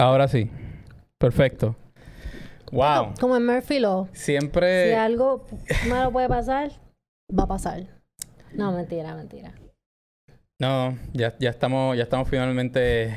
[0.00, 0.50] Ahora sí.
[1.18, 1.76] Perfecto.
[2.72, 3.12] Wow.
[3.20, 4.08] Como en Murphy Law.
[4.12, 4.88] Siempre.
[4.88, 5.46] Si algo
[5.90, 6.70] malo puede pasar,
[7.38, 7.82] va a pasar.
[8.54, 9.52] No, mentira, mentira.
[10.58, 13.14] No, ya, ya estamos, ya estamos finalmente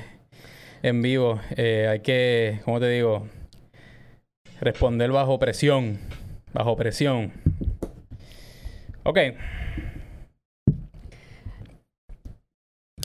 [0.82, 1.40] en vivo.
[1.56, 3.30] Eh, hay que, ¿cómo te digo?
[4.60, 6.00] Responder bajo presión.
[6.52, 7.32] Bajo presión.
[9.04, 9.20] Ok.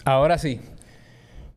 [0.04, 0.60] Ahora sí.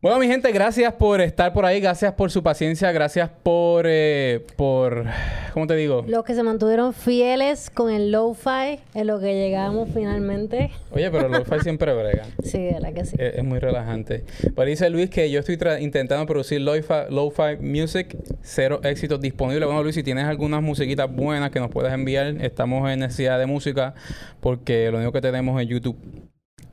[0.02, 4.44] Bueno, mi gente, gracias por estar por ahí, gracias por su paciencia, gracias por, eh,
[4.56, 5.04] por,
[5.54, 6.04] ¿cómo te digo?
[6.08, 10.72] Los que se mantuvieron fieles con el lo-fi en lo que llegamos finalmente.
[10.90, 12.24] Oye, pero el lo-fi siempre brega.
[12.42, 13.14] Sí, de la que sí.
[13.16, 14.24] Es, es muy relajante.
[14.42, 19.66] Pero dice Luis que yo estoy intentando producir lo-fi, lo-fi music, cero éxitos disponibles.
[19.66, 23.46] Bueno, Luis, si tienes algunas musiquitas buenas que nos puedas enviar, estamos en necesidad de
[23.46, 23.94] música
[24.40, 25.96] porque lo único que tenemos es YouTube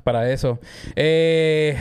[0.03, 0.57] para eso.
[0.95, 1.77] Eh,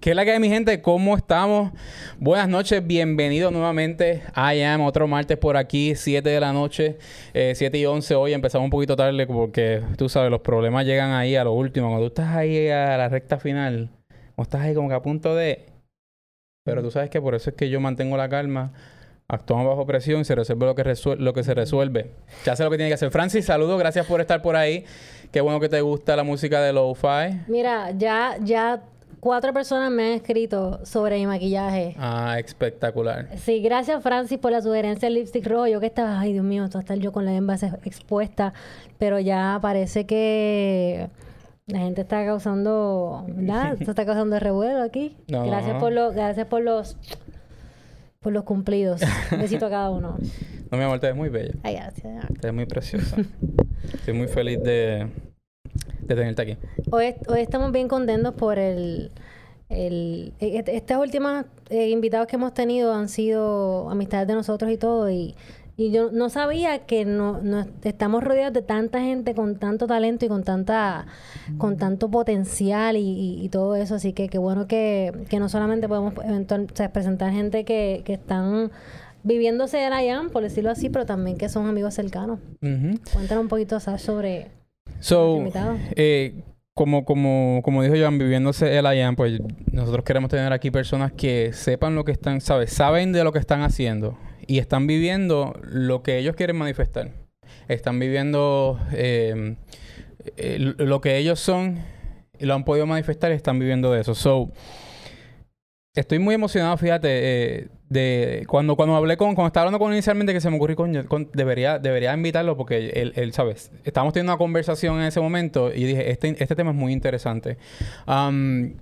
[0.00, 0.80] ¿Qué es la que hay, mi gente?
[0.80, 1.72] ¿Cómo estamos?
[2.18, 4.22] Buenas noches, bienvenidos nuevamente.
[4.34, 6.96] I am otro martes por aquí, 7 de la noche,
[7.34, 8.32] eh, 7 y 11 hoy.
[8.32, 11.88] Empezamos un poquito tarde porque tú sabes, los problemas llegan ahí a lo último.
[11.88, 13.90] Cuando tú estás ahí a la recta final,
[14.36, 15.66] o estás ahí como que a punto de.
[16.64, 18.72] Pero tú sabes que por eso es que yo mantengo la calma.
[19.28, 22.10] Actuamos bajo presión y se resuelve lo que, lo que se resuelve.
[22.46, 23.10] Ya sé lo que tiene que hacer.
[23.10, 23.78] Francis, saludos.
[23.78, 24.86] Gracias por estar por ahí.
[25.30, 27.42] Qué bueno que te gusta la música de Lo-Fi.
[27.48, 28.82] Mira, ya, ya
[29.20, 31.94] cuatro personas me han escrito sobre mi maquillaje.
[31.98, 33.28] Ah, espectacular.
[33.38, 35.66] Sí, gracias Francis por la sugerencia del lipstick rojo.
[35.66, 38.52] Yo que estaba, ay Dios mío, esto estar yo con la envase expuesta.
[38.98, 41.08] Pero ya parece que
[41.66, 43.76] la gente está causando, ¿verdad?
[43.78, 45.16] Se está causando revuelo aquí.
[45.28, 45.44] No.
[45.46, 46.96] Gracias por los, gracias por los,
[48.20, 49.02] por los cumplidos.
[49.32, 50.16] Un besito a cada uno.
[50.70, 51.54] No, mi amor, te ves muy bella.
[51.62, 52.26] Ay, gracias.
[52.40, 53.16] Te ves muy preciosa.
[53.94, 55.08] Estoy muy feliz de,
[56.00, 56.56] de tenerte aquí.
[56.90, 59.10] Hoy, hoy estamos bien contentos por el...
[59.68, 64.70] el e- e- estas últimas eh, invitados que hemos tenido han sido amistades de nosotros
[64.70, 65.08] y todo.
[65.10, 65.34] Y,
[65.76, 70.24] y yo no sabía que no, no- estamos rodeados de tanta gente con tanto talento
[70.26, 71.06] y con tanta
[71.58, 73.94] con tanto potencial y, y- y todo eso.
[73.94, 78.14] Así que qué bueno que, que no solamente podemos o sea, presentar gente que, que
[78.14, 78.70] están
[79.22, 82.40] viviéndose el IAM, por decirlo así, pero también que son amigos cercanos.
[83.12, 84.50] Cuéntanos un poquito, Sash, sobre...
[85.00, 85.44] So,
[85.96, 86.44] eh,
[86.74, 89.40] como, como, como dijo Joan, viviéndose el IAM, pues
[89.72, 92.72] nosotros queremos tener aquí personas que sepan lo que están, ¿sabes?
[92.72, 97.12] Saben de lo que están haciendo y están viviendo lo que ellos quieren manifestar.
[97.68, 99.56] Están viviendo eh,
[100.36, 101.78] eh, lo que ellos son
[102.38, 104.14] y lo han podido manifestar y están viviendo de eso.
[104.14, 104.50] So,
[105.94, 109.96] estoy muy emocionado, fíjate, eh, de cuando, cuando hablé con, cuando estaba hablando con él
[109.96, 113.72] inicialmente que se me ocurrió, coño, con- debería, debería invitarlo porque él, él, ¿sabes?
[113.84, 117.58] Estábamos teniendo una conversación en ese momento y dije, este, este tema es muy interesante.
[118.06, 118.74] Am,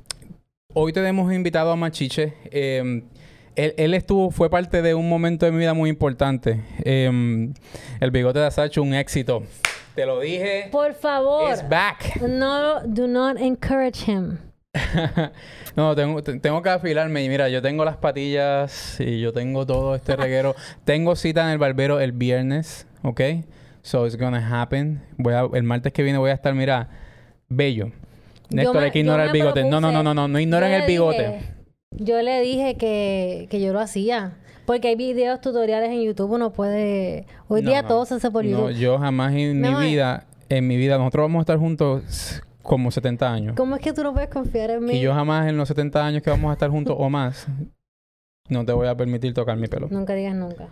[0.75, 2.35] hoy tenemos invitado a Machiche.
[2.51, 3.03] Em,
[3.57, 6.61] él, él estuvo, fue parte de un momento de mi vida muy importante.
[6.85, 7.55] Em,
[8.01, 9.43] el bigote de Asacho, un éxito.
[9.95, 10.69] Te lo dije.
[10.71, 11.51] Por favor.
[11.51, 12.21] It's back.
[12.21, 14.39] No, do not encourage him.
[15.77, 17.25] no, tengo, te- tengo que afilarme.
[17.25, 20.55] Y mira, yo tengo las patillas y yo tengo todo este reguero.
[20.85, 23.21] tengo cita en el barbero el viernes, ¿ok?
[23.83, 25.03] So it's gonna happen.
[25.17, 26.89] Voy a, el martes que viene voy a estar, mira,
[27.49, 27.91] bello.
[28.51, 29.65] Néstor, hay que ignorar el bigote.
[29.65, 31.19] No, no, no, no, no, no ignoren el bigote.
[31.29, 31.55] dije-
[31.91, 34.33] yo le dije que, que yo lo hacía.
[34.67, 37.25] Porque hay videos tutoriales en YouTube, uno puede...
[37.49, 37.89] Hoy No, día no.
[37.89, 38.79] todo se hace por No, YouTube.
[38.79, 43.33] yo jamás en Mi vida, en mi vida, nosotros vamos a estar juntos como 70
[43.33, 43.55] años.
[43.57, 44.93] ¿Cómo es que tú no puedes confiar en mí?
[44.95, 47.47] Y yo jamás en los 70 años que vamos a estar juntos o más,
[48.49, 49.89] no te voy a permitir tocar mi pelo.
[49.91, 50.69] Nunca digas nunca.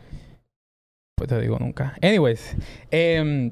[1.16, 1.94] Pues te digo nunca.
[2.02, 2.56] Anyways,
[2.90, 3.50] em,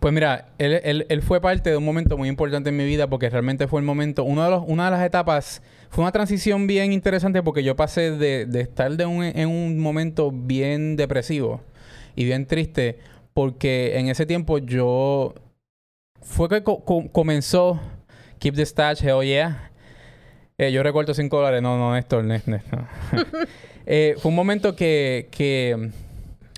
[0.00, 3.08] pues mira, él, él- él fue parte de un momento muy importante en mi vida
[3.08, 6.66] porque realmente fue el momento, uno de los, una de las etapas, fue una transición
[6.66, 11.62] bien interesante porque yo pasé de, de estar de un, en un momento bien depresivo
[12.16, 12.98] y bien triste
[13.32, 15.34] porque en ese tiempo yo,
[16.24, 17.80] fue que co- co- comenzó
[18.38, 19.70] Keep the Stash, hell yeah.
[20.58, 22.60] Eh, yo recuerdo 5 dólares, no, no, Néstor, Néstor.
[23.86, 25.90] Eh, fue un momento que, que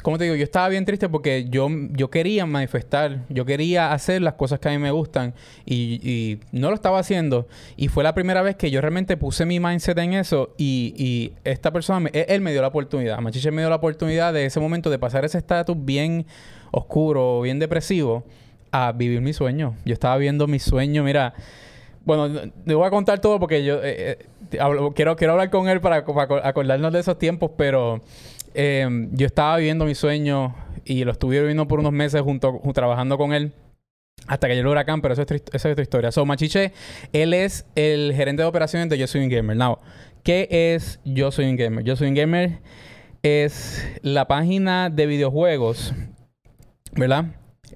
[0.00, 4.23] como te digo, yo estaba bien triste porque yo, yo quería manifestar, yo quería hacer
[4.23, 7.49] las cosas que a mí me gustan y, y no lo estaba haciendo.
[7.76, 11.32] Y fue la primera vez que yo realmente puse mi mindset en eso y, y
[11.43, 14.46] esta persona, me- él, él me dio la oportunidad, Machiche me dio la oportunidad de
[14.46, 16.26] ese momento de pasar ese estatus bien
[16.70, 18.25] oscuro, bien depresivo,
[18.71, 19.77] a vivir mi sueño.
[19.85, 21.35] Yo estaba viendo mi sueño, mira.
[22.05, 24.19] Bueno, no- te voy a contar todo porque yo eh,
[24.53, 28.01] eh, hablo- quiero, quiero hablar con él para, para aco- acordarnos de esos tiempos, pero
[28.55, 30.55] eh, yo estaba viviendo mi sueño
[30.85, 33.53] y lo estuve viviendo por unos meses junto, ju- trabajando con él.
[34.29, 36.11] Hasta que llegó el huracán, pero eso es, esa es otra historia.
[36.13, 36.73] So, Machiche,
[37.13, 39.57] él es el gerente de operaciones de Yo Soy un Gamer.
[39.57, 39.79] Now,
[40.23, 41.85] ¿qué es Yo Soy un Gamer?
[41.85, 42.59] Yo Soy un Gamer
[43.23, 45.93] es la página de videojuegos,
[46.93, 47.27] ¿verdad?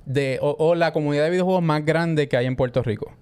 [0.06, 3.12] De, o, la comunidad de videojuegos más grande que hay en Puerto Rico.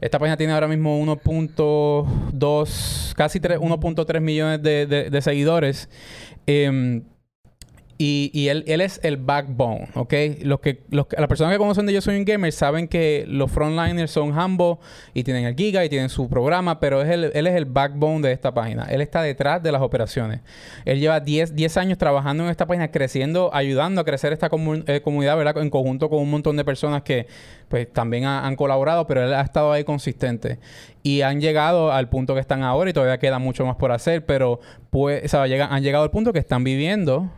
[0.00, 5.88] Esta página tiene ahora mismo 1.2, casi 1.3 millones de, de seguidores.
[6.46, 7.02] Eh,
[7.96, 10.12] y, y él, él, es el backbone, ¿ok?
[10.42, 13.50] Los que, los, las personas que conocen de Yo Soy un Gamer saben que los
[13.52, 14.78] frontliners son Humble
[15.12, 18.26] y tienen el Giga y tienen su programa, pero es el, él es el backbone
[18.26, 18.84] de esta página.
[18.90, 20.40] Él está detrás de las operaciones.
[20.84, 24.50] Él lleva 10, 10 años trabajando en esta página, creciendo, ayudando a crecer esta
[24.86, 25.58] eh, comunidad, ¿verdad?
[25.58, 27.28] En conjunto con un montón de personas que
[27.68, 30.58] pues también han colaborado, pero él ha estado ahí consistente.
[31.02, 34.24] Y han llegado al punto que están ahora y todavía queda mucho más por hacer,
[34.26, 37.30] pero pues, o sea, han llegado al punto que están viviendo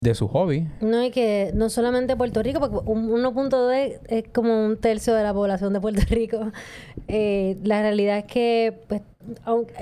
[0.00, 0.68] de su hobby.
[0.80, 5.32] No, y que no solamente Puerto Rico, porque 1.2 es como un tercio de la
[5.32, 6.52] población de Puerto Rico.
[7.08, 9.02] Eh, la realidad es que pues,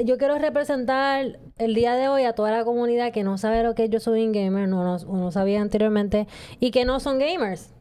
[0.04, 3.74] yo quiero representar el día de hoy a toda la comunidad que no sabe lo
[3.74, 6.26] que yo soy un gamer, no, no, no sabía anteriormente,
[6.60, 7.74] y que no son gamers.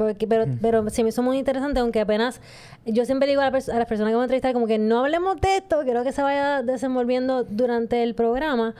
[0.00, 0.58] Porque, pero, mm.
[0.62, 2.40] pero se me hizo muy interesante, aunque apenas
[2.86, 5.56] yo siempre digo a, las personas que voy a entrevistar como que no hablemos de
[5.56, 8.74] esto, quiero que se vaya desenvolviendo durante el programa,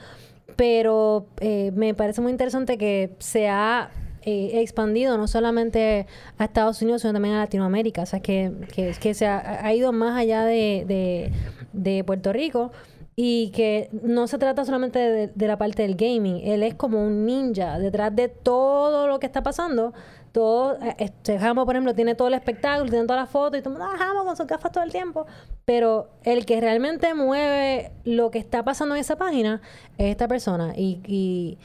[0.61, 3.89] pero eh, me parece muy interesante que se ha
[4.21, 6.05] eh, expandido no solamente
[6.37, 8.03] a Estados Unidos, sino también a Latinoamérica.
[8.03, 11.31] O sea, que, que, se ha, ido más allá de,
[11.73, 12.71] de, Puerto Rico
[13.15, 16.41] y que no se trata solamente de, la parte del gaming.
[16.43, 19.95] Él es como un ninja detrás de todo lo que está pasando
[20.31, 23.61] todo, eh, este Jambo, por ejemplo, tiene todo el espectáculo, tiene todas las fotos y
[23.61, 25.25] todo el mundo, ah, con sus gafas todo el tiempo.
[25.65, 29.61] Pero el que realmente mueve lo que está pasando en esa página
[29.97, 30.73] es esta persona.
[30.75, 31.57] Y, y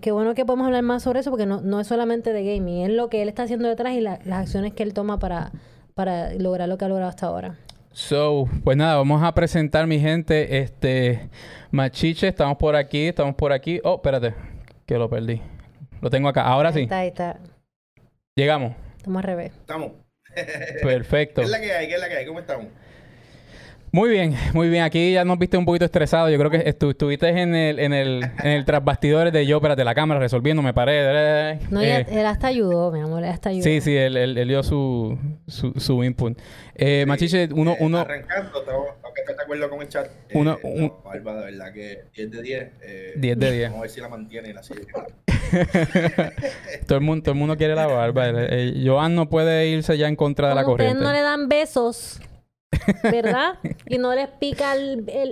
[0.00, 2.84] qué bueno que podemos hablar más sobre eso porque no, no es solamente de gaming,
[2.84, 5.52] es lo que él está haciendo detrás y las acciones que él toma para,
[5.94, 7.56] para lograr lo que ha logrado hasta ahora.
[7.92, 11.30] So, pues nada, vamos a presentar mi gente, este
[11.70, 13.80] Machiche, estamos por aquí, estamos por aquí.
[13.84, 14.34] Oh, espérate,
[14.84, 15.40] que lo perdí.
[16.00, 16.42] Lo tengo acá.
[16.42, 16.82] Ahora sí.
[16.82, 17.38] Está, ahí está.
[18.36, 18.72] Llegamos.
[18.96, 19.52] Estamos al revés.
[19.52, 19.92] Estamos.
[20.82, 21.40] Perfecto.
[21.40, 21.88] ¿Qué es la que hay?
[21.88, 22.26] ¿Qué es la que hay?
[22.26, 22.66] ¿Cómo estamos?
[23.92, 24.82] Muy bien, muy bien.
[24.82, 26.28] Aquí ya nos viste un poquito estresado.
[26.28, 29.94] Yo creo que estuviste en el, en el, en el trasbastidores de yo, espérate, la
[29.94, 31.60] cámara resolviendo, me paré.
[31.70, 33.64] No, eh, él hasta ayudó, mi amor, él hasta ayudó.
[33.64, 36.38] Sí, sí, él, él, dio su, su, su input.
[36.74, 38.00] Eh, Machiche, uno, eh, uno...
[38.00, 40.10] Arrancando, tengo, que estar de acuerdo con el chat.
[40.34, 42.70] Uno, eh, no, Barba, de verdad que 10 de 10.
[42.82, 43.62] Eh, 10 de 10.
[43.70, 44.82] Vamos a ver si la mantiene y la sigue.
[46.86, 48.28] todo, el mundo, todo el mundo quiere la barba.
[48.28, 50.98] Eh, Joan no puede irse ya en contra de la corriente.
[50.98, 52.20] Ustedes no le dan besos.
[53.02, 53.58] ¿verdad?
[53.86, 54.74] y no les pica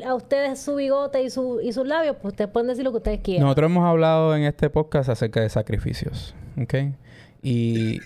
[0.06, 2.98] a ustedes su bigote y, su, y sus labios, pues ustedes pueden decir lo que
[2.98, 3.42] ustedes quieran.
[3.44, 6.74] Nosotros hemos hablado en este podcast acerca de sacrificios, ¿ok?
[7.42, 8.00] Y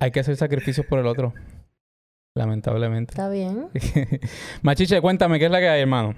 [0.00, 1.32] hay que hacer sacrificios por el otro,
[2.36, 3.12] lamentablemente.
[3.12, 3.68] Está bien.
[4.62, 6.14] Machiche, cuéntame, ¿qué es la que hay, hermano?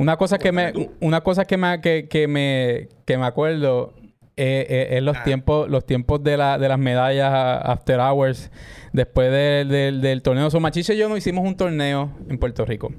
[0.00, 3.92] Una cosa que me, una cosa que me, que, que me, que me acuerdo
[4.34, 5.24] eh, eh, es los ah.
[5.24, 7.30] tiempos, los tiempos de, la, de las medallas
[7.62, 8.50] After Hours
[8.94, 10.50] después del, del torneo.
[10.50, 12.90] So, Machiche y yo no hicimos un torneo en Puerto Rico.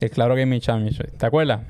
[0.00, 1.16] El Claro Gaming Championship.
[1.16, 1.62] ¿Te acuerdas?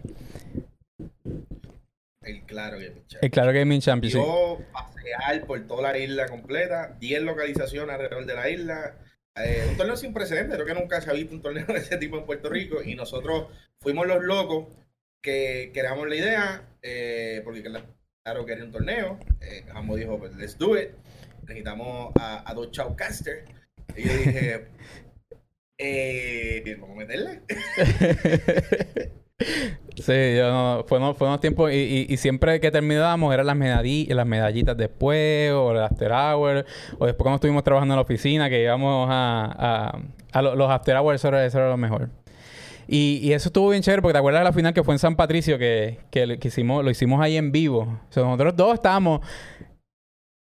[2.23, 3.23] El Claro Gaming Championship.
[3.23, 4.21] El Claro Gaming Championship.
[4.21, 8.97] Yo pasear por toda la isla completa, 10 localizaciones alrededor de la isla.
[9.37, 11.97] Eh, un torneo sin precedentes, creo que nunca se ha visto un torneo de ese
[11.97, 13.49] tipo en Puerto Rico y nosotros
[13.81, 14.69] fuimos los locos
[15.23, 19.19] que creamos la idea, eh, porque claro que era un torneo.
[19.41, 19.65] Eh,
[19.97, 20.91] dijo, pues, let's do it.
[21.43, 23.45] Necesitamos a, a dos Chowcaster.
[23.97, 24.67] Y yo dije,
[25.79, 27.43] eh, vamos a meterle.
[29.97, 34.27] sí, yo no, fue, unos tiempos y, y, siempre que terminábamos eran las, medallitas, las
[34.27, 36.65] medallitas después o el after hour
[36.99, 39.93] o después cuando estuvimos trabajando en la oficina que íbamos a,
[40.33, 42.09] a, a los after hours, eso era, eso era lo mejor.
[42.93, 45.15] Y, eso estuvo bien chévere porque te acuerdas de la final que fue en San
[45.15, 47.83] Patricio que, que, hicimos, lo hicimos ahí en vivo.
[47.83, 49.21] O sea, nosotros dos estábamos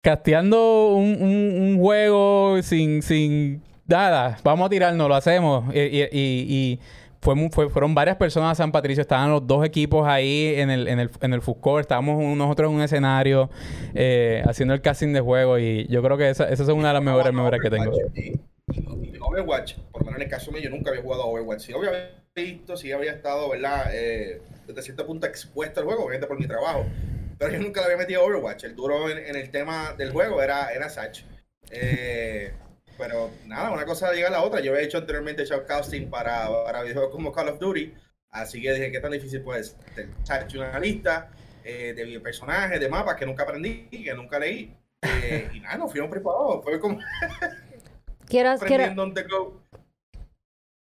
[0.01, 4.37] casteando un, un, juego sin, sin nada.
[4.45, 5.75] Vamos a tirarnos, lo hacemos.
[5.75, 6.79] Y, y, y
[7.21, 10.87] fue, fue, fueron varias personas a San Patricio, estaban los dos equipos ahí en el,
[10.87, 11.41] en el, en el
[11.79, 13.49] estábamos nosotros en un escenario
[13.93, 16.93] eh, haciendo el casting de juego y yo creo que esa, esa es una de
[16.95, 17.91] las mejores memorias que tengo.
[19.21, 21.61] Overwatch, por lo menos en el caso mío, yo nunca había jugado a Overwatch.
[21.61, 23.91] Sí, había visto, sí había estado, ¿verdad?
[23.93, 26.85] Eh, desde cierto punto expuesto al juego, obviamente por mi trabajo.
[27.37, 28.65] Pero yo nunca le había metido a Overwatch.
[28.65, 31.23] El duro en, el tema del juego era, era Satch.
[31.71, 32.53] Eh,
[33.01, 34.61] pero nada, una cosa llega a la otra.
[34.61, 37.91] Yo había hecho anteriormente shoutcasting para, para videojuegos como Call of Duty.
[38.29, 39.75] Así que dije, ¿qué tan difícil puede ser?
[40.23, 41.31] Satch una lista
[41.63, 44.77] eh, de personajes, de mapas que nunca aprendí, que nunca leí.
[45.01, 46.63] Eh, y nada, nos fuimos preparados.
[46.63, 46.99] Fue como
[48.27, 48.83] Quiero, quiero.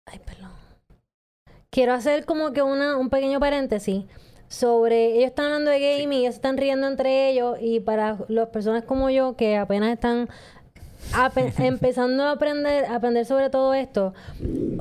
[0.06, 0.52] Ay, perdón.
[1.70, 4.04] Quiero hacer como que una, un pequeño paréntesis
[4.50, 5.16] sobre.
[5.16, 8.84] Ellos están hablando de gaming, ellos se están riendo entre ellos, y para las personas
[8.84, 10.28] como yo que apenas están
[11.14, 14.14] ape- empezando a aprender, a aprender sobre todo esto,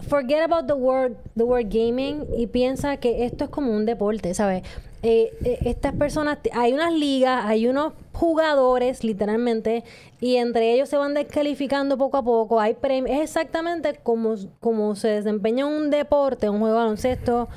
[0.08, 4.34] forget about the word, the word gaming y piensa que esto es como un deporte,
[4.34, 4.62] ¿sabes?
[5.02, 9.82] Eh, eh, estas personas, hay unas ligas, hay unos jugadores, literalmente,
[10.20, 12.60] y entre ellos se van descalificando poco a poco.
[12.60, 17.48] Hay premios, es exactamente como, como se desempeña un deporte, un juego de baloncesto,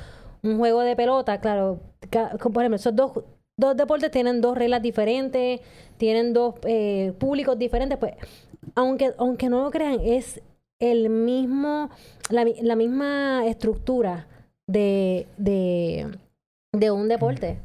[0.42, 1.80] un juego de pelota, claro.
[2.10, 3.12] Por ejemplo, esos dos,
[3.58, 5.60] dos deportes tienen dos reglas diferentes,
[5.98, 8.14] tienen dos eh, públicos diferentes, pues,
[8.74, 10.40] aunque, aunque no lo crean, es
[10.80, 11.90] el mismo,
[12.30, 14.26] la, la misma estructura
[14.66, 16.06] de, de,
[16.72, 17.58] de un deporte.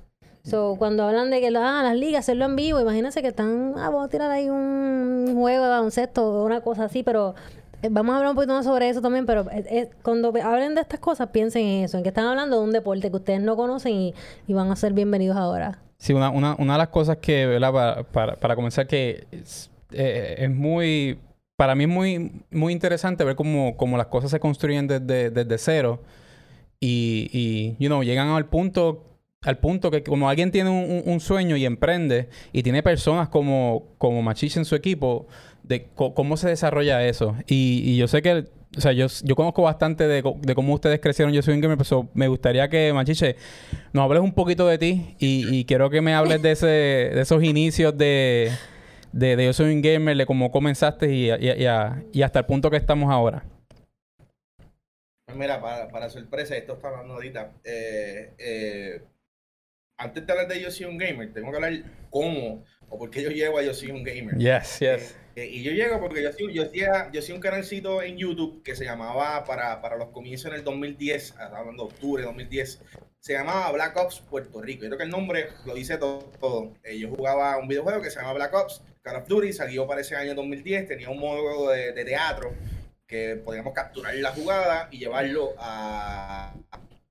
[0.43, 3.89] So, cuando hablan de que ah, las ligas, hacerlo en vivo, imagínense que están, ah,
[3.89, 7.35] vamos a tirar ahí un juego de baloncesto o una cosa así, pero
[7.81, 10.75] eh, vamos a hablar un poquito más sobre eso también, pero eh, eh, cuando hablen
[10.75, 13.41] de estas cosas, piensen en eso, en que están hablando de un deporte que ustedes
[13.41, 14.13] no conocen y,
[14.47, 15.79] y van a ser bienvenidos ahora.
[15.97, 17.73] Sí, una, una, una de las cosas que, ¿verdad?
[17.73, 21.19] Para, para, para comenzar, que es, eh, es muy,
[21.55, 25.57] para mí es muy, muy interesante ver cómo, cómo las cosas se construyen desde, desde
[25.57, 26.01] cero
[26.79, 29.03] y, y, you know, llegan al punto,
[29.41, 34.21] al punto que como alguien tiene un, sueño y emprende y tiene personas como, como
[34.21, 35.27] Machiche en su equipo,
[35.63, 37.35] de cómo se desarrolla eso.
[37.47, 38.45] Y, y yo sé que,
[38.77, 41.33] o sea, yo, yo conozco bastante de, de cómo ustedes crecieron.
[41.33, 43.35] Yo soy un gamer, pero me gustaría que, Machiche,
[43.91, 47.21] nos hables un poquito de ti y, y quiero que me hables de, ese, de
[47.21, 48.51] esos inicios de,
[49.11, 52.39] de, de Yo Soy un Gamer, de cómo comenzaste y, y- y a- y hasta
[52.39, 53.43] el punto que estamos ahora.
[55.25, 57.51] Pues mira, para, para sorpresa, esto está hablando ahorita.
[57.63, 59.01] eh, eh,
[59.97, 61.73] antes de hablar de yo soy un gamer, tengo que hablar
[62.09, 64.37] cómo o por qué yo llego a yo soy un gamer.
[64.37, 65.15] Yes, yes.
[65.35, 68.63] Eh, y yo llego porque yo soy, yo hacía, yo hacía un canalcito en YouTube
[68.63, 72.27] que se llamaba para, para los comienzos en el 2010, ah, hablando de octubre de
[72.27, 72.81] 2010,
[73.19, 74.83] se llamaba Black Ops Puerto Rico.
[74.83, 76.19] Yo creo que el nombre lo dice todo.
[76.39, 76.73] todo.
[76.83, 80.01] Eh, yo jugaba un videojuego que se llama Black Ops, Call of Duty, salió para
[80.01, 82.53] ese año 2010, tenía un modo de, teatro
[83.07, 86.53] que podíamos capturar la jugada y llevarlo a,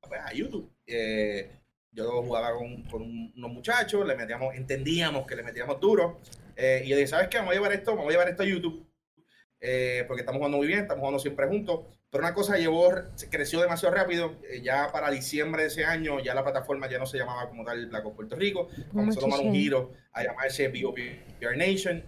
[0.09, 0.71] pues, a YouTube.
[0.87, 1.50] Eh,
[1.90, 6.21] yo jugaba con, con unos muchachos, le metíamos, entendíamos que le metíamos duro.
[6.57, 7.38] eh, y yo dije, ¿sabes qué?
[7.38, 8.88] Vamos a llevar esto, vamos a llevar esto a YouTube.
[9.61, 11.81] Eh, porque estamos jugando muy bien, estamos jugando siempre juntos.
[12.11, 12.91] Pero una cosa llevó,
[13.31, 14.37] creció demasiado rápido.
[14.50, 17.65] eh, ya para diciembre de ese año, ya la plataforma ya no se llamaba como
[17.65, 18.69] tal Black Ops Puerto Rico.
[18.93, 22.03] Comenzó a tomar un giro a llamarse BOPR Nation.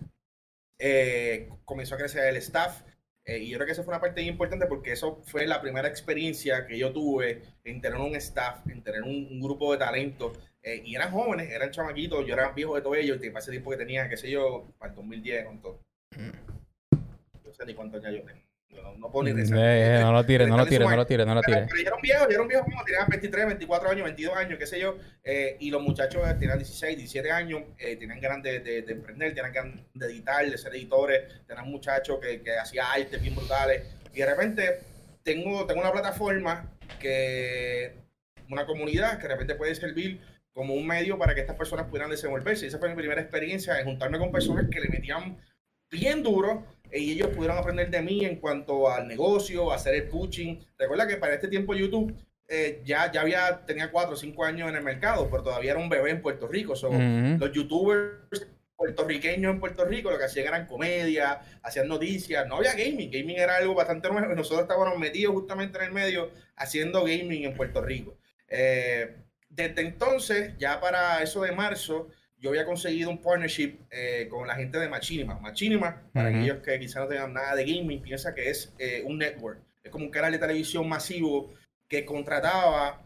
[0.79, 2.83] Eh, comenzó a crecer el staff.
[3.25, 5.87] eh, y yo creo que eso fue una parte importante porque eso fue la primera
[5.89, 10.33] experiencia que yo tuve en tener un staff, en tener un, un grupo de talento.
[10.63, 13.51] eh, y eran jóvenes, eran chamaquitos, yo era viejo de todo ello, y para ese
[13.51, 15.81] tiempo que tenía, qué sé yo, para el 2010, con todo.
[17.61, 18.41] Sé ni cuántos años yo tengo.
[18.83, 19.59] No, no puedo ni Eh, rezar.
[19.59, 21.67] eh, no lo tires, no lo tires, no lo tires, no lo tires.
[21.69, 24.67] pero ya eran viejos, ya eran viejos como tenían 23, 24 años, 22 años, qué
[24.67, 24.97] sé yo.
[25.25, 28.93] eh, y los muchachos eh, tenían 16, 17 años, eh, tenían ganas de, de, de
[28.93, 33.35] emprender, tenían ganas de editar, de ser editores, tenían muchachos que, que hacían artes bien
[33.35, 33.83] brutales.
[34.15, 34.79] Y de repente
[35.25, 37.93] tengo, tengo una plataforma que,
[38.49, 40.21] una comunidad que de repente puede servir
[40.53, 42.65] como un medio para que estas personas pudieran desenvolverse.
[42.65, 45.39] Y esa fue mi primera experiencia en juntarme con personas que le metían
[45.91, 50.09] bien duro eh, y ellos pudieron aprender de mí en cuanto al negocio, hacer el
[50.09, 50.65] pushing.
[50.79, 52.15] Recuerda que para este tiempo YouTube
[52.49, 55.81] eh, ya, ya había, tenía 4 o 5 años en el mercado, pero todavía era
[55.81, 56.75] un bebé en Puerto Rico.
[56.75, 56.91] So.
[56.91, 58.49] Los youtubers
[58.81, 63.37] puertorriqueños en Puerto Rico lo que hacían eran comedia, hacían noticias, no había gaming, gaming
[63.37, 67.83] era algo bastante nuevo nosotros estábamos metidos justamente en el medio haciendo gaming en Puerto
[67.83, 68.17] Rico.
[68.49, 69.17] Eh,
[69.51, 72.09] desde entonces, ya para eso de marzo,
[72.41, 75.39] yo había conseguido un partnership eh, con la gente de Machinima.
[75.39, 76.39] Machinima, para Ujú.
[76.39, 79.61] aquellos que quizás no tengan nada de gaming, piensa que es eh, un network.
[79.85, 81.53] Es como un canal de televisión masivo
[81.87, 83.03] que contrataba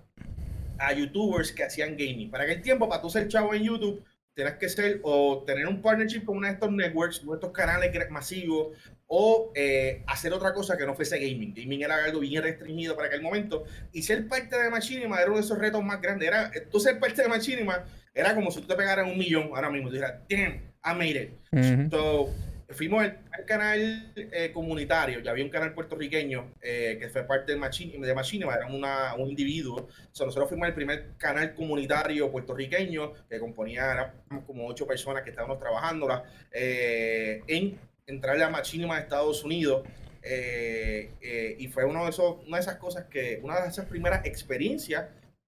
[0.79, 2.31] a youtubers que hacían gaming.
[2.31, 5.83] Para aquel tiempo, para tú ser chavo en YouTube, tenías que ser o tener un
[5.83, 8.77] partnership con uno de estos networks, uno de estos canales masivos,
[9.07, 11.55] o eh, hacer otra cosa que no fuese gaming.
[11.55, 13.65] Gaming era algo bien restringido para aquel momento.
[13.93, 16.29] Y ser parte de Machinima era uno de esos retos más grandes.
[16.29, 17.85] Era, tú ser parte de Machinima
[18.15, 19.89] era como si tú te pegaras un millón ahora mismo.
[19.89, 21.33] Tú dijeras, damn, I made it.
[21.53, 21.91] Ujú.
[21.91, 22.35] So,
[22.75, 27.53] fuimos al, al canal eh, comunitario, ya había un canal puertorriqueño eh, que fue parte
[27.53, 29.89] de Machinima, de Machinima era una, un individuo.
[30.13, 35.31] So, nosotros fuimos el primer canal comunitario puertorriqueño que componía éramos como ocho personas que
[35.31, 36.09] estábamos trabajando
[36.53, 39.87] eh, en entrarle a Machinima de Estados Unidos.
[40.25, 43.87] eh, eh, y fue uno de esos, una de esas cosas que, una de esas
[43.87, 45.07] primeras experiencias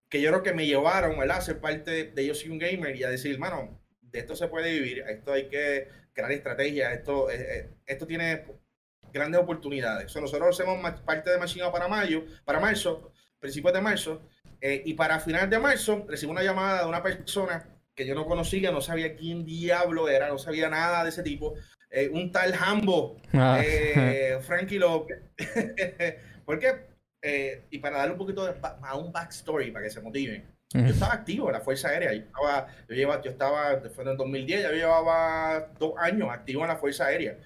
[0.08, 1.38] que yo creo que me llevaron ¿verdad?
[1.38, 4.48] a ser parte de, Yo Soy un Gamer y a decir, mano, de esto se
[4.48, 6.92] puede vivir, esto hay que, crear estrategias.
[6.94, 7.28] Esto,
[7.84, 8.44] esto tiene
[9.12, 10.14] grandes oportunidades.
[10.16, 14.22] nosotros hacemos parte de Machina para mayo, para marzo, principios de marzo,
[14.60, 18.72] y para final de marzo recibo una llamada de una persona que yo no conocía,
[18.72, 21.54] no sabía quién diablo era, no sabía nada de ese tipo.
[21.90, 23.60] Eh, un tal Hambo, ah.
[23.64, 25.18] eh, Frankie López.
[26.44, 26.95] ¿Por qué?
[27.22, 30.44] Eh, y para darle un poquito de a un backstory para que se motiven.
[30.72, 32.12] Yo estaba activo en la Fuerza Aérea.
[32.12, 36.62] Yo estaba, yo, llevaba, yo estaba, fue en el 2010, yo llevaba dos años activo
[36.62, 37.38] en la Fuerza Aérea.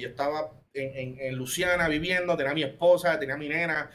[0.00, 3.90] yo estaba en, en, Luciana viviendo, tenía mi esposa, tenía mi nena.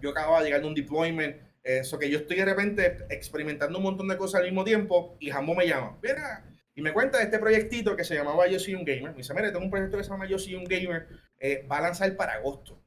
[0.00, 3.84] yo acababa de llegar de un deployment eso que yo estoy de repente experimentando un
[3.84, 7.24] montón de cosas al mismo tiempo y Jambo me llama, mira, y me cuenta de
[7.24, 9.10] este proyectito que se llamaba Yo Soy Un Gamer.
[9.10, 11.06] Me dice, mira, tengo un proyecto que se llama Yo Soy Un Gamer,
[11.38, 12.81] eh, va a lanzar para agosto.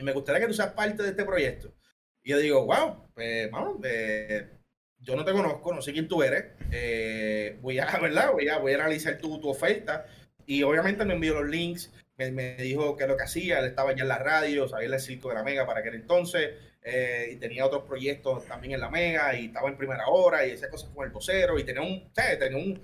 [0.00, 1.74] Y me gustaría que tú seas parte de este proyecto.
[2.22, 4.48] Y yo digo, wow, pues vamos, eh,
[4.98, 6.46] yo no te conozco, no sé quién tú eres.
[6.72, 8.32] Eh, voy a, ¿verdad?
[8.32, 10.06] Voy a, voy a analizar tu, tu oferta.
[10.46, 13.66] Y obviamente me envió los links, me, me dijo qué es lo que hacía, él
[13.66, 16.54] estaba ya en la radio, sabía el circo de la Mega para aquel entonces.
[16.82, 20.52] Eh, y tenía otros proyectos también en la Mega y estaba en primera hora y
[20.52, 22.80] hacía cosas con el vocero y tenía un, tenía un,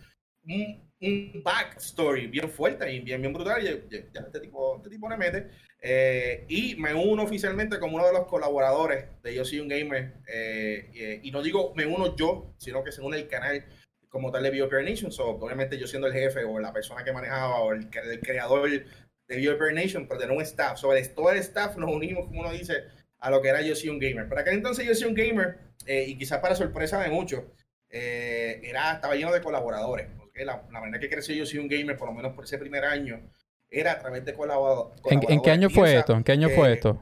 [0.46, 0.86] un,
[1.44, 3.62] backstory bien fuerte y bien, bien brutal.
[3.62, 5.48] Y, este, tipo, este tipo me mete.
[5.82, 10.14] Eh, y me uno oficialmente como uno de los colaboradores de Yo Soy un Gamer.
[10.26, 13.64] Eh, y no digo me uno yo, sino que se une el canal
[14.08, 15.10] como tal de BioPair Nation.
[15.18, 19.74] obviamente yo siendo el jefe o la persona que manejaba o el, creador de BioPair
[19.74, 20.78] Nation, pero tener un staff.
[20.78, 22.84] Sobre todo el staff nos unimos, como uno dice,
[23.18, 24.28] a lo que era Yo Soy un Gamer.
[24.28, 27.44] Para aquel entonces Yo Soy un Gamer, eh, y quizás para sorpresa de muchos,
[27.90, 30.08] eh, era, estaba lleno de colaboradores.
[30.44, 32.84] La, la, manera que creció Yo Soy un Gamer, por lo menos por ese primer
[32.84, 33.20] año,
[33.70, 35.00] era a través de colaboradores.
[35.10, 36.14] ¿En, qué año fue esto?
[36.14, 37.00] ¿En qué año fue esto?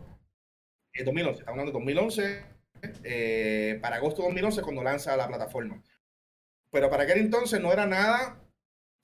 [0.93, 2.43] En 2011, estamos hablando de 2011,
[3.03, 5.83] eh, para agosto de 2011 cuando lanza la plataforma.
[6.71, 8.41] Pero para aquel entonces no era nada,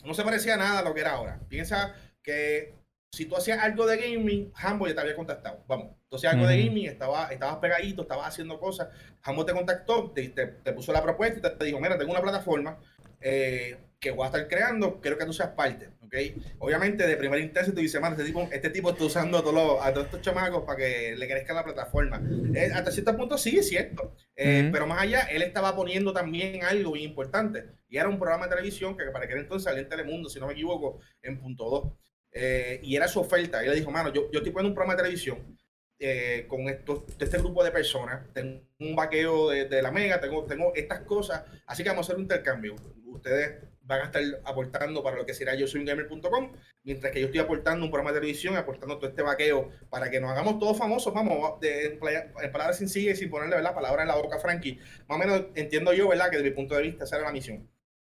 [0.04, 1.40] no se parecía nada a lo que era ahora.
[1.48, 2.74] Piensa que
[3.12, 5.64] si tú hacías algo de gaming, Hambo ya te había contactado.
[5.66, 8.88] Vamos, tú hacías algo de gaming, estaba, estabas pegadito, estabas haciendo cosas.
[9.22, 12.78] Hambo te contactó, te, te, puso la propuesta y te, dijo: Mira, tengo una plataforma
[13.20, 15.90] eh, que voy a estar creando, quiero que tú seas parte.
[16.00, 16.34] ¿okay?
[16.58, 19.92] Obviamente, de primer intenso, tú dices: este tipo, este tipo está usando a todos, a
[19.92, 22.22] todos estos chamacos para que le crezca la plataforma.
[22.54, 24.16] Eh, hasta cierto punto, sí, es cierto.
[24.34, 27.66] Eh, pero más allá, él estaba poniendo también algo bien importante.
[27.88, 30.46] Y era un programa de televisión que para aquel entonces salía en Telemundo, si no
[30.46, 31.92] me equivoco, en punto 2.
[32.32, 33.62] Eh, y era su oferta.
[33.62, 35.58] Y le dijo, mano, yo, yo estoy poniendo un programa de televisión
[36.02, 40.72] eh, con estos, este grupo de personas, tengo un vaqueo de, la mega, tengo, tengo
[40.74, 42.74] estas cosas, así que vamos a hacer un intercambio.
[43.04, 46.52] Ustedes van a estar aportando para lo que será yo soy un gamer.com,
[46.84, 50.20] mientras que yo estoy aportando un programa de televisión, aportando todo este vaqueo para que
[50.20, 51.98] nos hagamos todos famosos, vamos, de,
[52.42, 53.74] en palabras sencillas y sin ponerle ¿verdad?
[53.74, 54.78] palabra en la boca, Frankie.
[55.08, 56.30] Más o menos entiendo yo, ¿verdad?
[56.30, 57.68] Que desde mi punto de vista esa era la misión.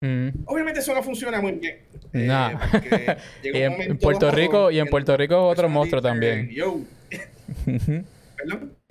[0.01, 0.29] Mm.
[0.45, 1.79] Obviamente eso no funciona muy bien.
[2.13, 6.49] Eh, en, Puerto Rico y en Puerto Rico es otro monstruo también.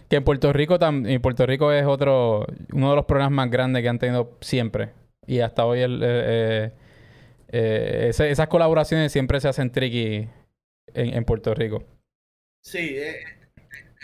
[0.08, 3.82] Que en Puerto Rico en Puerto Rico es otro uno de los programas más grandes
[3.82, 4.90] que han tenido siempre
[5.26, 6.72] y hasta hoy el, eh,
[7.48, 10.28] eh, esas colaboraciones siempre se hacen tricky
[10.94, 11.84] en, Puerto Rico.
[12.60, 13.16] Sí, es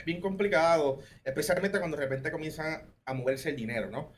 [0.04, 4.12] bien complicado, especialmente cuando de repente comienza a moverse el dinero, ¿no?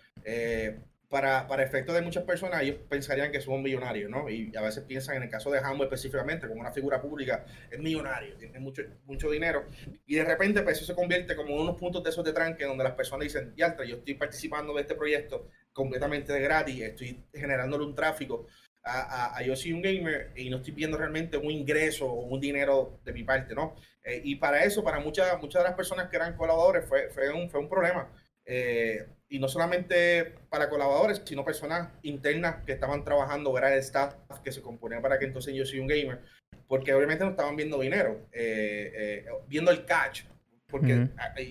[1.11, 4.31] Para, para efectos de muchas personas, ellos pensarían que somos millonarios, ¿no?
[4.31, 7.81] Y a veces piensan, en el caso de Hambo específicamente, como una figura pública, es
[7.81, 9.65] millonario, tiene mucho, mucho dinero.
[10.07, 12.85] Y de repente, pues eso se convierte como unos puntos de esos de tranque donde
[12.85, 17.85] las personas dicen, ya, yo estoy participando de este proyecto completamente de gratis, estoy generándole
[17.85, 18.47] un tráfico
[18.85, 22.41] a, a, yo soy un gamer y no estoy viendo realmente un ingreso o un
[22.41, 23.75] dinero de mi parte, ¿no?
[24.03, 27.31] Eh, y para eso, para muchas, muchas de las personas que eran colaboradores, fue, fue,
[27.31, 28.11] un, fue un problema.
[28.45, 34.17] Eh, y no solamente para colaboradores, sino personas internas que estaban trabajando, era el staff
[34.43, 36.21] que se componía para que entonces yo soy un gamer,
[36.67, 40.25] porque obviamente no estaban viendo dinero, eh, eh, viendo el catch,
[40.67, 41.09] porque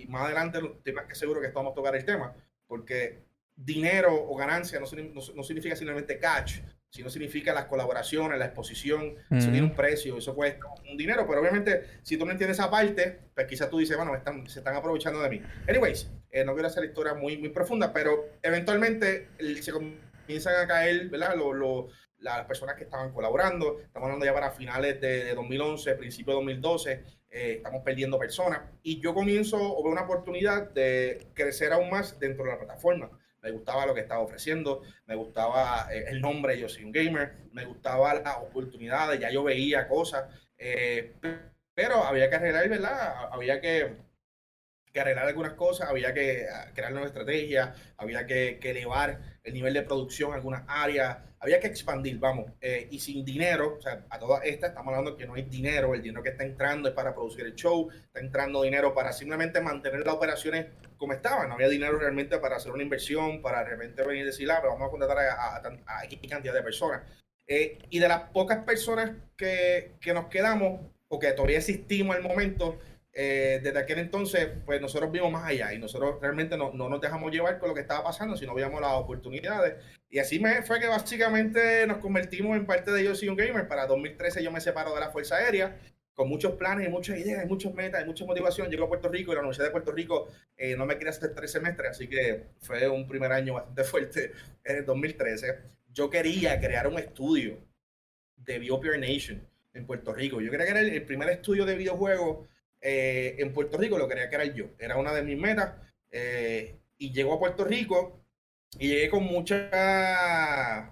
[0.10, 2.36] más adelante estoy más que seguro que estamos a tocar el tema,
[2.68, 3.24] porque
[3.56, 4.86] dinero o ganancia no,
[5.36, 6.60] no significa simplemente catch,
[6.92, 11.26] si no significa las colaboraciones, la exposición, eso tiene un precio, eso cuesta un dinero,
[11.28, 14.60] pero obviamente si tú no entiendes esa parte, pues quizás tú dices, bueno, están, se
[14.60, 15.42] están aprovechando de mí.
[15.68, 19.30] Anyways, eh, no quiero hacer historia muy, muy profunda, pero eventualmente
[19.62, 21.36] se comienzan a caer, ¿verdad?
[22.18, 27.04] las personas que estaban colaborando, estamos hablando ya para finales de, 2011, principio de 2012,
[27.32, 32.20] eh, estamos perdiendo personas y yo comienzo o veo una oportunidad de crecer aún más
[32.20, 36.60] dentro de la plataforma me gustaba lo que estaba ofreciendo, me gustaba eh, el nombre,
[36.60, 40.26] yo soy un gamer, me gustaba las oportunidades, ya yo veía cosas,
[40.58, 41.14] eh,
[41.74, 43.30] pero había que arreglar, ¿verdad?
[43.32, 43.96] Había que,
[44.92, 49.74] que arreglar algunas cosas, había que ah, crear nueva estrategia, había que, elevar el nivel
[49.74, 54.06] de producción en algunas áreas, había que expandir, vamos, eh, y sin dinero, o sea,
[54.10, 56.96] a todas estas estamos hablando que no hay dinero, el dinero que está entrando es
[56.96, 60.66] para producir el show, está entrando dinero para simplemente mantener las operaciones
[61.00, 64.52] como estaban, no había dinero realmente para hacer una inversión, para realmente venir y decir,
[64.52, 67.02] ah, pero vamos a contratar a, a, a, cantidad de personas.
[67.48, 72.22] Eh, y de las pocas personas que, que nos quedamos, o que todavía existimos al
[72.22, 72.78] momento,
[73.14, 77.02] eh, desde aquel entonces, pues nosotros vimos más allá y nosotros realmente no, no, nos
[77.02, 79.76] dejamos llevar con lo que estaba pasando, sino veíamos las oportunidades.
[80.10, 83.68] Y así me fue que básicamente nos convertimos en parte de Yo Soy un Gamer.
[83.68, 85.76] Para 2013 yo me separo de la Fuerza Aérea
[86.20, 88.70] con muchos planes y muchas ideas, muchas metas, y mucha motivación.
[88.70, 90.28] Llego a Puerto Rico y la Universidad de Puerto Rico
[90.58, 94.34] eh, no me quería hacer tres semestres, así que fue un primer año bastante fuerte
[94.66, 95.60] en el 2013.
[95.94, 97.58] Yo quería crear un estudio
[98.36, 100.42] de BioPure Nation en Puerto Rico.
[100.42, 102.50] Yo quería crear el, el primer estudio de videojuegos
[102.82, 104.72] eh, en Puerto Rico lo quería crear yo.
[104.78, 105.74] Era una de mis metas.
[106.12, 108.26] Eh, y llego a Puerto Rico
[108.78, 110.92] y llegué con mucha...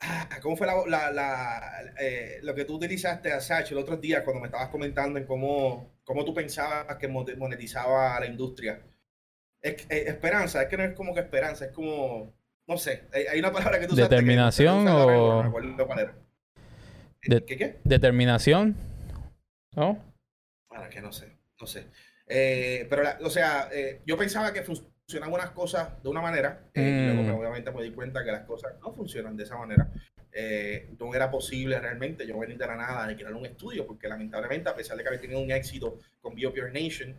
[0.00, 4.40] Ah, ¿Cómo fue la, la, eh, lo que tú utilizaste, Sacho, el otro día cuando
[4.40, 8.80] me estabas comentando en cómo, cómo tú pensabas que monetizaba la industria?
[9.60, 12.32] Es, esperanza, es que no es como que esperanza, es como,
[12.68, 15.52] no sé, hay, una palabra que tú ¿Determinación o...?
[17.20, 17.80] ¿Qué qué?
[17.82, 18.76] ¿Determinación?
[19.74, 19.98] ¿No?
[20.68, 21.86] Para que no sé, no sé.
[22.28, 24.62] Eh, pero, o sea, eh, yo pensaba que
[25.08, 27.40] funcionaban unas cosas de una manera, eh, y luego mm.
[27.40, 29.90] obviamente me di cuenta que las cosas no funcionan de esa manera.
[30.98, 34.68] no era posible realmente yo venir de la nada de crear un estudio, porque lamentablemente,
[34.68, 37.18] a pesar de que había tenido un éxito con BioPure Nation,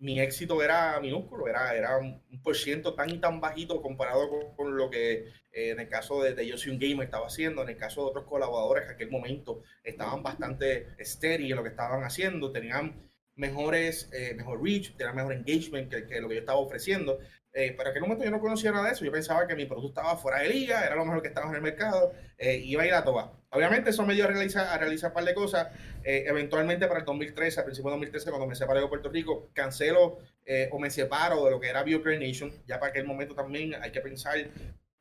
[0.00, 4.76] mi éxito era minúsculo, era, era un, por ciento tan y tan bajito comparado con,
[4.76, 7.76] lo que en el caso de, de, Yo Soy un Gamer estaba haciendo, en el
[7.78, 12.04] caso de otros colaboradores que en aquel momento estaban bastante estériles en lo que estaban
[12.04, 12.94] haciendo, tenían
[13.42, 17.18] mejores, eh, mejor reach, tenían mejor engagement que, que, lo que yo estaba ofreciendo.
[17.54, 19.66] Eh, pero en aquel momento yo no conocía nada de eso, yo pensaba que mi
[19.66, 22.82] producto estaba fuera de liga, era lo mejor que estaba en el mercado, eh, iba
[22.82, 23.28] a ir a todas.
[23.50, 25.68] Obviamente eso me dio a realizar, a realizar un par de cosas.
[26.02, 29.50] Eh, eventualmente para el 2013, a principios de 2013, cuando me separé de Puerto Rico,
[29.52, 32.50] cancelo eh, o me separo de lo que era BioCare Nation.
[32.66, 34.36] Ya para aquel momento también hay que pensar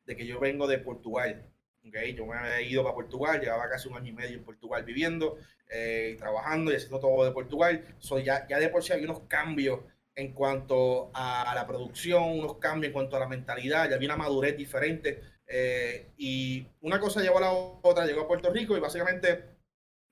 [0.06, 1.51] de que yo vengo de Portugal.
[1.88, 4.84] Okay, yo me había ido para Portugal, llevaba casi un año y medio en Portugal
[4.84, 7.84] viviendo, eh, trabajando y haciendo todo de Portugal.
[8.00, 9.80] So, ya, ya de por sí hay unos cambios
[10.16, 14.18] en cuanto a la producción, unos cambios en cuanto a la mentalidad, ya había una
[14.18, 18.80] madurez diferente eh, y una cosa llevó a la otra, llegó a Puerto Rico y
[18.80, 19.44] básicamente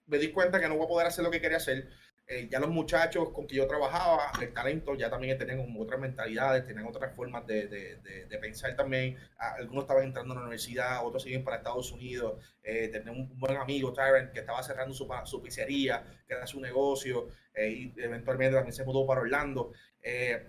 [0.07, 1.89] me di cuenta que no voy a poder hacer lo que quería hacer.
[2.31, 6.63] Eh, ya los muchachos con que yo trabajaba, el talento, ya también tenían otras mentalidades,
[6.63, 9.17] tenían otras formas de, de, de, pensar también.
[9.35, 12.35] Algunos estaban entrando a la universidad, otros siguen para Estados Unidos.
[12.61, 16.61] Eh, tenía un buen amigo, Tyrant, que estaba cerrando su, su pizzería, que era su
[16.61, 19.71] negocio, eh, y eventualmente también se mudó para Orlando.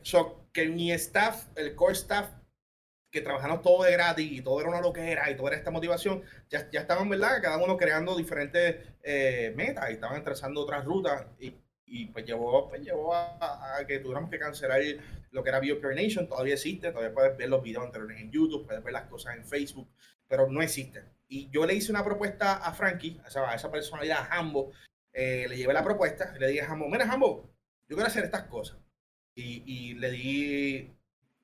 [0.02, 2.28] so, que mi staff, el core staff,
[3.10, 6.22] que trabajamos todo de gratis y todo era una loquera y toda era esta motivación,
[6.50, 7.40] ya, ya estaban, ¿verdad?
[7.42, 11.54] Cada uno creando diferentes eh, metas y estaban trazando otras rutas y,
[11.90, 14.80] y pues llevó, pues llevó a, que tuviéramos que cancelar
[15.32, 16.28] lo que era BioPure Nation.
[16.28, 19.44] Todavía existe, todavía puedes ver los videos anteriores en YouTube, puedes ver las cosas en
[19.44, 19.88] Facebook,
[20.28, 21.02] pero no existe.
[21.28, 24.70] Y yo le hice una propuesta a Frankie, a esa, personalidad, a Hambo,
[25.12, 27.50] eh, le llevé la propuesta, le dije a Hambo, mira Hambo,
[27.88, 28.78] yo quiero hacer estas cosas.
[29.34, 30.90] Y, y le di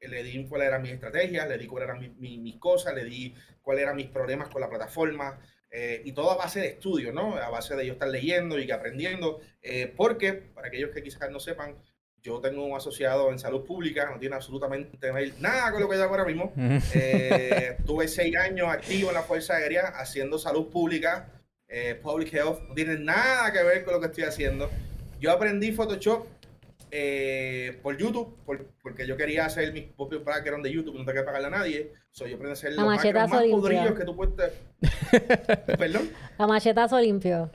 [0.01, 3.83] le di cuál era mi estrategia, le di cuál eran mis cosas, le di cuáles
[3.83, 5.39] eran mis problemas con la plataforma.
[5.71, 7.37] Eh, y todo a base de estudio, ¿no?
[7.37, 9.41] A base de yo estar leyendo y aprendiendo.
[9.63, 11.77] Eh, porque, para aquellos que quizás no sepan,
[12.23, 14.99] yo tengo un asociado en salud pública, no tiene absolutamente
[15.39, 16.53] nada con lo que yo hago ahora mismo.
[16.95, 21.33] Eh, tuve seis años activo en la Fuerza Aérea haciendo salud pública,
[22.03, 24.71] public health, no tiene nada que ver con lo que estoy haciendo.
[25.21, 26.27] Yo aprendí Photoshop
[26.99, 28.39] eh, por YouTube,
[28.83, 31.93] porque yo quería hacer mis propios background de YouTube, no tengo que pagarle a nadie.
[32.11, 34.53] So, yo aprendí a hacer los más podridos que tú puedes.
[35.79, 36.11] ¿Perdón?
[36.39, 37.51] A machetazo limpio.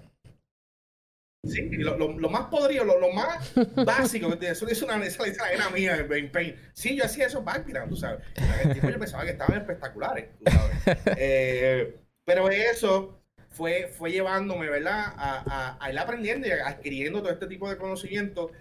[1.43, 3.51] Sí, lo, lo, más podrido, lo, lo más
[3.83, 6.55] básico, eso es una, esa, era mía en Paint.
[6.73, 8.23] Sí, yo hacía esos background, tú sabes.
[8.63, 10.99] El tipo yo pensaba que estaban espectaculares, tú sabes.
[11.17, 15.13] Eh, pero eso fue, fue llevándome, ¿verdad?
[15.17, 18.51] A, a, a ir aprendiendo y adquiriendo todo este tipo de conocimiento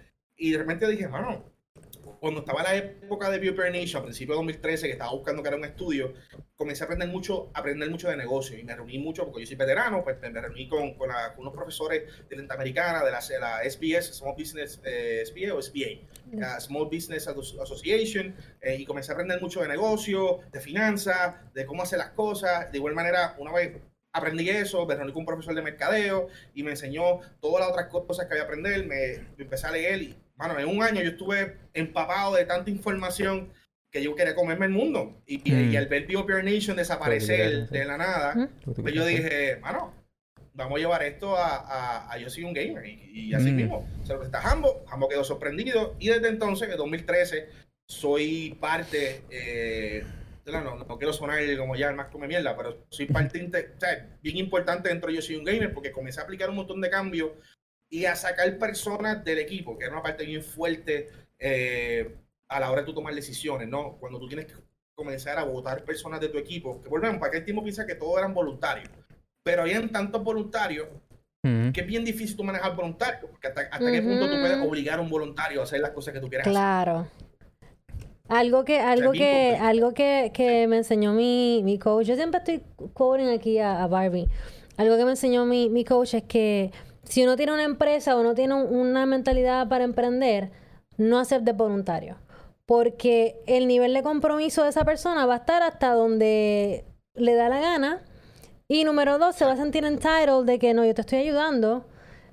[0.41, 1.45] y de repente dije, bueno,
[2.19, 3.39] cuando estaba la época de
[3.71, 6.13] Nation, a principios de 2013, que estaba buscando que era un estudio,
[6.55, 9.55] comencé a aprender mucho, aprender mucho de negocio y me reuní mucho, porque yo soy
[9.55, 14.15] veterano, pues me reuní con, con, unos profesores de la Interamericana, de la, la SBS,
[14.15, 19.39] Small Business eh, SBA o SBA, la Small Business Association, eh, y comencé a aprender
[19.39, 22.71] mucho de negocio, de finanzas, de cómo hacer las cosas.
[22.71, 23.79] De igual manera, una vez
[24.13, 27.87] aprendí eso, me reuní con un profesor de mercadeo y me enseñó todas las otras
[27.87, 31.01] cosas que había que aprender, me, me empecé a leer y mano, en un año
[31.01, 33.49] yo estuve empapado de tanta información
[33.91, 35.21] que yo quería comerme el mundo.
[35.25, 35.71] Y, Mm.
[35.73, 38.33] y al ver Pure Nation desaparecer de la nada,
[38.65, 38.81] Ujú.
[38.81, 39.93] pues yo dije, mano,
[40.53, 42.85] vamos a llevar esto a, a, a Yo Soy un Gamer.
[42.85, 43.55] Y, y así Mm.
[43.55, 45.95] mismo, se lo presenta Hambo, Hambo quedó sorprendido.
[45.99, 47.49] Y desde entonces, en 2013,
[47.87, 50.03] soy parte, eh,
[50.45, 53.79] no, no, no quiero sonar como ya el más come mierda, pero soy parte o
[53.79, 56.79] sea, bien importante dentro de Yo Soy un Gamer porque comencé a aplicar un montón
[56.81, 57.31] de cambios
[57.91, 62.15] y a sacar personas del equipo, que era una parte bien fuerte eh,
[62.47, 63.97] a la hora de tú tomar decisiones, ¿no?
[63.99, 64.53] Cuando tú tienes que
[64.95, 68.17] comenzar a votar personas de tu equipo, que volvemos, para aquel tiempo piensa que todos
[68.17, 68.89] eran voluntarios,
[69.43, 70.87] pero habían tantos voluntarios
[71.43, 74.99] que es bien difícil tú manejar voluntarios, porque hasta, hasta qué punto tú puedes obligar
[74.99, 76.53] a un voluntario a hacer las cosas que tú quieras hacer.
[76.53, 77.07] Claro.
[78.29, 82.61] Algo que, algo que, algo que, que me enseñó mi, mi coach, yo siempre estoy
[82.93, 84.29] quoting aquí a, a Barbie.
[84.77, 86.71] Algo que me enseñó mi, mi coach es que
[87.03, 90.51] si uno tiene una empresa o no tiene un- una mentalidad para emprender,
[90.97, 92.17] no acepte voluntario.
[92.65, 96.85] Porque el nivel de compromiso de esa persona va a estar hasta donde
[97.15, 98.01] le da la gana.
[98.67, 101.85] Y número dos, se va a sentir entitled de que no, yo te estoy ayudando.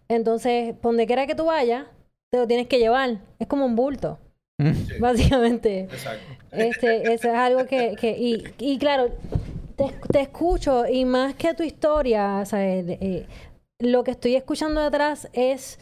[0.09, 1.87] Entonces, por donde quiera que tú vayas,
[2.31, 3.19] te lo tienes que llevar.
[3.39, 4.19] Es como un bulto,
[4.61, 5.81] Sí, básicamente.
[5.81, 6.25] exacto.
[6.53, 9.11] Este, eso es algo que, que y, y claro,
[9.77, 12.85] te, te escucho y más que tu historia, ¿sabes?
[12.89, 13.27] Eh,
[13.79, 15.79] lo que estoy escuchando detrás es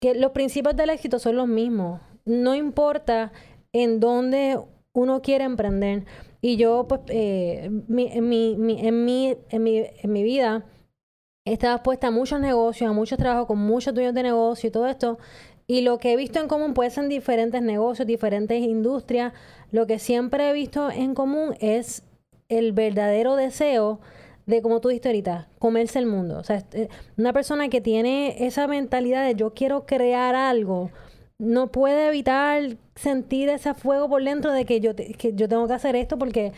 [0.00, 2.00] que los principios del éxito son los mismos.
[2.24, 3.32] No importa
[3.72, 4.58] en dónde
[4.92, 6.04] uno quiere emprender.
[6.42, 10.64] Y yo, pues, eh, mi- en, mi, mi- en, mi, en, mi, en mi vida,
[11.44, 14.70] he estado expuesta a muchos negocios, a muchos trabajos con muchos dueños de negocio y
[14.70, 15.18] todo esto.
[15.66, 19.32] Y lo que he visto en común puede ser en diferentes negocios, diferentes industrias.
[19.70, 22.02] Lo que siempre he visto en común es
[22.48, 24.00] el verdadero deseo
[24.50, 26.38] de, como tú dijiste ahorita, comerse el mundo.
[26.38, 30.90] O sea, este, una persona que tiene esa mentalidad de yo quiero crear algo,
[31.38, 35.66] no puede evitar sentir ese fuego por dentro de que yo, te- que yo tengo
[35.66, 36.52] que hacer esto porque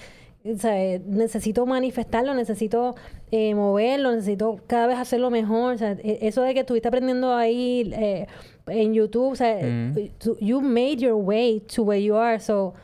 [0.58, 2.96] sea, necesito manifestarlo, necesito
[3.30, 5.76] eh, moverlo, necesito cada vez hacerlo mejor.
[5.80, 8.26] E- eso de que estuviste aprendiendo ahí eh,
[8.66, 9.94] en YouTube, o sea, Mm.
[10.40, 12.40] you made your way to where you are.
[12.40, 12.74] So,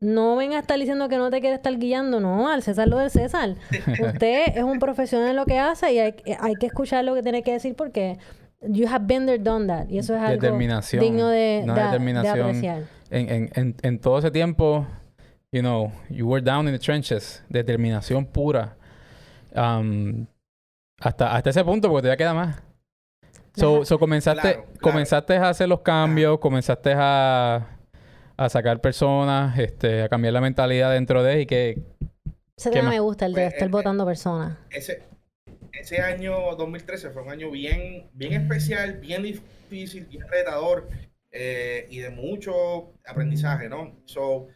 [0.00, 2.98] no venga a estar diciendo que no te quiere estar guiando, no, al César lo
[2.98, 3.56] del César.
[4.02, 7.22] Usted es un profesional en lo que hace y hay, hay que escuchar lo que
[7.22, 8.18] tiene que decir porque
[8.62, 9.88] you have been there, done that.
[9.88, 11.02] Y eso es algo Determinación.
[11.02, 12.40] digno de, de determinación.
[12.40, 12.82] apreciar.
[13.10, 14.86] En, en, en, en todo ese tiempo,
[15.52, 17.44] you know, you were down in the trenches.
[17.48, 18.76] Determinación pura.
[19.54, 20.26] Um,
[21.00, 22.62] hasta, hasta ese punto, porque todavía queda más.
[23.56, 24.78] So, comenzaste, Claro, claro.
[24.80, 27.66] comenzaste a hacer los cambios, comenzaste a,
[28.40, 31.82] a sacar personas, este, a cambiar la mentalidad dentro de y que
[32.56, 34.56] Ese ¿Qué tema me gusta, el de Pues, estar eh, votando personas.
[34.70, 35.02] ese,
[35.72, 40.88] ese año 2013 fue un año bien, bien especial, bien difícil, bien retador
[41.30, 44.00] eh, y de mucho aprendizaje, ¿no?
[44.06, 44.48] So,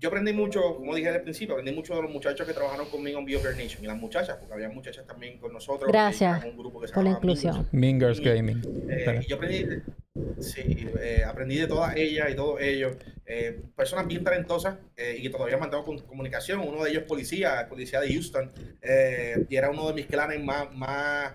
[0.00, 3.18] yo aprendí mucho, como dije al principio, aprendí mucho de los muchachos que trabajaron conmigo
[3.18, 5.90] en Nation y las muchachas, porque había muchachas también con nosotros.
[5.92, 7.68] Gracias un grupo que se por la llamaba inclusión.
[7.72, 8.20] Mingers.
[8.20, 8.62] Gaming.
[8.88, 9.66] Eh, yo aprendí,
[10.40, 12.96] sí, eh, aprendí de todas ellas y todos ellos.
[13.26, 16.60] eh, personas bien talentosas eh, y que todavía mantengo con comunicación.
[16.60, 18.50] Uno de ellos es policía, policía de Houston.
[18.82, 21.32] eh, y era uno de mis clanes más, más,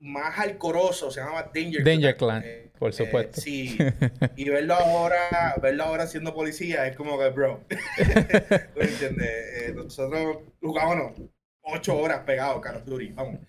[0.00, 3.40] más alcorosos, se llamaba Danger, Danger Clan, Eh, por eh, supuesto.
[3.40, 3.78] sí,
[4.36, 7.74] y verlo ahora, verlo ahora siendo policía es como que, bro, ¿tú
[8.78, 9.28] me entiendes?
[9.62, 11.20] Eh, nosotros jugábamos
[11.62, 13.40] ocho horas pegados, Carlos Duty, vamos.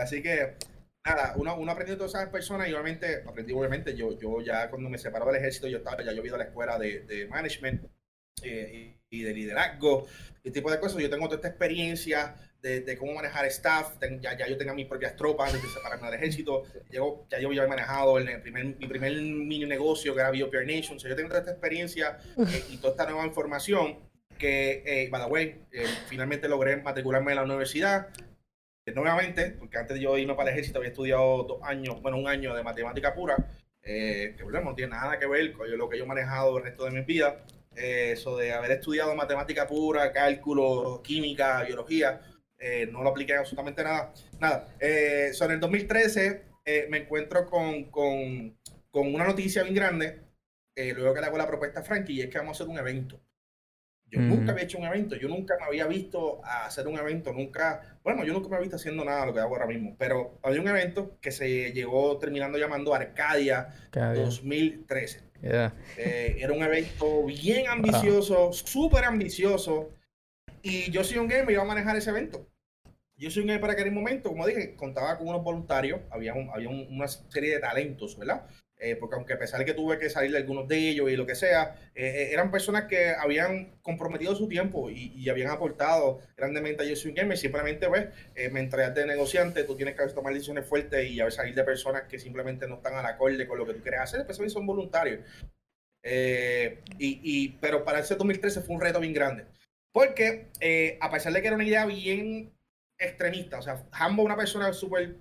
[0.00, 0.54] Así que,
[1.04, 4.88] nada, uno, uno aprendió todas esas personas y obviamente, aprendí obviamente, yo, yo ya cuando
[4.88, 7.84] me separaba del ejército, yo estaba, ya yo ido a la escuela de, de management
[8.42, 10.06] y, y de liderazgo,
[10.42, 11.02] y tipo de cosas.
[11.02, 14.72] Yo tengo toda esta experiencia de, de cómo manejar staff, ten- ya, ya yo tenía
[14.74, 18.64] mis propias tropas antes de separarme del ejército, Llego, ya yo había manejado el, primer,
[18.64, 22.18] mi primer mini negocio que era BioPure Nation, o sea, yo tengo toda esta experiencia
[22.38, 23.98] eh, y toda esta nueva información
[24.38, 28.08] que, eh, by the way, eh, finalmente logré matricularme en la universidad,
[28.86, 32.18] eh, nuevamente, porque antes de yo irme para el ejército había estudiado dos años, bueno,
[32.18, 33.36] un año de matemática pura,
[33.82, 36.64] eh, que bueno, no tiene nada que ver con lo que yo he manejado el
[36.64, 37.44] resto de mi vida.
[37.76, 42.20] Eh, eso de haber estudiado matemática pura, cálculo, química, biología,
[42.58, 44.12] eh, no lo apliqué absolutamente nada.
[44.40, 44.68] Nada.
[44.80, 48.56] Eh, so, en el 2013 eh, me encuentro con, con,
[48.90, 50.20] con una noticia bien grande,
[50.74, 52.72] eh, luego que le hago la propuesta a Frankie, y es que vamos a hacer
[52.72, 53.20] un evento.
[54.08, 54.28] Yo Ujú.
[54.28, 58.24] nunca había hecho un evento, yo nunca me había visto hacer un evento, nunca, bueno,
[58.24, 60.60] yo nunca me había visto haciendo nada de lo que hago ahora mismo, pero había
[60.60, 64.22] un evento que se llegó terminando llamando Arcadia Cada día.
[64.22, 65.26] 2013.
[65.42, 65.74] Yeah.
[65.98, 69.90] Eh, era un evento bien ambicioso, súper ambicioso,
[70.66, 72.48] y yo soy un gamer y iba a manejar ese evento.
[73.16, 76.50] Yo soy un gamer para aquel momento, como dije, contaba con unos voluntarios, había, un-
[76.50, 78.46] había un- una serie de talentos, ¿verdad?
[78.78, 81.16] eh, porque aunque a pesar de que tuve que salir de algunos de ellos y
[81.16, 86.82] lo que sea, eh, eran personas que habían comprometido su tiempo y, habían aportado grandemente
[86.82, 87.38] a Yo Soy Gamer.
[87.38, 88.08] Simplemente, pues,
[88.52, 92.02] mientras de negociante, tú tienes que tomar decisiones fuertes y a veces salir de personas
[92.02, 95.20] que simplemente no están al acorde con lo que tú quieres hacer, pues son voluntarios.
[96.02, 99.46] y, y, pero para ese 2013 fue un reto bien grande.
[99.96, 100.50] Porque
[101.00, 102.52] a pesar de que era una idea bien
[102.98, 105.16] extremista, o sea, Hambo una persona súper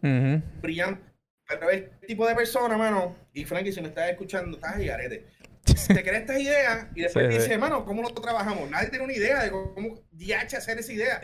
[0.61, 1.01] brillante,
[1.47, 5.27] pero este tipo de persona, mano, y Frankie, si me estás escuchando, estás ahí, arete.
[5.63, 8.69] Te crees esta idea y después dice, hermano, ¿cómo lo trabajamos?
[8.69, 11.21] Nadie tiene una idea de cómo DH hacer esa idea.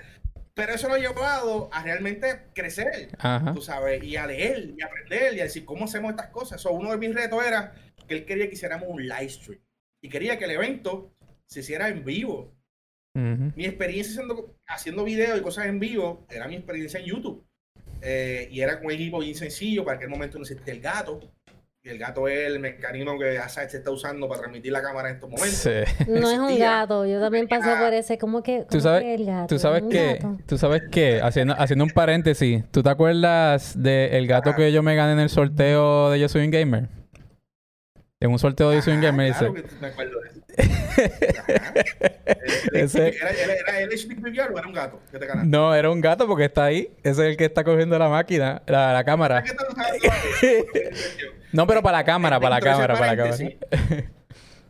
[0.54, 3.10] Pero eso lo ha llevado a realmente crecer,
[3.54, 6.62] tú sabes, y a leer y aprender y a decir cómo hacemos estas cosas.
[6.62, 7.76] So, uno de mis retos era
[8.08, 9.60] que él quería que hiciéramos un live stream
[10.02, 11.14] y quería que el evento
[11.48, 12.61] se hiciera en vivo.
[13.14, 17.44] Mi experiencia haciendo, haciendo videos y cosas en vivo era mi experiencia en YouTube.
[18.02, 21.20] Eh, y era con un equipo bien sencillo, para aquel momento no existía el gato.
[21.84, 25.10] Y el gato es el mecanismo que Asach se está usando para transmitir la cámara
[25.10, 25.68] en estos momentos.
[26.08, 28.20] No es un gato, yo también pasé por ese.
[28.20, 29.48] ¿Cómo que, ¿Tú sabes, que el gato?
[29.48, 34.54] Tú sabes que, tú sabes que, haciendo, haciendo un paréntesis, ¿tú te acuerdas del gato
[34.56, 36.88] que yo me gané en el sorteo de Yo Soy un Gamer?
[38.20, 39.68] En un sorteo de Yo Soy un Gamer, claro dice.
[39.68, 40.41] Que me acuerdo de
[42.74, 43.10] Ese...
[43.10, 45.50] ¿Era, era, el o era un gato que te ganaste?
[45.50, 46.92] No, era un gato porque está ahí.
[47.04, 49.44] Ese es el que está cogiendo la máquina, la, la cámara.
[51.54, 53.38] no, pero para la cámara, para la cámara, para la cámara.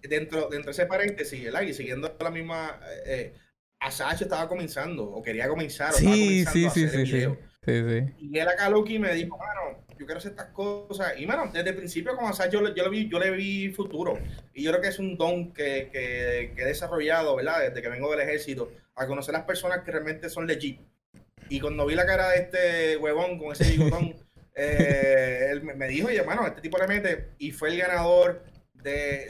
[0.02, 1.62] Dentro, dentro de ese paréntesis, ¿verdad?
[1.62, 2.80] Y siguiendo la misma...
[3.06, 3.34] Eh,
[3.80, 7.28] Asacho estaba comenzando, o quería comenzar, o sí, estaba comenzando sí, a hacer sí, sí,
[7.64, 8.14] sí, sí.
[8.20, 11.14] Y él acá, Loki, me dijo, mano, yo quiero hacer estas cosas.
[11.18, 14.18] Y bueno, desde el principio con Asaj yo, yo, le vi, yo le vi futuro.
[14.52, 17.60] Y yo creo que es un don que, que, he desarrollado, ¿verdad?
[17.60, 20.82] Desde que vengo del ejército, a conocer las personas que realmente son legit.
[21.50, 24.16] Y cuando vi la cara de este huevón con ese bigotón,
[24.56, 27.34] eh, él me dijo, oye, hermano, este tipo le mete.
[27.38, 29.28] Y fue el ganador de,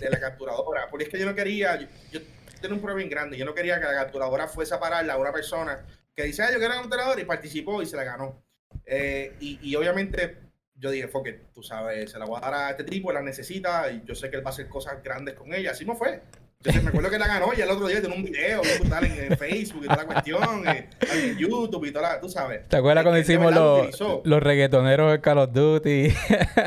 [0.00, 0.88] de, la capturadora.
[0.88, 2.20] Porque es que yo no quería, yo, yo
[2.62, 3.36] tengo un problema bien grande.
[3.36, 5.84] Yo no quería que la capturadora fuese a pararla a una persona
[6.16, 8.42] que dice, ah, yo quiero la capturadora y participó y se la ganó.
[8.86, 10.38] Eh, y, obviamente
[10.74, 13.90] yo dije, que tú sabes, se la voy a dar a este tipo, la necesita
[13.92, 15.72] y yo sé que él va a hacer cosas grandes con ella.
[15.72, 16.22] Así no fue.
[16.58, 19.84] Entonces me acuerdo que la ganó y el otro día tiene un video en, Facebook
[19.84, 22.68] y toda la cuestión, en, YouTube y toda la, tú sabes.
[22.68, 26.12] ¿Te acuerdas cuando hicimos los, los reggaetoneros de Call of Duty?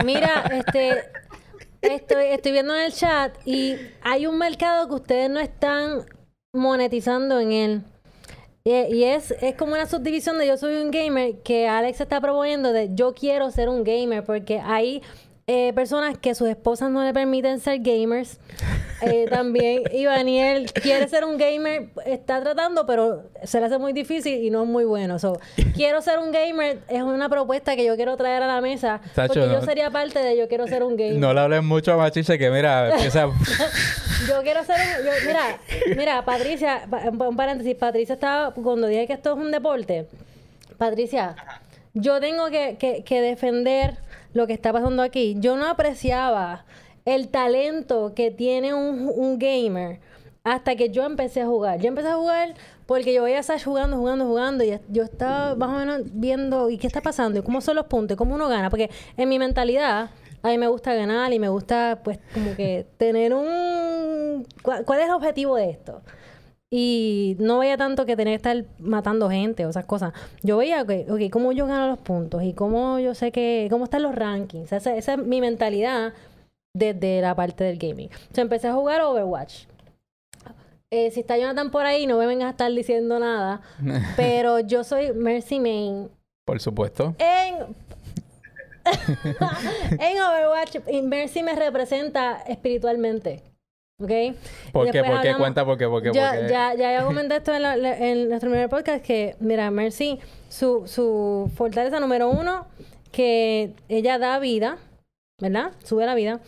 [0.04, 1.04] Mira, este,
[1.82, 6.06] estoy, estoy viendo en el chat y hay un mercado que ustedes no están
[6.54, 7.84] monetizando en él.
[8.66, 12.72] Y, es, es como una subdivisión de yo soy un gamer que Alex está proponiendo
[12.72, 15.02] de yo quiero ser un gamer porque hay
[15.48, 18.40] eh, personas que sus esposas no le permiten ser gamers.
[19.02, 23.92] Eh, también, y Daniel quiere ser un gamer, está tratando, pero se le hace muy
[23.92, 25.20] difícil y no es muy bueno.
[25.20, 25.42] So,
[25.76, 29.02] quiero ser un gamer es una propuesta que yo quiero traer a la mesa.
[29.14, 31.18] porque yo sería parte de yo quiero ser un gamer.
[31.18, 32.96] No le hables mucho a Machiche que mira,
[34.28, 35.60] yo quiero ser un, mira,
[35.96, 36.88] mira, Patricia,
[37.20, 40.08] un paréntesis, Patricia estaba, cuando dije que esto es un deporte,
[40.78, 41.36] Patricia,
[41.94, 43.98] yo tengo que, que, que defender
[44.34, 45.36] lo que está pasando aquí.
[45.40, 46.66] Yo no apreciaba
[47.06, 50.00] el talento que tiene un, gamer
[50.44, 51.80] hasta que yo empecé a jugar.
[51.80, 52.54] Yo empecé a jugar
[52.86, 56.70] porque yo veía a Sash jugando, jugando, jugando y yo estaba más o menos viendo
[56.70, 58.70] y qué está pasando y cómo son los puntos cómo uno gana.
[58.70, 60.10] Porque en mi mentalidad
[60.44, 64.46] a mí me gusta ganar y me gusta pues como que tener un...
[64.62, 66.02] ¿Cuál, es el objetivo de esto?
[66.70, 70.12] Y no veía tanto que tener que estar matando gente o esas cosas.
[70.42, 73.86] Yo veía, que, ok, cómo yo gano los puntos y cómo yo sé que, cómo
[73.86, 74.74] están los rankings.
[74.74, 76.14] Esa, esa es mi mentalidad
[76.76, 78.10] desde la parte del gaming.
[78.10, 79.66] O sea, empecé a jugar Overwatch.
[80.92, 83.62] Eh, si está Jonathan por ahí, no me vengas a estar diciendo nada.
[84.18, 86.10] pero yo soy Mercy Main.
[86.46, 87.16] Por supuesto.
[87.18, 87.76] En,
[90.00, 93.44] en Overwatch, Mercy me representa espiritualmente.
[94.02, 94.10] ¿Ok?
[94.72, 95.04] ¿Por qué?
[95.04, 95.36] ¿Por qué?
[95.36, 95.88] Cuenta, ¿por qué?
[95.88, 96.12] ¿Por qué?
[96.14, 100.20] Ya, ya, ya comenté esto en, en, nuestro primer podcast que, mira, Mercy,
[100.50, 102.66] su, su fortaleza número uno,
[103.12, 104.78] que ella da vida,
[105.40, 105.72] ¿verdad?
[105.84, 106.42] Sube la vida.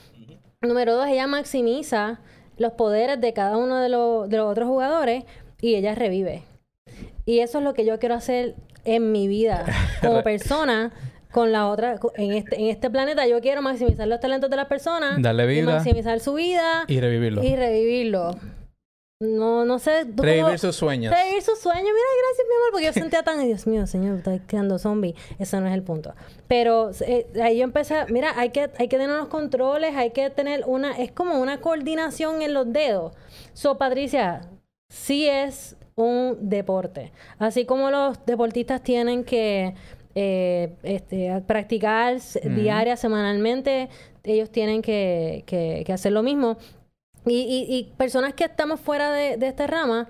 [0.62, 2.20] Número dos, ella maximiza
[2.58, 5.24] los poderes de cada uno de los, de los otros jugadores
[5.62, 6.44] y ella revive.
[7.26, 9.66] Y eso es lo que yo quiero hacer en mi vida
[10.02, 10.92] como persona
[11.36, 14.68] con la otra, en este, en este planeta yo quiero maximizar los talentos de las
[14.68, 15.22] personas.
[15.22, 15.66] Darle vida.
[15.66, 16.86] maximizar su vida.
[16.88, 17.44] Y revivirlo.
[17.44, 18.32] Y revivirlo.
[19.20, 20.06] No, no sé.
[20.16, 21.14] Revivir sus sueños.
[21.14, 21.84] Revivir sus sueños.
[21.84, 25.14] Mira, gracias, mi amor, porque yo sentía tan, Dios mío, señor, estoy creando zombie.
[25.38, 26.16] Eso no es el punto.
[26.48, 30.30] Pero eh, ahí yo empecé, mira, hay que, hay que tener unos controles, hay que
[30.30, 33.12] tener una, es como una coordinación en los dedos.
[33.52, 34.48] So, Patricia,
[34.88, 37.12] sí es un deporte.
[37.40, 39.76] Así como los deportistas tienen que
[40.16, 43.90] eh, este, practicar diaria, semanalmente,
[44.24, 46.58] ellos tienen que, que, hacer lo mismo.
[47.26, 50.08] Y, y, personas que estamos fuera de, de esta rama,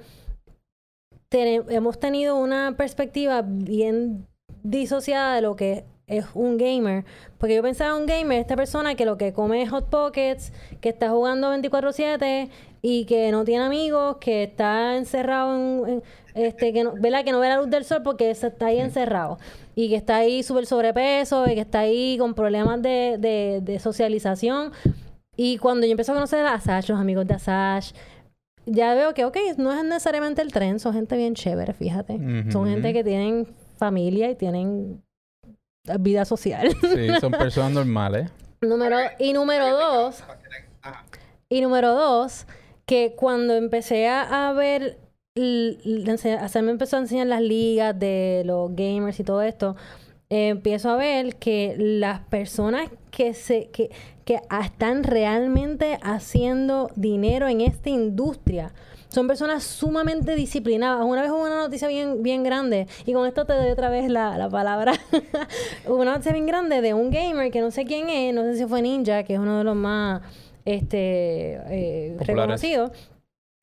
[1.31, 4.27] hemos tenido una perspectiva bien
[4.63, 7.05] disociada de lo que es un gamer.
[7.37, 10.51] Porque yo pensaba un gamer, esta persona que lo que come es hot pockets,
[10.81, 12.49] que está jugando 24/7
[12.81, 16.03] y que no tiene amigos, que está encerrado en,
[16.35, 17.23] este que no, ¿verdad?
[17.23, 19.39] que no ve la luz del sol porque está ahí encerrado
[19.73, 23.17] y que está ahí súper sobrepeso y que está ahí con problemas de,
[23.61, 24.71] de, socialización.
[25.37, 27.91] Y cuando yo empecé a conocer a Asash, los amigos de Asash,
[28.65, 32.19] ya veo que, ok, no es necesariamente el tren, son gente bien chévere, fíjate.
[32.51, 33.47] Son gente que tienen
[33.77, 35.04] familia y tienen
[35.99, 36.75] vida social.
[36.81, 38.31] Sí, son personas normales.
[38.61, 40.23] Número, y número dos,
[41.49, 42.47] y número dos,
[42.85, 44.97] que cuando empecé a ver,
[45.35, 49.75] se me empezó a enseñar las ligas de los gamers y todo esto,
[50.29, 53.91] empiezo a ver que las personas que se que,
[54.23, 58.73] que están realmente haciendo dinero en esta industria
[59.15, 61.05] son personas sumamente disciplinadas.
[61.05, 64.09] Una vez hubo una noticia bien, bien grande, y con esto te doy otra vez
[64.09, 64.91] la, la palabra.
[65.87, 68.57] hubo una noticia bien grande de un gamer que no sé quién es, no sé
[68.57, 70.21] si fue Ninja, que es uno de los más
[70.65, 72.91] este eh, reconocidos,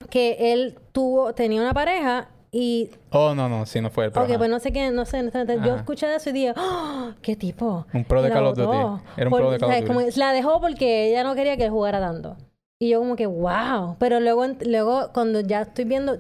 [0.09, 2.89] que él tuvo, tenía una pareja y...
[3.11, 5.23] Oh, no, no, sí, no fue el Ok, pues no sé qué, no sé,
[5.63, 7.87] yo escuché eso y dije, ¡Oh, ¡qué tipo!
[7.93, 8.79] Un pro de Call of Duty.
[9.19, 10.19] Era un pro de Call of Duty.
[10.19, 12.39] La dejó porque ella no quería que él jugara tanto.
[12.83, 13.95] Y yo como que, wow.
[14.01, 16.19] Pero luego, luego cuando ya estoy viendo,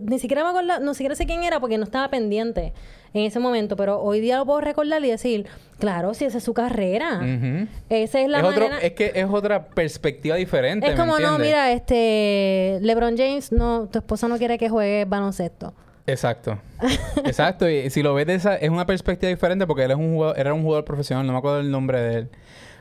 [0.00, 2.72] ni siquiera me acuerdo, no siquiera sé quién era porque no estaba pendiente
[3.12, 5.44] en ese momento, pero hoy día lo puedo recordar y decir,
[5.78, 7.20] claro, si esa es su carrera.
[7.90, 10.86] Esa es la es es que es otra perspectiva diferente.
[10.86, 15.74] Es como, no, mira, este, LeBron James, no, tu esposa no quiere que juegue baloncesto.
[16.06, 16.58] Exacto.
[17.26, 17.68] Exacto.
[17.68, 20.40] Y si lo ves de esa, es una perspectiva diferente porque él es un jugador,
[20.40, 22.30] era un jugador profesional, no me acuerdo el nombre de él.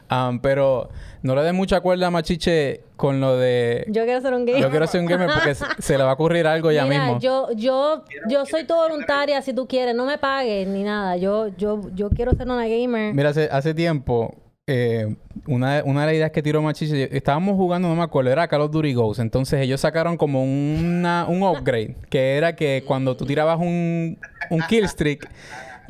[0.09, 0.89] Um, pero
[1.27, 3.85] no le dé mucha cuerda a Machiche con lo de...
[3.89, 4.61] Yo quiero ser un gamer.
[4.61, 7.19] Yo quiero ser un gamer porque se, le va a ocurrir algo ya mismo.
[7.19, 9.93] Yo, yo, yo soy todo voluntaria si tú quieres.
[9.93, 11.17] No me pagues ni nada.
[11.17, 13.13] Yo, yo, yo quiero ser una gamer.
[13.13, 14.33] Mira, hace, hace tiempo...
[14.69, 15.15] Eh,
[15.47, 18.63] una, una, de las ideas que tiró Machiche, estábamos jugando, no me acuerdo, era Call
[18.63, 19.21] of Duty Ghost.
[19.21, 24.19] Entonces ellos sacaron como una, un upgrade, que era que cuando tú tirabas un,
[24.49, 25.29] un killstreak,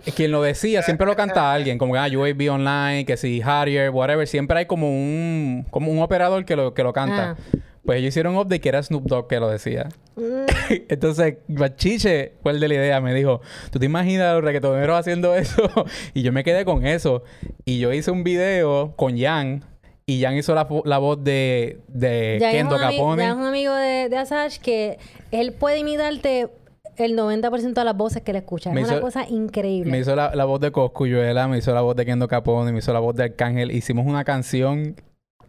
[0.15, 3.89] quien lo decía, siempre lo canta alguien, como que ah, UAV Online, que si Harrier,
[3.89, 7.31] whatever, siempre hay como un, como un operador que lo, que lo canta.
[7.31, 7.57] Ah.
[7.87, 9.87] Pues ellos hicieron un update que era Snoop Dogg que lo decía.
[10.17, 10.45] Mm.
[10.89, 12.99] Entonces, Bachiche fue el de la idea.
[12.99, 13.39] Me dijo,
[13.71, 15.71] ¿tú te imaginas los reggaetoneros haciendo eso?
[16.13, 17.23] y yo me quedé con eso.
[17.63, 19.63] Y yo hice un video con Jan.
[20.05, 23.23] Y Jan hizo la, la voz de, de Kendo Capone.
[23.23, 24.99] Jan es un amigo de, de Asash que
[25.31, 26.49] él puede imitarte
[26.97, 28.71] el 90% de las voces que le escucha.
[28.71, 29.91] es una cosa increíble.
[29.91, 32.79] Me hizo la, la voz de Coscuyuela, me hizo la voz de Kendo Capone, me
[32.79, 33.71] hizo la voz de Arcángel.
[33.71, 34.95] Hicimos una canción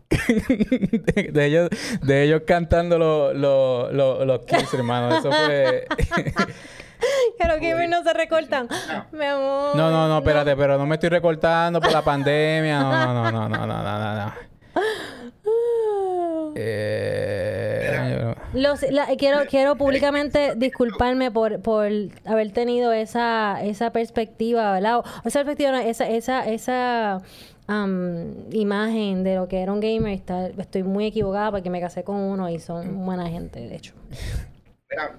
[0.28, 1.68] de, ellos,
[2.02, 5.16] de ellos cantando los lo, lo, los kills, hermano.
[5.16, 5.86] Eso fue.
[7.38, 8.68] que los gamers no se recortan.
[9.12, 9.76] Mi amor.
[9.76, 12.80] No, no, no, espérate, pero no me estoy recortando por la pandemia.
[12.80, 14.32] No, no, no, no, no, no, no, no.
[16.60, 18.34] Eh,
[19.16, 21.88] quiero, quiero públicamente disculparme por, por
[22.24, 25.04] haber tenido esa, esa perspectiva, ¿verdad?
[25.24, 27.22] esa perspectiva, esa, esa, esa
[28.50, 30.20] imagen de lo que era un gamer.
[30.58, 33.94] estoy muy equivocada porque me casé con uno y son buena gente, de hecho.
[34.90, 35.16] Mira,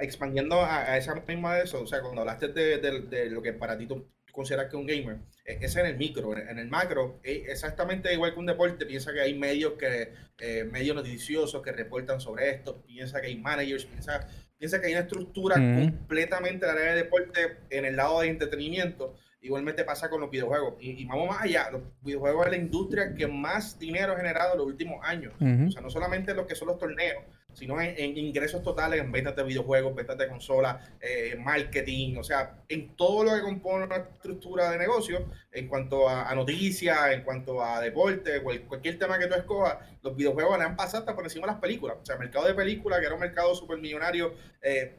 [0.00, 3.76] expandiendo a, esa misma de eso, o sea, cuando hablaste de, de lo que para
[3.76, 4.06] ti tú
[4.38, 8.32] consideras que un gamer, e, es en el micro, en el macro, e, exactamente igual
[8.32, 12.80] que un deporte, piensa que hay medios que eh, medios noticiosos que reportan sobre esto,
[12.82, 17.02] piensa que hay managers, piensa, piensa que hay una estructura completamente en la área de
[17.02, 19.16] deporte en el lado de entretenimiento.
[19.40, 20.74] Igualmente pasa con los videojuegos.
[20.80, 24.58] Y, vamos más allá, los videojuegos es la industria que más dinero ha generado en
[24.58, 25.34] los últimos años.
[25.34, 27.22] O sea, no solamente lo que son los torneos,
[27.52, 32.62] sino en, ingresos totales, en ventas de videojuegos, ventas de consolas, eh, marketing, o sea,
[32.68, 37.62] en todo lo que compone una estructura de negocio, en cuanto a, noticias, en cuanto
[37.62, 41.46] a deporte, cualquier tema que tú escojas, los videojuegos le han pasado hasta por encima
[41.46, 41.96] de las películas.
[42.00, 44.96] O sea, el mercado de películas, que era un mercado súper millonario, eh,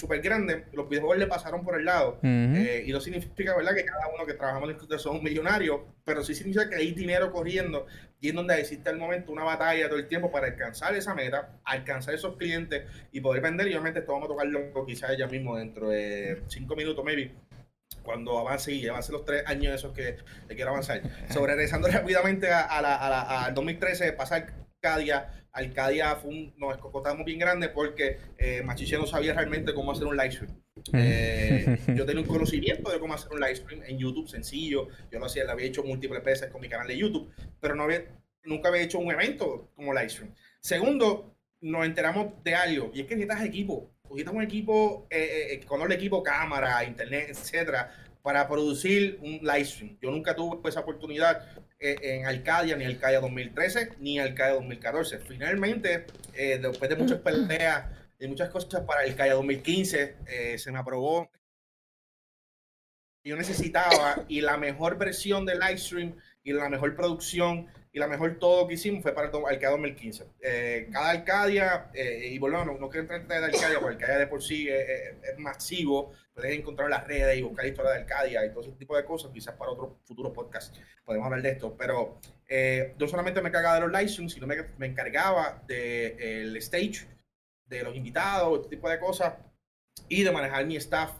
[0.00, 2.18] súper grande, los videojuegos le pasaron por el lado.
[2.22, 5.80] Eh, y no significa, ¿verdad?, que cada uno que trabajamos en la industria son millonarios,
[6.04, 7.86] pero sí significa que hay dinero corriendo
[8.20, 11.60] y en donde existe el momento una batalla todo el tiempo para alcanzar esa meta,
[11.64, 13.68] alcanzar esos clientes y poder vender.
[13.68, 17.32] Y obviamente esto vamos a tocarlo quizás ya mismo dentro de cinco minutos, maybe
[18.02, 20.16] cuando avance y avance los tres años esos que,
[20.48, 21.02] quiero avanzar.
[21.30, 27.24] Sobre regresando rápidamente a, la, a, 2013, pasar cada día Arcadia fue un, nos escocotamos
[27.24, 30.62] bien grande porque eh, Machiche no sabía realmente cómo hacer un live stream.
[30.92, 34.88] Eh, yo tenía un conocimiento de cómo hacer un live stream en YouTube sencillo.
[35.10, 37.84] Yo lo hacía, lo había hecho múltiples veces con mi canal de YouTube, pero no
[37.84, 38.04] había,
[38.44, 40.34] nunca había hecho un evento como live stream.
[40.60, 43.90] Segundo, nos enteramos de algo y es que necesitas equipo.
[44.04, 47.92] Necesitas un equipo, eh, eh, con el equipo, cámara, internet, etcétera,
[48.22, 49.98] para producir un live stream.
[50.02, 55.18] Yo nunca tuve esa oportunidad eh, en Arcadia, ni Arcadia 2013, ni Arcadia 2014.
[55.20, 57.86] Finalmente, eh, después de muchas peleas
[58.18, 61.30] y muchas cosas para Arcadia 2015, eh, se me aprobó.
[63.24, 68.06] Yo necesitaba y la mejor versión del live stream y la mejor producción y la
[68.06, 70.26] mejor todo que hicimos fue para el Arcadia 2015.
[70.40, 74.18] Eh, cada Arcadia, eh, y volvemos, no, no quiero entrar en de Arcadia, porque Arcadia
[74.18, 78.46] de por sí es, es, masivo, puedes encontrar las redes y buscar historia de Arcadia
[78.46, 81.76] y todo ese tipo de cosas, quizás para otro futuro podcast podemos hablar de esto,
[81.76, 86.58] pero eh, yo solamente me encargaba de los streams, sino me, me encargaba del de,
[86.60, 87.08] stage,
[87.66, 89.34] de los invitados, este tipo de cosas,
[90.08, 91.10] y de manejar mi staff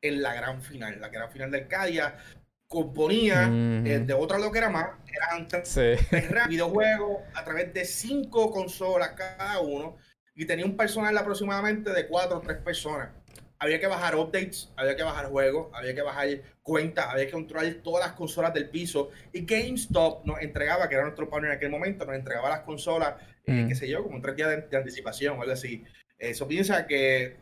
[0.00, 2.16] en la gran final, la gran final de Arcadia,
[2.72, 5.92] componía mm eh, de otra lo que era más, eran sí.
[6.48, 9.98] videojuegos a través de cinco consolas cada uno
[10.34, 13.10] y tenía un personal aproximadamente de cuatro o tres personas.
[13.58, 16.28] Había que bajar updates, había que bajar juegos, había que bajar
[16.62, 19.10] cuentas, había que controlar todas las consolas del piso.
[19.32, 23.14] Y GameStop nos entregaba, que era nuestro partner en aquel momento, nos entregaba las consolas,
[23.46, 23.52] mm.
[23.52, 25.84] eh, qué sé yo, como tres días de, de anticipación o algo así.
[26.18, 27.36] Eso piensa que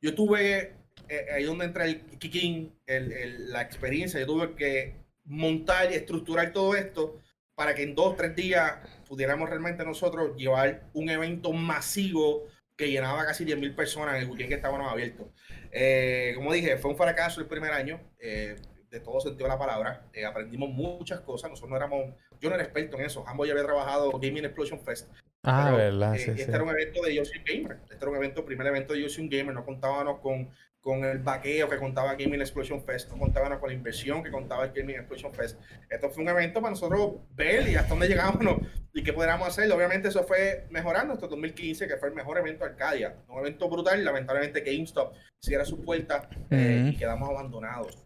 [0.00, 0.81] yo tuve
[1.12, 4.18] eh, ahí donde entra el kicking, el, el, la experiencia.
[4.18, 4.94] Yo tuve que
[5.24, 7.20] montar y estructurar todo esto
[7.54, 12.46] para que en dos, tres días pudiéramos realmente nosotros llevar un evento masivo
[12.76, 15.26] que llenaba casi 10.000 personas en el weekend que estábamos abiertos.
[15.70, 18.56] Eh, como dije, fue un fracaso el primer año, eh,
[18.90, 20.08] de todo sentido la palabra.
[20.12, 21.50] Eh, aprendimos muchas cosas.
[21.50, 23.22] Nosotros no éramos, yo no era experto en eso.
[23.26, 25.10] Ambos ya había trabajado Gaming Explosion Fest.
[25.42, 26.14] Ah, pero, verdad.
[26.14, 26.50] Sí, este sí.
[26.50, 27.80] era un evento de Yoshi Gamer.
[27.82, 29.54] Este era un evento, primer evento de Yoshi Gamer.
[29.54, 30.50] No contábamos con
[30.82, 34.64] con el vaqueo que contaba Gaming Explosion Fest, no contaban con la inversión que contaba
[34.64, 35.58] el Gaming Explosion Fest.
[35.88, 38.58] Esto fue un evento para nosotros ver y hasta dónde llegábamos
[38.92, 39.70] y qué podríamos hacer.
[39.70, 43.16] Obviamente eso fue mejorando hasta 2015, que fue el mejor evento de Arcadia.
[43.28, 47.96] Un evento brutal, lamentablemente GameStop cierra sus puertas eh, y quedamos abandonados.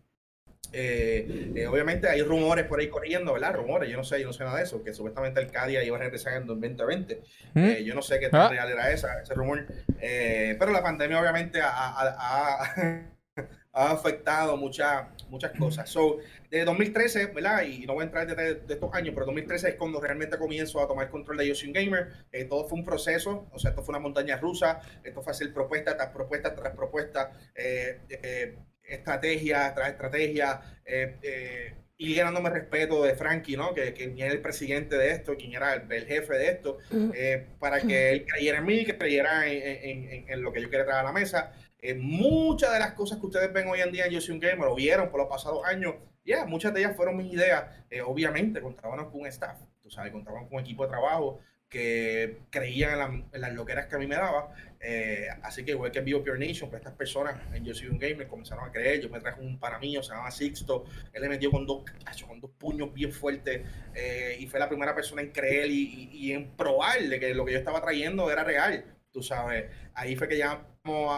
[0.72, 3.54] Eh, eh, obviamente hay rumores por ahí corriendo, ¿verdad?
[3.54, 6.00] Rumores, yo no sé, yo no sé nada de eso, que supuestamente Arcadia iba a
[6.00, 7.22] regresar en 2020.
[7.54, 7.64] ¿Mm?
[7.64, 8.48] Eh, yo no sé qué tan ah.
[8.48, 9.66] real era esa, ese rumor.
[10.00, 13.02] Eh, pero la pandemia obviamente ha, ha, ha,
[13.72, 15.88] ha afectado muchas muchas cosas.
[15.88, 16.18] So,
[16.50, 17.62] de 2013, ¿verdad?
[17.64, 20.80] Y no voy a entrar de, de, estos años, pero 2013 es cuando realmente comienzo
[20.80, 22.26] a tomar control de Yosin Gamer.
[22.32, 25.52] Eh, todo fue un proceso, o sea, esto fue una montaña rusa, esto fue hacer
[25.52, 27.32] propuesta tras propuesta tras propuesta.
[27.54, 28.58] Eh, eh,
[28.88, 33.72] estrategia tras estrategia, eh, eh, y ganándome respeto de Frankie, ¿no?
[33.72, 36.78] Que, que era el presidente de esto, quien era el, el jefe de esto,
[37.14, 40.60] eh, para que él creyera en mí, que creyera en, en, en, en lo que
[40.60, 41.52] yo quería traer a la mesa.
[41.96, 44.66] Muchas de las cosas que ustedes ven hoy en día en Yo soy un Gamer,
[44.66, 47.64] o vieron por los pasados años, ya, yeah, muchas de ellas fueron mis ideas.
[48.04, 52.92] Obviamente, contábamos con un staff, tú sabes, contábamos con un equipo de trabajo que creían
[52.92, 54.52] en, la, en, las loqueras que a mí me daba.
[54.88, 57.98] Eh, así que igual que Vivo Pure Nation, pues estas personas en Yo Soy Un
[57.98, 59.00] Gamer comenzaron a creer.
[59.00, 60.84] Yo me traje un para mí, se llama Sixto.
[61.12, 61.82] Él le metió con dos,
[62.24, 63.66] con dos puños bien fuertes
[63.96, 67.52] eh, y fue la primera persona en creer y, y, y, en que lo que
[67.52, 68.84] yo estaba trayendo era real.
[69.10, 70.62] Tú sabes, ahí fue que llegamos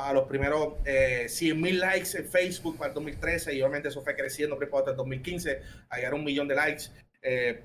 [0.03, 4.01] a los primeros eh, 100 mil likes en Facebook para el 2013 y obviamente eso
[4.03, 5.61] fue creciendo hasta el 2015,
[5.91, 6.85] a llegar a un millón de likes.
[7.21, 7.65] Eh,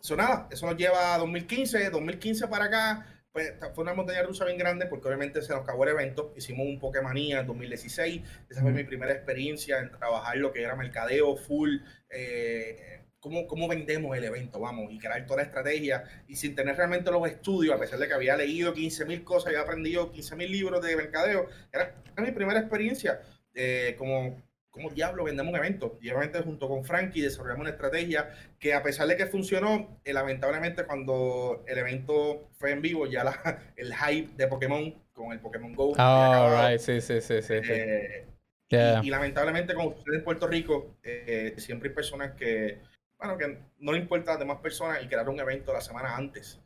[0.00, 4.44] eso nada, eso nos lleva a 2015, 2015 para acá, pues fue una montaña rusa
[4.44, 8.62] bien grande porque obviamente se nos acabó el evento, hicimos un Pokémonía en 2016, esa
[8.62, 11.78] fue mi primera experiencia en trabajar lo que era mercadeo full,
[12.10, 16.76] eh, cómo, cómo vendemos el evento, vamos, y crear toda la estrategia, y sin tener
[16.76, 20.36] realmente los estudios, a pesar de que había leído 15 mil cosas, había aprendido 15
[20.36, 23.20] mil libros de mercadeo, era, era mi primera experiencia
[23.52, 24.40] eh, como
[24.74, 25.98] ¿cómo diablo vendemos un evento?
[26.02, 30.12] Y obviamente junto con Frankie desarrollamos una estrategia que a pesar de que funcionó, eh,
[30.12, 35.38] lamentablemente cuando el evento fue en vivo, ya la, el hype de Pokémon con el
[35.38, 35.92] Pokémon GO.
[35.96, 37.54] Oh, right, sí, sí, sí, sí.
[37.54, 38.26] Eh,
[38.68, 39.00] yeah.
[39.00, 42.80] y, y, lamentablemente como ustedes en Puerto Rico, eh, siempre hay personas que,
[43.16, 46.16] bueno, que no le importa a las demás personas y crearon un evento la semana
[46.16, 46.60] antes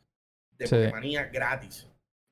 [0.57, 0.75] de sí.
[0.75, 1.87] Pokémonía gratis.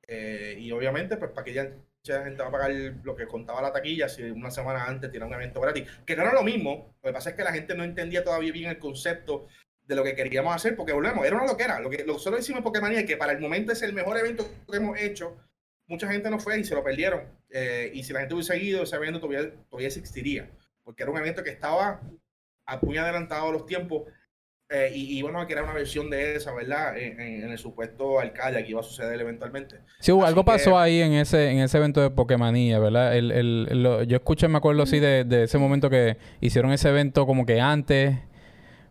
[0.07, 1.69] Eh, y obviamente, pues para que ya
[2.07, 2.71] mucha gente va a pagar
[3.03, 5.87] lo que contaba la taquilla si una semana antes tiene un evento gratis.
[6.05, 8.51] Que no era lo mismo, lo que pasa es que la gente no entendía todavía
[8.51, 9.47] bien el concepto
[9.83, 11.79] de lo que queríamos hacer, porque volvemos, era una loquera.
[11.79, 14.49] Lo que nosotros hicimos en Pokémon es que para el momento es el mejor evento
[14.69, 15.37] que hemos hecho.
[15.87, 17.23] Mucha gente no fue y se lo perdieron.
[17.49, 20.49] Eh, y si la gente hubiese seguido, ese evento todavía, todavía existiría.
[20.83, 22.01] Porque era un evento que estaba
[22.81, 24.03] muy adelantado a los tiempos.
[24.69, 26.97] Eh, y, bueno, que era una versión de esa, ¿verdad?
[26.97, 29.77] En, en- en el supuesto alcalde que iba a suceder eventualmente.
[30.01, 33.15] Sí, Así algo pasó ahí en ese, en ese evento de Pokémonía, ¿verdad?
[33.15, 36.73] El, el, el- lo- yo escuché, me acuerdo así de, de ese momento que hicieron
[36.73, 38.17] ese evento como que antes,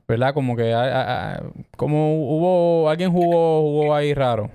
[0.08, 0.32] ¿verdad?
[0.32, 1.42] Como que a- a- a-
[1.76, 4.50] como hubo, alguien jugó, jugó ahí raro.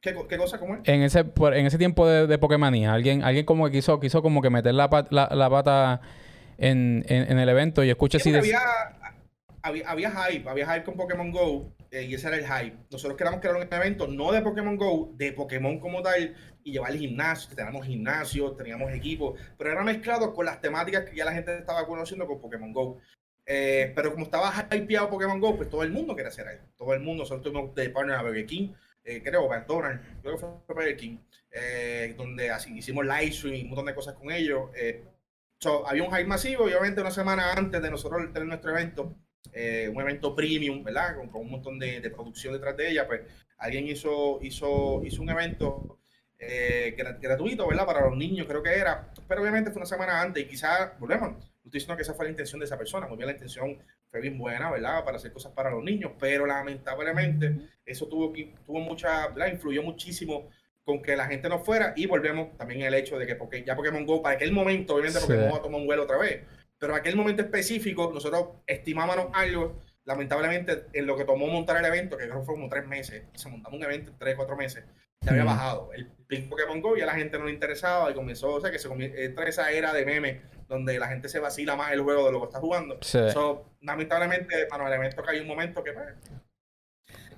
[0.00, 0.58] ¿Qué, co- qué cosa?
[0.60, 0.80] ¿Cómo es?
[0.84, 4.40] En ese, en ese tiempo de, de Pokémonía, alguien, alguien como que quiso, quiso como
[4.42, 6.00] que meter la, pat- la, la pata
[6.56, 8.38] en, en, en el evento y escuché Sí, así de...
[8.38, 8.58] había,
[9.62, 12.76] había, había hype, había hype con Pokémon Go eh, y ese era el hype.
[12.90, 16.92] Nosotros queríamos crear un evento no de Pokémon Go, de Pokémon como tal y llevar
[16.92, 21.32] el gimnasio, teníamos gimnasio, teníamos equipo, pero era mezclado con las temáticas que ya la
[21.32, 22.98] gente estaba conociendo con Pokémon Go.
[23.46, 26.64] Eh, pero como estaba hypeado Pokémon Go, pues todo el mundo quería hacer algo.
[26.76, 30.40] Todo el mundo, nosotros tuvimos de partner a Burger King, eh, creo, McDonald's, creo que
[30.40, 31.18] fue Burger King,
[31.50, 34.70] eh, donde así hicimos live stream un montón de cosas con ellos.
[34.74, 35.04] eh,
[35.62, 39.14] So, había un hype masivo y obviamente una semana antes de nosotros tener nuestro evento,
[39.52, 41.16] eh, un evento premium, ¿verdad?
[41.16, 43.22] Con, con un montón de, de producción detrás de ella, pues
[43.58, 45.98] alguien hizo, hizo, hizo un evento
[46.38, 47.84] eh, gra- gratuito, ¿verdad?
[47.86, 51.32] Para los niños, creo que era, pero obviamente fue una semana antes y quizás, volvemos,
[51.32, 53.76] no estoy diciendo que esa fue la intención de esa persona, muy bien la intención
[54.10, 55.04] fue bien buena, ¿verdad?
[55.04, 59.52] Para hacer cosas para los niños, pero lamentablemente eso tuvo, que- tuvo mucha, ¿verdad?
[59.52, 60.48] Influyó muchísimo
[60.84, 63.76] con que la gente no fuera y volvemos también el hecho de que porque ya
[63.76, 65.26] Pokémon Go para aquel momento obviamente Sí.
[65.26, 66.42] Pokémon a tomar un vuelo otra vez
[66.80, 72.16] pero aquel momento específico nosotros estimábamos algo lamentablemente en lo que tomó montar el evento
[72.16, 74.84] que creo que fue como tres meses se montamos un evento en tres cuatro meses
[75.20, 78.14] ya había bajado el pick Pokémon Go y a la gente no le interesaba y
[78.14, 81.76] comenzó o sea que se entra esa era de memes donde la gente se vacila
[81.76, 83.18] más el juego de lo que está jugando Sí.
[83.32, 86.14] So, lamentablemente, para el evento que hay un momento que, pues,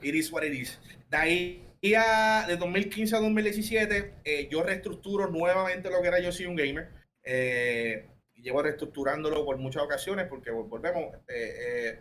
[0.03, 0.79] it is what it is.
[1.09, 6.31] De ahí a, de 2015 a 2017, eh, yo reestructuro nuevamente lo que era Yo
[6.31, 6.89] Soy un Gamer.
[7.25, 8.12] Eh, y
[8.43, 11.15] llevo reestructurándolo por muchas ocasiones porque vol- volvemos.
[11.29, 12.01] eh, eh,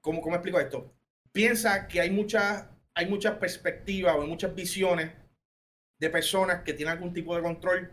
[0.00, 0.92] ¿cómo, ¿Cómo explico esto?
[1.32, 5.10] Piensa que hay muchas hay muchas perspectivas o hay muchas visiones
[5.98, 7.90] de personas que tienen algún tipo de control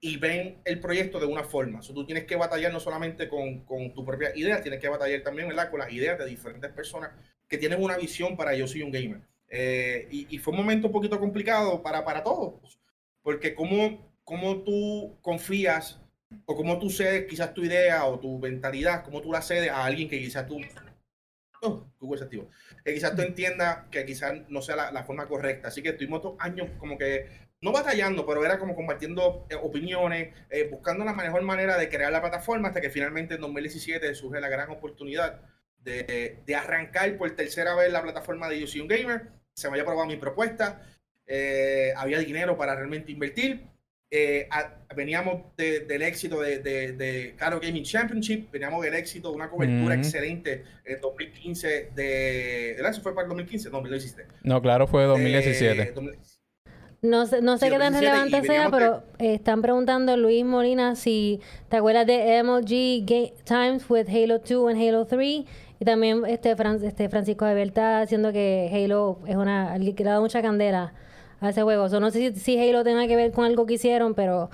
[0.00, 1.82] y ven el proyecto de una forma.
[1.82, 5.22] So, tú tienes que batallar no solamente con, con tu propia idea, tienes que batallar
[5.22, 5.70] también ¿verdad?
[5.70, 7.10] con las ideas de diferentes personas
[7.48, 9.20] que tienen una visión para yo soy un gamer.
[9.48, 12.80] Eh, y, y fue un momento un poquito complicado para, para todos,
[13.22, 16.00] porque cómo, cómo tú confías
[16.44, 19.84] o cómo tú cedes quizás tu idea o tu mentalidad, cómo tú la cedes a
[19.84, 20.60] alguien que quizás tú...
[21.62, 21.86] Oh,
[22.20, 22.50] activo.
[22.84, 25.68] Que quizás tú entiendas que quizás no sea la, la forma correcta.
[25.68, 27.26] Así que estuvimos dos años como que
[27.64, 32.12] no batallando, pero era como compartiendo eh, opiniones, eh, buscando la mejor manera de crear
[32.12, 35.40] la plataforma hasta que finalmente en 2017 surge la gran oportunidad
[35.78, 39.30] de, de arrancar por tercera vez la plataforma de un Gamer.
[39.54, 40.82] Se me había aprobado mi propuesta,
[41.26, 43.66] eh, había dinero para realmente invertir.
[44.10, 49.30] Eh, a- veníamos de- del éxito de, de, de Caro Gaming Championship, veníamos del éxito
[49.30, 50.00] de una cobertura Ujú.
[50.04, 52.74] excelente en 2015 de...
[52.76, 52.92] ¿verdad?
[52.92, 53.70] ¿Eso fue para el 2015?
[53.70, 54.28] No, 2017.
[54.44, 55.82] No, claro, fue 2017.
[55.82, 56.14] Eh, 2000
[57.02, 60.44] No sé, no sé Sí, qué tan 2017 relevante sea, pero eh, están preguntando Luis
[60.44, 65.44] Molina si te acuerdas de MLG Ga- Times with Halo 2 and Halo 3
[65.80, 70.04] y también este, Fran- este Francisco de Berta diciendo que Halo es una le ha
[70.04, 70.92] dado mucha candela
[71.46, 71.88] a ese juego.
[71.88, 74.50] So, no sé si, si Halo tenga que ver con algo que hicieron, pero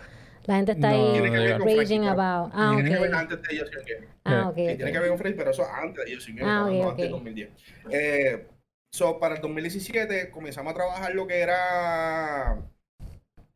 [0.47, 2.51] la gente está No, ahí Tiene que ver con raging about.
[2.55, 4.09] Ah, Tiene que ver antes de.
[4.25, 4.57] Ah, ok.
[4.57, 4.77] Sí, ok.
[4.77, 7.03] tiene que ver con Free, pero eso antes de Gamer, Ah, estamos ok, hablando antes
[7.03, 7.25] del ok.
[7.25, 7.51] 2010.
[7.91, 8.47] Eh,
[8.93, 12.59] so, para el 2017 comenzamos a trabajar lo que era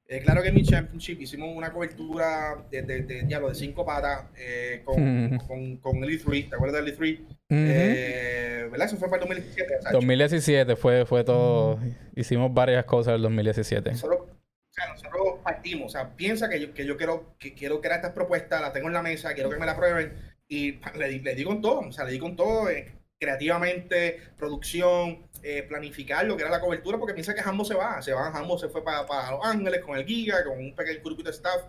[0.08, 1.20] eh, Claro Gaming Championship.
[1.20, 6.04] Hicimos una cobertura de, de, de, ya lo de cinco patas eh, con, con, con
[6.04, 6.50] Elite 3.
[6.50, 7.20] ¿Te acuerdas de Elite 3?
[7.20, 7.34] Ujú.
[7.50, 8.86] Eh, ¿Verdad?
[8.86, 9.82] Eso fue para el 2017.
[9.82, 9.96] Sacho.
[9.96, 11.78] 2017 fue, fue todo.
[12.16, 13.90] Hicimos varias cosas el 2017.
[13.92, 17.80] Nosotros, o sea, nosotros partimos, o sea, piensa que yo, que yo quiero, que quiero
[17.80, 20.12] crear estas propuestas, la tengo en la mesa, quiero que me la aprueben
[20.48, 24.18] y le, di- le di con todo, o sea, le di con todo, eh, creativamente,
[24.36, 28.12] producción, eh, planificar lo que era la cobertura, porque piensa que Hambo se va, se
[28.12, 31.28] va, Hambo se fue para, para Los Ángeles con el Giga, con un pequeño grupito
[31.30, 31.62] de staff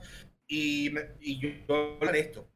[0.47, 2.47] y, me- y yo, yo de esto.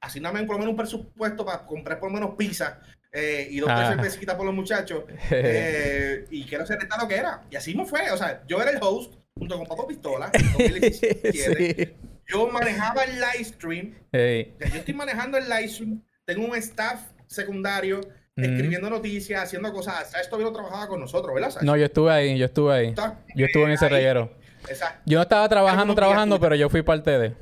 [0.00, 2.80] Asigname por lo menos un presupuesto para comprar por lo menos pizza
[3.12, 3.88] eh, y dos Ah.
[3.94, 7.44] cervecitas por los muchachos eh, y quiero hacer esta lo que era.
[7.50, 8.10] Y así me fue.
[8.12, 10.30] O sea, yo era el host junto con Papo Pistola.
[10.32, 11.32] en 2017.
[11.32, 11.94] sí.
[12.26, 13.94] Yo manejaba el live stream.
[14.12, 14.54] Ey.
[14.54, 16.02] O sea, yo estoy manejando el live stream.
[16.26, 18.00] Tengo un staff secundario
[18.42, 20.10] Escribiendo noticias, haciendo cosas.
[20.10, 21.50] Sea, esto no trabajaba con nosotros, ¿verdad?
[21.50, 21.66] Sacha?
[21.66, 22.94] No, yo estuve ahí, yo estuve ahí.
[23.34, 23.90] Yo estuve en ese ahí.
[23.92, 24.32] reguero.
[24.68, 25.02] Exacto.
[25.06, 27.34] Yo no estaba trabajando, trabajando, pero yo fui parte de.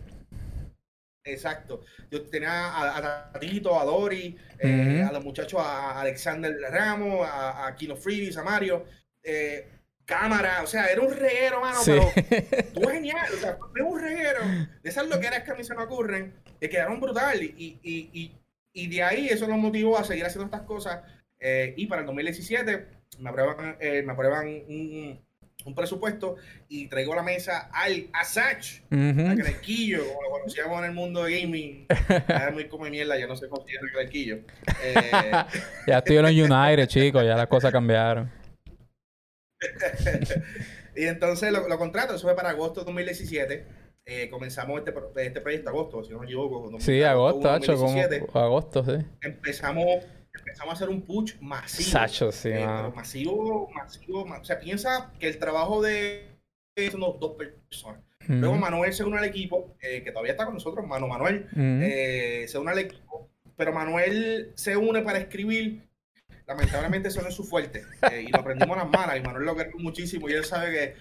[1.24, 1.80] Exacto.
[2.10, 7.66] Yo tenía a, a Tatito, a Dori, eh, a los muchachos, a Alexander Ramos, a,
[7.66, 8.84] a Kino Freebies, a Mario.
[9.22, 9.68] eh,
[10.04, 11.90] cámara, o sea, era un reguero, mano, Sí.
[11.90, 12.12] pero
[12.52, 14.38] Estuvo genial, o sea, fue un reguero.
[14.80, 18.32] De esas loqueras que a mí se me ocurren, que quedaron brutal y, y, y,
[18.76, 21.00] Y de ahí eso nos motivó a seguir haciendo estas cosas.
[21.40, 22.86] eh, y para el 2017
[23.20, 25.18] me aprueban, eh, me aprueban un,
[25.64, 26.36] un presupuesto
[26.68, 29.28] y traigo a la mesa al Asach, Ujú.
[29.30, 31.86] a Crequillo, como lo conocíamos en el mundo de gaming.
[32.28, 34.40] Era muy come mierda, ya no sé cómo se llama Crequillo.
[34.82, 35.32] Eh,
[35.86, 37.24] Ya estoy en United, chicos.
[37.24, 38.30] Ya las cosas cambiaron.
[40.96, 43.85] y entonces lo, lo contrato, eso fue para agosto de 2017.
[44.08, 46.78] Eh, comenzamos este, pro- este proyecto agosto, si no me equivoco.
[46.78, 47.72] Sí, agosto, 1 Sacho.
[47.76, 47.86] Como...
[47.96, 48.38] 2017.
[48.38, 49.04] Agosto, sí.
[49.20, 51.90] Empezamos, empezamos a hacer un push masivo.
[51.90, 56.28] Sacho, sí, Eh, pero masivo, masivo, ma- O sea, piensa que el trabajo de
[56.92, 58.00] son dos personas.
[58.28, 58.54] Luego.
[58.56, 62.58] Manuel se une al equipo, eh, que todavía está con nosotros, Mano Manuel, eh, se
[62.58, 65.82] une al equipo, pero Manuel se une para escribir.
[66.46, 67.82] Lamentablemente eso no es su fuerte.
[68.24, 69.16] y lo aprendimos a las malas.
[69.16, 70.28] Y Manuel lo queremos muchísimo.
[70.28, 70.94] Y él sabe que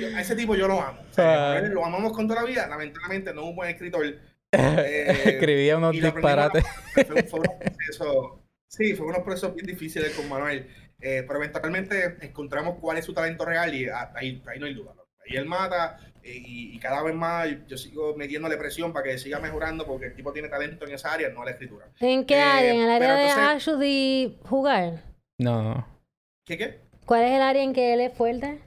[0.00, 1.00] yo- a ese tipo yo lo amo.
[1.10, 1.54] O sea, Ah.
[1.54, 2.66] Manuel lo amamos con toda la vida.
[2.66, 4.04] Lamentablemente no es un buen escritor.
[4.52, 6.64] eh, Escribía unos disparates.
[6.94, 10.66] Fue, fue procesos, sí, fue unos procesos bien difíciles con Manuel.
[11.00, 14.74] eh, pero eventualmente encontramos cuál es su talento real y ah, ahí, ahí no hay
[14.74, 14.92] duda.
[15.28, 19.18] Ahí él mata eh, y, y cada vez más yo sigo metiéndole presión para que
[19.18, 21.86] siga mejorando porque el tipo tiene talento en esa área, no en la escritura.
[21.98, 22.74] ¿En qué Eh, área?
[22.74, 25.02] ¿En el área de entonces- Ashley jugar?
[25.40, 25.86] No, no.
[26.46, 26.78] ¿Qué qué?
[27.04, 28.60] ¿Cuál es el área en que él es fuerte?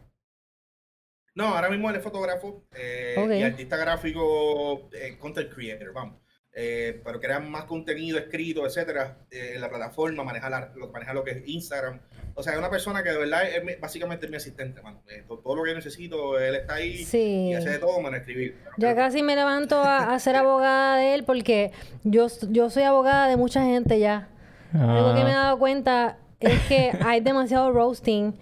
[1.35, 6.21] No, ahora mismo él es fotógrafo eh, y artista gráfico, eh, content creator, vamos.
[6.57, 11.13] Eh, pero crea más contenido escrito, etcétera, eh, en la plataforma, maneja, la- lo, maneja
[11.13, 11.99] lo que es Instagram.
[12.33, 15.03] O sea, es una persona que de verdad es mi- básicamente es mi asistente, mano.
[15.09, 17.49] Eh, to- todo, lo que necesito, él está ahí Sí.
[17.49, 18.55] y hace de todo menos escribir.
[18.63, 21.71] Pero Ya casi me levanto a, a ser abogada de él porque
[22.05, 24.29] yo, yo soy abogada de mucha gente ya.
[24.73, 28.33] Algo que me he Ah, dado cuenta es que hay demasiado roasting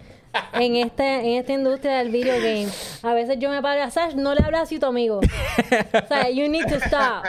[0.54, 2.66] en este en esta industria del video game.
[3.02, 5.18] A veces yo me paro a Sash, no le hablas así a tu amigo.
[5.20, 7.24] O sea, you need to stop.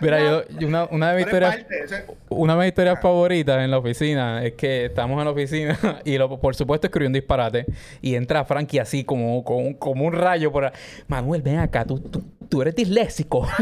[0.00, 1.58] Mira, yo, yo una, una de mis historias,
[2.28, 6.18] una de mis historias favoritas en la oficina es que estamos en la oficina y
[6.18, 7.66] lo, por supuesto escribió un disparate
[8.02, 10.72] y entra Frankie así como, como, un- como un rayo por ahí.
[11.08, 13.46] Manuel, ven acá, tú, tú, tú eres disléxico.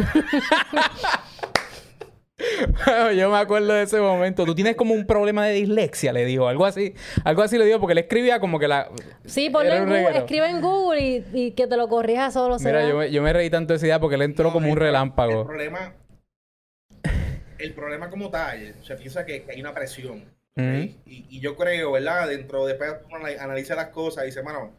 [3.16, 4.44] Yo me acuerdo de ese momento.
[4.44, 6.48] Tú tienes como un problema de dislexia, le dijo.
[6.48, 6.94] Algo así.
[7.24, 8.88] Algo así le dijo porque él escribía como que la...
[9.24, 12.56] Sí, ponle en Google, escribe en Google y, y que te lo corrija solo.
[12.58, 14.66] Mira, yo me, yo me reí tanto de esa idea porque él entró no, como
[14.66, 15.44] un el- El relámpago.
[15.46, 15.94] problema,
[17.58, 20.24] el problema como tal, se piensa que, que hay una presión.
[20.56, 22.28] y, y yo creo, ¿verdad?
[22.28, 24.72] Dentro de después uno anal- analiza las cosas y dice, mano,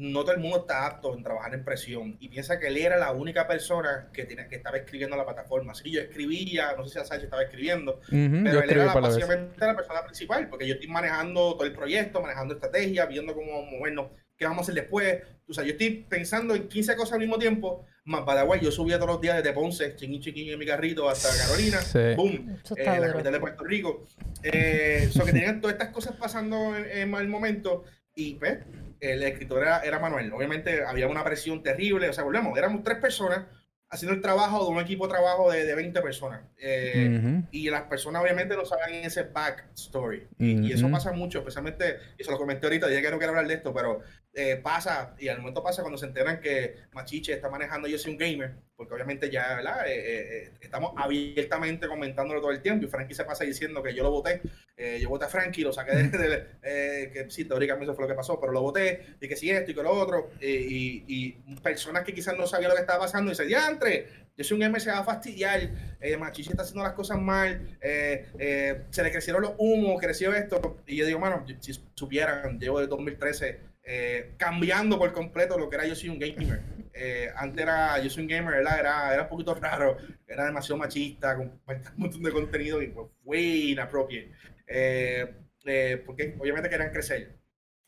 [0.00, 2.16] no todo el mundo está apto en trabajar en presión.
[2.20, 5.74] Y piensa que él era la única persona que, tiene, que estaba escribiendo la plataforma.
[5.74, 8.04] Sí, yo escribía, no sé si Sánchez estaba escribiendo, Ujú,
[8.44, 11.72] pero Yo él era la- básicamente la persona principal, porque yo estoy manejando todo el
[11.72, 15.20] proyecto, manejando estrategia, viendo cómo movernos, qué vamos a hacer después.
[15.48, 17.84] O sea, yo estoy pensando en 15 cosas al mismo tiempo.
[18.04, 21.28] Más Paraguay, yo subía todos los días desde Ponce, chiquín chiquín en mi carrito, hasta
[21.44, 21.80] Carolina.
[21.80, 22.14] Sí.
[22.16, 22.56] Boom.
[22.76, 24.06] Eh, la capital de Puerto Rico.
[24.44, 27.84] Eh, so que tenían todas estas cosas pasando en, en el momento.
[28.14, 28.58] Y pues,
[29.00, 30.32] el escritor era, era Manuel.
[30.32, 32.08] Obviamente había una presión terrible.
[32.08, 33.46] O sea, volvemos, éramos tres personas
[33.90, 36.42] haciendo el trabajo de un equipo de trabajo de, de 20 personas.
[36.58, 37.48] Eh, Ujú.
[37.50, 40.28] y las personas obviamente no saben ese backstory.
[40.38, 43.30] Y, y eso pasa mucho, especialmente, y se lo comenté ahorita, dije que no quiero
[43.30, 44.00] hablar de esto, pero
[44.34, 48.12] eh, pasa, y al momento pasa cuando se enteran que Machiche está manejando Yo soy
[48.12, 49.86] un gamer, porque obviamente ya, ¿verdad?
[49.88, 53.92] Eh, eh, eh, estamos abiertamente comentándolo todo el tiempo, y Frankie se pasa diciendo que
[53.92, 54.40] yo lo voté,
[54.76, 58.04] eh, yo voté a Frankie, lo saqué de, de- eh, que sí, teóricamente eso fue
[58.04, 61.02] lo que pasó, pero lo voté, y que sí esto y que lo otro, y,
[61.08, 64.06] y personas que quizás no sabían lo que estaba pasando, y dicen, diantre,
[64.36, 65.60] yo soy un gamer, se va a fastidiar,
[66.00, 70.32] eh, Machiche está haciendo las cosas mal, eh, eh, se le crecieron los humos, creció
[70.32, 73.58] esto, y yo digo, mano, si supieran, llevo desde 2013
[73.90, 76.60] eh, cambiando por completo lo que era yo soy un gamer.
[77.00, 78.80] Eh, antes era yo soy un gamer, ¿verdad?
[78.80, 83.06] Era, era un poquito raro, era demasiado machista, con un montón de contenido y pues
[83.22, 84.32] fue inappropriate.
[84.66, 85.32] Eh,
[85.64, 87.38] eh, porque obviamente querían crecer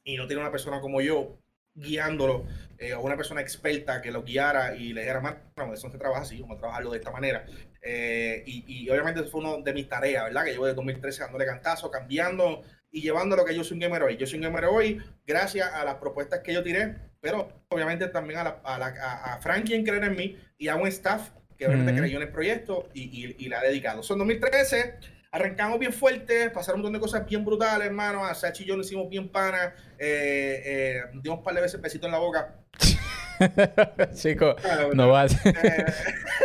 [0.05, 1.41] y no tiene una persona como yo
[1.75, 2.47] guiándolo
[2.79, 6.23] eh, o una persona experta que lo guiara y le dijera, mano, eso se trabaja
[6.23, 7.47] así, vamos a trabajarlo de esta manera.
[7.83, 10.45] Eh, y, y obviamente eso fue una de mis tareas, ¿verdad?
[10.45, 14.03] Que llevo desde 2013 dándole cantazo, cambiando y llevando lo que yo soy un gamer
[14.03, 14.16] hoy.
[14.16, 18.41] Yo soy un gamer hoy gracias a las propuestas que yo tiré, pero obviamente también
[18.41, 21.30] a, la, a, la, a, a Frankie en creer en mí y a un staff
[21.57, 24.03] que obviamente creyó en el proyecto y, y, y le ha dedicado.
[24.03, 24.95] Son 2013,
[25.30, 28.24] arrancamos bien fuerte, pasaron un montón de cosas bien brutales, hermano.
[28.24, 31.80] A Sachi y yo nos hicimos bien pana, eh, eh, dimos un par de veces
[31.80, 32.57] besito en la boca.
[34.14, 34.57] Chico,
[34.95, 35.84] no va Eh,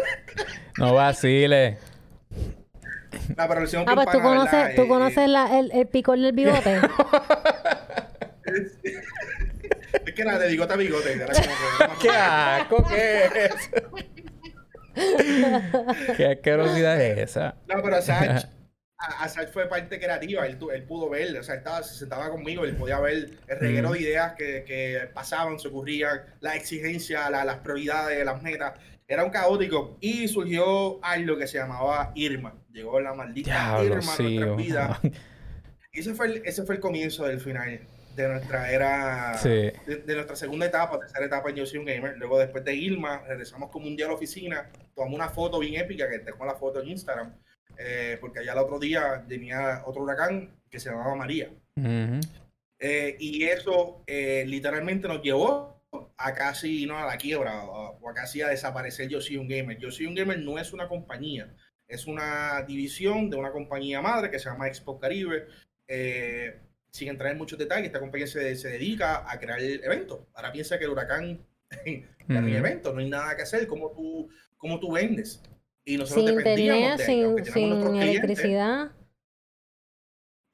[0.78, 1.78] no vacile.
[3.38, 4.76] No, pero lo hicimos Ah, pues tú conoces, ¿verdad?
[4.76, 6.76] tú Eh, conoces la- el, el picor del bigote.
[6.76, 6.82] eh,
[10.06, 11.14] es que era de bigote a bigote.
[11.14, 12.86] era como que- ¡Qué asco!
[12.88, 13.72] ¿Qué es eso?
[16.16, 17.56] ¿Qué asquerosidad es esa?
[17.68, 18.46] No, pero Sach,
[19.20, 22.76] Asach fue parte creativa, él, él, pudo ver, o sea, estaba, se sentaba conmigo, él
[22.78, 28.24] podía ver el reguero de ideas que, que, pasaban, se ocurrían, la exigencia, las prioridades,
[28.26, 28.74] las metas.
[29.08, 32.56] Era un caótico y surgió algo que se llamaba Irma.
[32.72, 35.00] Llegó la maldita Irma a nuestra vida.
[35.96, 37.80] Y ese fue, el, ese fue el comienzo del final
[38.16, 42.18] de nuestra era, de, nuestra segunda etapa, tercera etapa en Yo Soy un Gamer.
[42.18, 45.76] Luego, después de Irma, regresamos como un día a la oficina, tomamos una foto bien
[45.76, 47.34] épica, que tengo la foto en Instagram,
[47.78, 51.50] eh, porque allá el otro día venía otro huracán que se llamaba María.
[52.80, 55.75] Eh, y eso eh, literalmente nos llevó
[56.18, 59.78] a casi no a la quiebra o a, casi a desaparecer Yo Soy un Gamer.
[59.78, 61.54] Yo Soy un Gamer no es una compañía,
[61.88, 65.48] es una división de una compañía madre que se llama Expo Caribe
[66.96, 70.22] sin entrar en muchos detalles, esta compañía se, dedica a crear eventos.
[70.34, 71.46] Ahora piensa que el huracán
[72.28, 75.42] no hay eventos, no hay nada que hacer, ¿cómo tú, cómo tú vendes?
[75.84, 78.92] Y nosotros sin internet, sin, sin electricidad.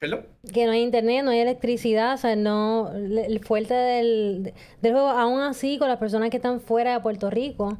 [0.02, 0.26] ¿Perdón?
[0.52, 5.06] Que no hay internet, no hay electricidad, o sea, no, el fuerte del, del juego,
[5.06, 7.78] aún así, con las personas que están fuera de Puerto Rico,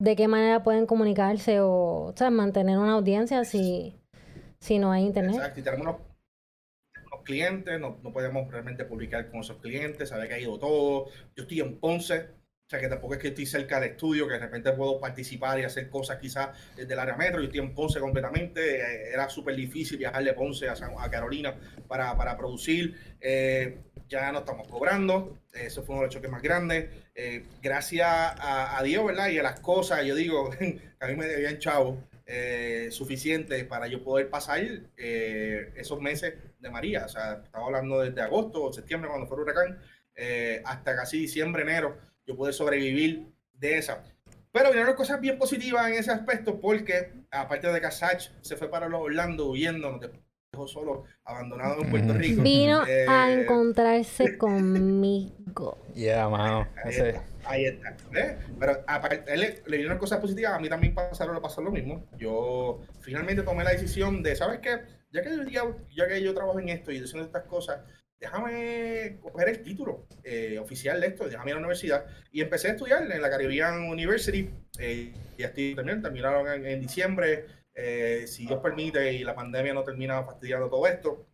[0.00, 3.94] ¿de qué manera pueden comunicarse o, o sea, mantener una audiencia si,
[4.58, 5.34] si no hay internet?
[5.34, 5.96] Exacto, y tenemos
[7.24, 11.08] clientes, no, no podemos realmente publicar con esos clientes, saber que ha ido todo.
[11.36, 12.30] Yo estoy en Ponce,
[12.66, 15.60] o sea que tampoco es que estoy cerca del estudio, que de repente puedo participar
[15.60, 17.40] y hacer cosas quizás desde el área metro.
[17.40, 18.80] Yo estoy en Ponce completamente.
[18.80, 21.54] Eh, era súper difícil viajar de Ponce a, Carolina
[21.86, 22.96] para, para producir.
[23.20, 23.76] Eh,
[24.08, 25.40] ya no estamos cobrando.
[25.52, 26.88] Eso fue uno de los choques más grandes.
[27.14, 29.28] Eh, gracias a, Dios, ¿verdad?
[29.28, 30.50] Y a las cosas, yo digo,
[31.00, 34.62] a mí me debían chavo eh, suficiente para yo poder pasar
[34.96, 37.04] esos meses de María.
[37.04, 39.78] O sea, estaba hablando desde agosto o septiembre cuando fue el huracán,
[40.64, 44.02] hasta casi diciembre, enero, yo pude sobrevivir de esa.
[44.52, 48.70] Pero vinieron cosas bien positivas en ese aspecto porque, aparte de que Sach se fue
[48.70, 52.42] para los Orlando huyendo, nos dejó solo, abandonado en Puerto Rico.
[52.42, 55.84] Vino a encontrarse conmigo.
[55.94, 56.68] Yeah, mano.
[57.46, 57.96] Ahí está.
[58.60, 62.06] Pero aparte, le, le vinieron cosas positivas, a mí también pasaron, pasó lo mismo.
[62.16, 64.82] Yo finalmente tomé la decisión de, ¿sabes qué?
[65.10, 67.80] Ya que, yo, ya que yo trabajo en esto y haciendo estas cosas,
[68.24, 72.06] déjame coger el título eh, oficial de esto, déjame ir a la universidad.
[72.32, 74.50] Y empecé a estudiar en la Caribbean University.
[74.78, 77.46] Eh, y estoy también, terminaron en, diciembre.
[77.74, 81.26] Eh, si Dios permite y la pandemia no termina fastidiando todo esto,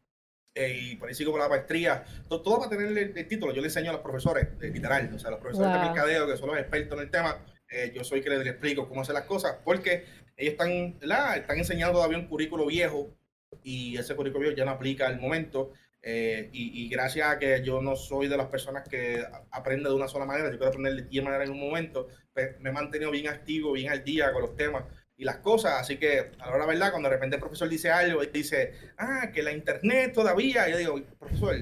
[0.54, 3.52] eh, y por ahí sigo con la maestría, todo, todo para tener el, título.
[3.52, 6.48] Yo le enseño a los profesores, literal, o sea, los profesores de mercadeo, que son
[6.48, 9.58] los expertos en el tema, eh, yo soy que les, explico cómo hacer las cosas,
[9.64, 10.04] porque
[10.36, 11.36] ellos están, ¿verdad?
[11.36, 13.14] están enseñando todavía un currículo viejo
[13.62, 15.72] y ese currículo viejo ya no aplica al momento.
[16.02, 20.08] Eh, y, gracias a que yo no soy de las personas que aprende de una
[20.08, 23.10] sola manera, yo quiero aprender de 10 maneras en un momento, pues me he mantenido
[23.10, 24.84] bien activo, bien al día con los temas
[25.16, 25.74] y las cosas.
[25.78, 28.72] Así que a la hora verdad, cuando de repente el profesor dice algo y dice,
[28.96, 31.54] ah, que la internet todavía, yo digo, profesor,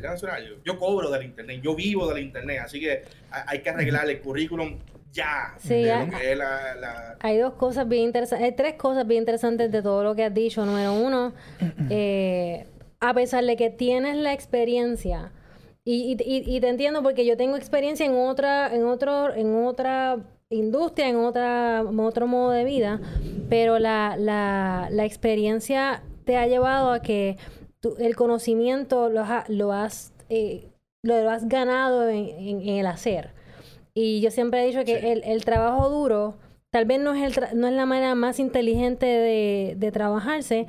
[0.65, 4.79] yo cobro del internet, yo vivo del internet, así que hay que arreglar el currículum
[5.11, 5.55] ya.
[5.59, 6.11] Sí, hay,
[7.19, 10.35] hay dos cosas bien interesantes, hay tres cosas bien interesantes de todo lo que has
[10.35, 10.65] dicho.
[10.65, 11.33] Número uno,
[11.91, 12.67] eh,
[13.01, 15.33] a pesar de que tienes la experiencia,
[15.85, 20.19] y, y, y, te entiendo porque yo tengo experiencia en otra, en otro, en otra
[20.51, 23.01] industria, en, otra, otro modo de vida,
[23.49, 27.39] pero la, la, la experiencia te ha llevado a que
[27.99, 30.69] el conocimiento lo, lo has, eh,
[31.03, 33.31] lo has ganado en, en, el hacer.
[33.95, 36.37] Y yo siempre he dicho que el, el, trabajo duro
[36.71, 40.67] tal vez no es, el no es la manera más inteligente de, de trabajarse,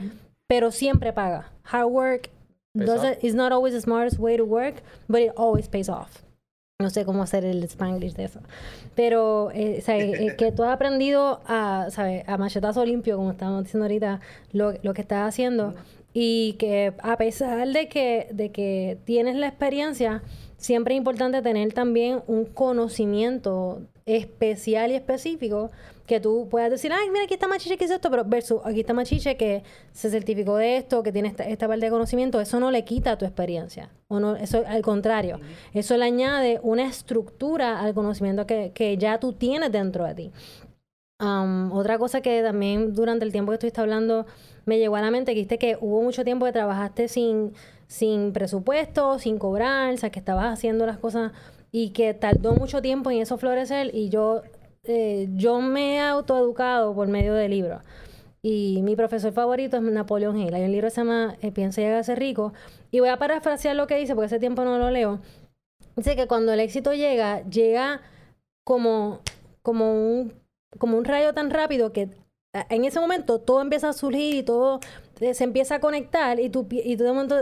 [0.50, 1.52] pero siempre paga.
[1.64, 2.30] Hard work
[3.22, 6.24] is not always the smartest way to work, but it always pays off.
[6.82, 8.40] No sé cómo hacer el spanglish de eso.
[8.96, 11.88] Pero, eh, eh, eh, que tú has aprendido a.
[12.26, 14.22] A machetazo limpio, como estábamos diciendo ahorita,
[14.54, 15.76] lo, lo que estás haciendo.
[16.14, 20.24] Y que a pesar de que, de que tienes la experiencia,
[20.58, 25.70] siempre es importante tener también un conocimiento especial y específico
[26.10, 28.80] que tú puedas decir, ay, mira, aquí está Machiche que es esto, pero versus aquí
[28.80, 32.60] está Machiche que se certificó de esto, que tiene esta, esta parte de conocimiento, eso
[32.60, 33.92] no le quita tu experiencia.
[34.08, 35.40] O no, eso al contrario,
[35.72, 40.32] eso le añade una estructura al conocimiento que, que ya tú tienes dentro de ti.
[41.20, 44.26] Um, otra cosa que también durante el tiempo que estuviste hablando
[44.66, 47.54] me llegó a la mente, que dijiste que hubo mucho tiempo que trabajaste sin,
[47.86, 51.34] sin presupuesto, sin cobrar, o sea, que estabas haciendo las cosas
[51.72, 54.42] y que tardó mucho tiempo en eso florecer y yo
[54.84, 57.82] eh, yo me he autoeducado por medio de libros.
[58.42, 60.54] Y mi profesor favorito es Napoleón Hill.
[60.54, 62.54] Hay un libro que se llama eh, Piensa y hágase rico.
[62.92, 65.20] Y voy a parafrasear lo que dice, porque ese tiempo no lo leo.
[65.96, 68.02] Dice que cuando el éxito llega, llega
[68.64, 69.20] como,
[69.62, 70.34] como, un,
[70.78, 72.10] como un rayo tan rápido que
[72.70, 74.80] en ese momento todo empieza a surgir y todo,
[75.20, 77.36] eh, se empieza a conectar y tú, y tú de momento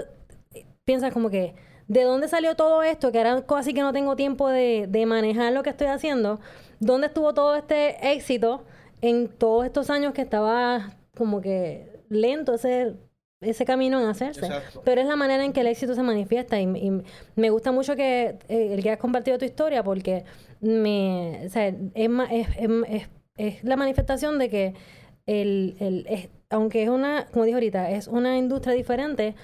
[0.83, 1.55] piensas como que,
[1.87, 3.11] ¿de dónde salió todo esto?
[3.11, 6.39] Que ahora casi que no tengo tiempo de, de manejar lo que estoy haciendo.
[6.79, 8.63] ¿Dónde estuvo todo este éxito
[9.01, 12.93] en todos estos años que estaba como que lento ese,
[13.41, 14.45] ese camino en hacerse?
[14.45, 14.81] Exacto.
[14.85, 17.01] Pero es la manera en que el éxito se manifiesta y, y
[17.35, 20.23] me gusta mucho que eh, el que has compartido tu historia porque
[20.61, 22.47] me, o sea, es, es,
[22.89, 23.07] es,
[23.37, 24.73] es- la manifestación de que
[25.25, 29.35] el, el, es- aunque es una, como dije ahorita, es una industria diferente,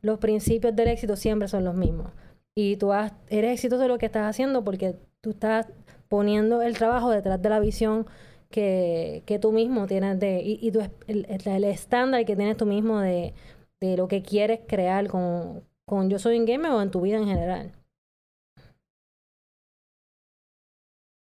[0.00, 2.10] los principios del éxito siempre son los mismos.
[2.54, 5.66] Y tú has- eres exitoso en lo que estás haciendo porque tú estás
[6.12, 8.06] poniendo el trabajo detrás de la visión
[8.50, 10.92] que, que tú mismo tienes de, y, y tu el,
[11.28, 13.34] el- el estándar que tienes tú mismo de,
[13.80, 17.18] de lo que quieres crear con, con Yo Soy un Gamer o en tu vida
[17.18, 17.72] en general.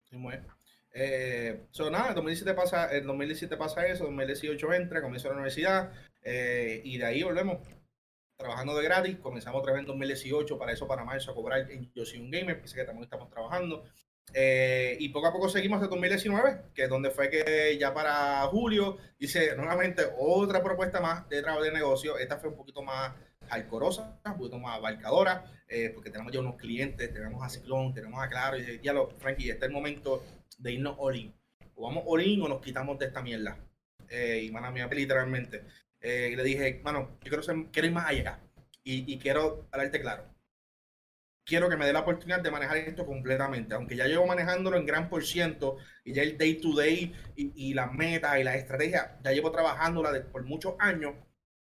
[0.05, 0.47] Sí, muy bien.
[0.93, 5.93] Eh, so, nada, en 2017 pasa, en 2017 pasa eso, 2018 entra, comienzo la universidad
[6.23, 7.59] eh, y de ahí volvemos
[8.37, 9.19] trabajando de gratis.
[9.19, 12.31] Comenzamos otra vez en 2018, para eso para marzo a cobrar en Yo Soy un
[12.31, 13.85] Gamer, que sé que también estamos trabajando.
[14.35, 18.43] Eh, y poco a poco seguimos hasta 2019, que es donde fue que ya para
[18.49, 22.19] julio hice nuevamente otra propuesta más de trabajo de negocio.
[22.19, 23.13] Esta fue un poquito más
[23.49, 28.23] alcorosa, un poquito más abarcadora, eh, porque tenemos ya unos clientes, tenemos a Ciclón, tenemos
[28.23, 30.23] a Claro, y dije, ya lo, Frankie, este es el momento
[30.59, 31.35] de irnos all in.
[31.75, 33.57] O vamos all in o nos quitamos de esta mierda.
[34.09, 35.65] Eh, y mano mía, literalmente.
[36.01, 38.39] Eh, y le dije, mano, yo quiero, ser, quiero ir más allá.
[38.85, 40.36] Y, y quiero hablarte claro.
[41.47, 43.75] Quiero que me dé la oportunidad de manejar esto completamente.
[43.75, 47.53] Aunque ya llevo manejándolo en gran por ciento y ya el day to day y,
[47.71, 51.15] y las metas y las estrategias, ya llevo trabajándola de- por muchos años.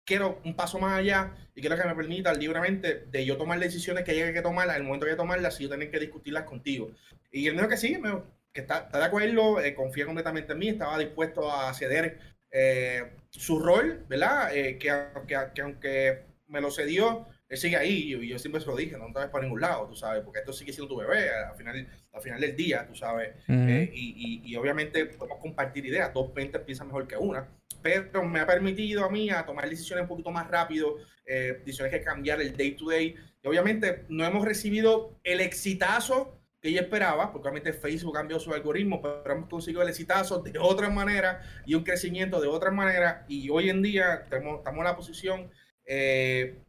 [0.06, 4.04] Quiero un paso más allá y quiero que me permita libremente de yo tomar decisiones
[4.04, 6.92] que llegue que tomarlas, el momento que tomarlas, y yo tener que discutirlas contigo.
[7.32, 10.60] Y me dijo que sí, me que está, está de acuerdo, eh, confía completamente en
[10.60, 12.20] mí, estaba dispuesto a ceder
[12.52, 14.56] eh, su rol, ¿verdad?
[14.56, 14.92] Eh, que,
[15.28, 18.96] que, que aunque me lo cedió, él sigue ahí y yo siempre se lo dije,
[18.98, 21.56] no te vayas para ningún lado, tú sabes, porque esto sigue siendo tu bebé al
[21.58, 23.30] final, al final del día, tú sabes.
[23.70, 27.50] Eh, y, y- y obviamente podemos compartir ideas, dos mentes piensan mejor que una,
[27.82, 31.92] pero me ha permitido a mí a tomar decisiones un poquito más rápido, eh, decisiones
[31.92, 33.16] que cambiar el day to day.
[33.42, 38.54] Y obviamente no hemos recibido el exitazo que yo esperaba, porque obviamente Facebook cambió su
[38.54, 43.26] algoritmo, pero hemos conseguido el exitazo de otra manera y un crecimiento de otra manera.
[43.30, 45.52] Y hoy en día tenemos, estamos en la posición,
[45.86, 46.60] eh,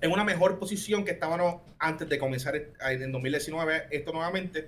[0.00, 4.66] en una mejor posición que estábamos antes de comenzar en 2019 esto nuevamente.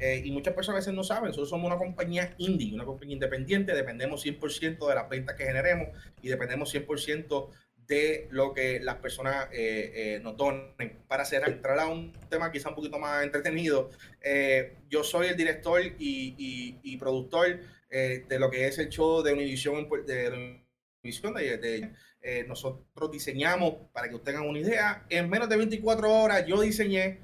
[0.00, 3.14] Eh, y muchas personas a veces no saben, nosotros somos una compañía indie, una compañía
[3.14, 5.88] independiente, dependemos 100% de las ventas que generemos
[6.22, 7.48] y dependemos 100%
[7.88, 10.98] de lo que las personas eh, eh, nos donen.
[11.08, 13.90] Para cerrar, entrar a un tema quizá un poquito más entretenido,
[14.22, 17.58] eh, yo soy el director y, y- productor
[17.90, 20.30] de lo que es el show de Univision, de
[21.02, 21.90] de, de-
[22.20, 26.60] eh, nosotros diseñamos, para que ustedes tengan una idea, en menos de 24 horas yo
[26.60, 27.20] diseñé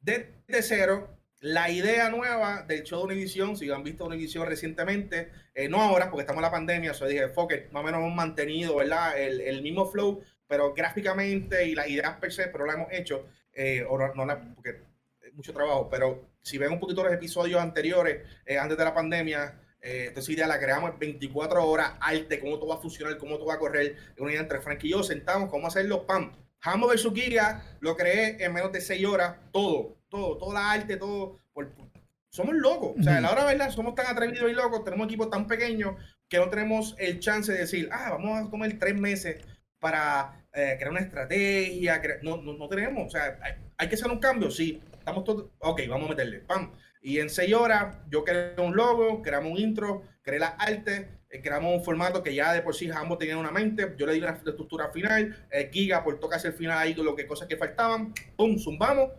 [0.00, 5.68] desde cero la idea nueva del show de Univision, si han visto Univision recientemente, eh,
[5.68, 8.00] no ahora porque estamos en la pandemia, o sea, dije, fuck it, más o menos
[8.00, 9.20] hemos mantenido, ¿verdad?
[9.20, 13.26] El, el mismo flow, pero gráficamente y las ideas per se, pero la hemos hecho,
[13.52, 14.80] eh, o no, no la, porque
[15.20, 18.94] es mucho trabajo, pero si ven un poquito los episodios anteriores, eh, antes de la
[18.94, 23.16] pandemia, eh, entonces idea la creamos en 24 horas, arte, cómo todo va a funcionar,
[23.18, 26.32] cómo todo va a correr, una idea entre Frank y yo, sentamos, cómo hacerlo, pam,
[26.62, 27.08] Hambo vs.
[27.14, 31.38] Giga, lo creé en menos de 6 horas, todo, todo, toda la arte, todo.
[31.52, 31.88] por- por-
[32.30, 33.22] somos locos, o sea, Ujú.
[33.22, 35.96] la hora verdad, somos tan atrevidos y locos, tenemos un equipo tan pequeño
[36.28, 39.42] que no tenemos el chance de decir, ah, vamos a tomar tres meses
[39.78, 44.10] para eh, crear una estrategia, no, no, no tenemos, o sea, hay, hay que hacer
[44.10, 46.72] un cambio, sí, estamos todos, ok, vamos a meterle, pam.
[47.00, 51.40] Y en seis horas yo creé un logo, creamos un intro, creé las artes, eh,
[51.42, 54.20] creamos un formato que ya de por sí ambos tenían una mente, yo le di
[54.20, 58.14] una estructura final, eh, Giga aportó casi el final ahí lo que cosas que faltaban,
[58.36, 59.10] pum, zumbamos,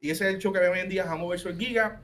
[0.00, 2.02] y ese es el show que hoy en día, Jambo versus Giga,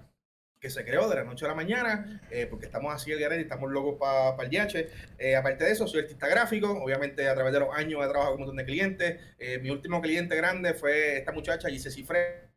[0.58, 3.40] que se creó de la noche a la mañana, eh, porque estamos así el garete
[3.40, 4.88] y estamos locos para el DH.
[5.18, 8.34] Eh, aparte de eso, soy artista gráfico, obviamente a través de los años he trabajado
[8.34, 9.20] con un montón de clientes.
[9.60, 12.51] Mi último cliente grande fue esta muchacha, Gise Cifre,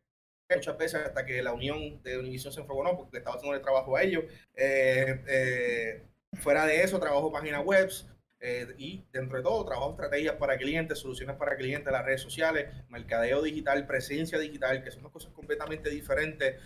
[0.54, 3.96] muchas veces hasta que la unión de Univision se enfogonó porque estaba haciendo el trabajo
[3.96, 4.24] a ellos.
[4.54, 6.02] Eh, eh,
[6.34, 7.90] fuera de eso, trabajo páginas web
[8.38, 12.68] eh, y dentro de todo, trabajo estrategias para clientes, soluciones para clientes, las redes sociales,
[12.88, 16.56] mercadeo digital, presencia digital, que son dos cosas completamente diferentes,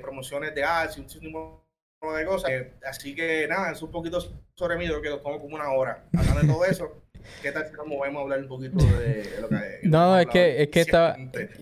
[0.00, 2.50] promociones de ads y un sinfín de cosas.
[2.84, 4.20] Así que nada, es un poquito
[4.54, 6.08] sobre mí, yo que lo tomo como una hora.
[6.16, 7.02] Hablando de todo eso,
[7.42, 9.56] ¿qué tal si nos movemos a hablar un poquito de lo que...
[9.82, 11.16] No, es que- es que estaba-.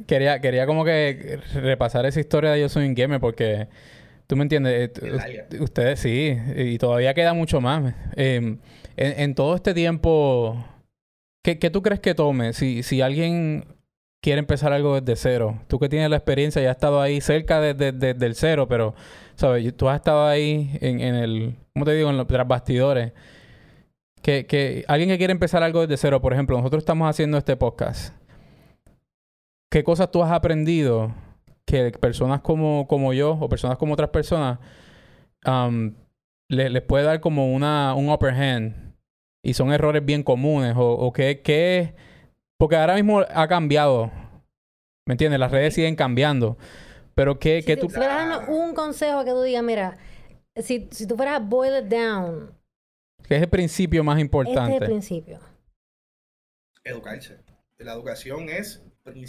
[0.07, 3.69] Quería, quería como que repasar esa historia de Yo Soy un Gamer porque
[4.27, 7.95] tú me entiendes, eh, ustedes sí, y todavía queda mucho más.
[8.17, 8.59] Eh, en,
[8.97, 10.65] en todo este tiempo
[11.43, 13.65] ¿qué, qué tú crees que tome si, si alguien
[14.23, 15.61] quiere empezar algo desde cero?
[15.69, 18.67] Tú que tienes la experiencia, ya has estado ahí cerca de, de- de- del cero,
[18.69, 18.95] pero,
[19.37, 19.77] ¿sabes?
[19.77, 22.09] Tú has estado ahí en, en el, ¿cómo te digo?
[22.11, 23.13] En los tras bastidores.
[24.25, 27.57] Que, que alguien que quiere empezar algo desde cero, por ejemplo, nosotros estamos haciendo este
[27.57, 28.17] podcast.
[29.71, 31.15] ¿Qué cosas tú has aprendido
[31.67, 34.59] que personas como, como yo o personas como otras personas
[35.47, 35.95] um,
[36.49, 38.95] le- les puede dar como una, un upper hand
[39.45, 41.95] y son errores bien comunes o, o que, que
[42.59, 44.11] porque ahora mismo ha cambiado
[45.07, 45.41] ¿me entiendes?
[45.41, 46.57] las redes siguen cambiando
[47.15, 49.97] pero que, Si que tú tú fueras un consejo que tú digas, mira,
[50.57, 52.51] si, si tú fueras a boil it down,
[53.27, 55.41] que es el principio más este es importante el principio.
[56.85, 57.41] educarse.
[57.79, 58.83] La educación es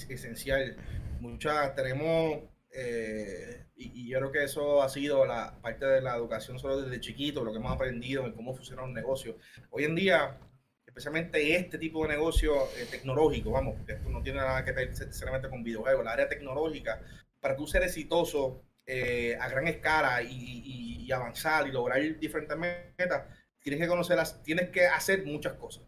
[0.10, 0.78] esencial.
[1.20, 2.40] Muchas tenemos,
[2.72, 6.82] eh, y, y yo creo que eso ha sido la parte de la educación solo
[6.82, 9.38] desde chiquito, lo que hemos aprendido en cómo funciona un negocio.
[9.72, 10.38] Hoy en día,
[10.86, 15.50] especialmente este tipo de negocio eh, tecnológico, vamos, esto no tiene nada que ver necesariamente
[15.50, 17.02] con videojuegos, la área tecnológica,
[17.40, 22.58] para tú ser exitoso eh, a gran escala y, y- y avanzar y lograr diferentes
[22.58, 23.24] metas,
[23.66, 25.84] tienes que conocerlas, tienes que hacer muchas cosas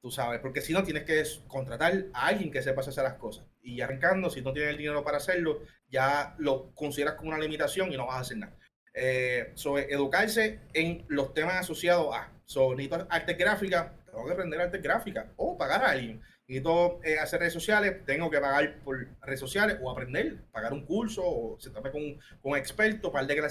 [0.00, 3.44] tú sabes, porque si no tienes que contratar a alguien que sepa hacer las cosas.
[3.62, 7.92] Y arrancando, si no tienes el dinero para hacerlo, ya lo consideras como una limitación
[7.92, 8.56] y no vas a hacer nada.
[8.94, 14.60] Eh, sobre educarse en los temas asociados a, so, necesito arte gráfica, tengo que aprender
[14.60, 16.20] arte gráfica o pagar a alguien.
[16.48, 20.84] Necesito eh, hacer redes sociales, tengo que pagar por redes sociales o aprender, pagar un
[20.84, 22.02] curso o sentarme con,
[22.40, 23.42] con un experto, par de que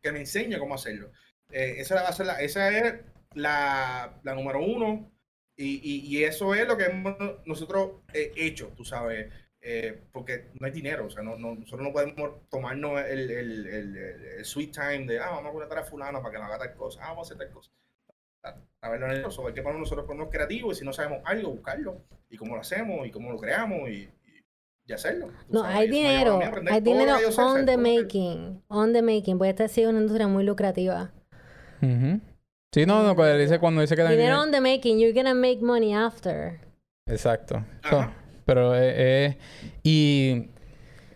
[0.00, 1.10] que me enseñe cómo hacerlo.
[1.52, 2.94] Eh, esa, va a ser la, esa es
[3.34, 5.10] la, la número uno
[5.56, 10.46] y, y, y eso es lo que hemos nosotros eh, hecho, tú sabes, eh, porque
[10.58, 13.96] no hay dinero, o sea, no, no, nosotros no podemos tomarnos el, el, el,
[14.38, 16.74] el sweet time de, ah, vamos a contratar a fulano para que nos haga tal
[16.74, 17.70] cosa, ah, vamos a hacer tal cosa.
[18.80, 22.06] A ver, nosotros, hay que poner nosotros ponernos creativos y si no sabemos algo, buscarlo,
[22.30, 24.44] y cómo lo hacemos, y cómo lo creamos, y, y,
[24.86, 25.26] y hacerlo.
[25.46, 25.76] tú No, sabes.
[25.76, 26.40] hay dinero,
[26.70, 30.44] hay dinero on the making, on the making, porque esta ha sido una industria muy
[30.44, 31.12] lucrativa.
[31.82, 32.20] Ujú.
[32.74, 35.34] sí no no cuando dice cuando dice que también- Dinero on the making, you're gonna
[35.34, 36.58] make money after.
[37.08, 37.64] Exacto.
[37.88, 38.06] So,
[38.44, 39.38] pero eh, eh,
[39.82, 40.50] y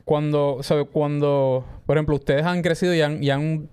[0.04, 0.84] cuando, ¿sabe?
[0.86, 3.68] Cuando, por ejemplo, ustedes han crecido y han, y han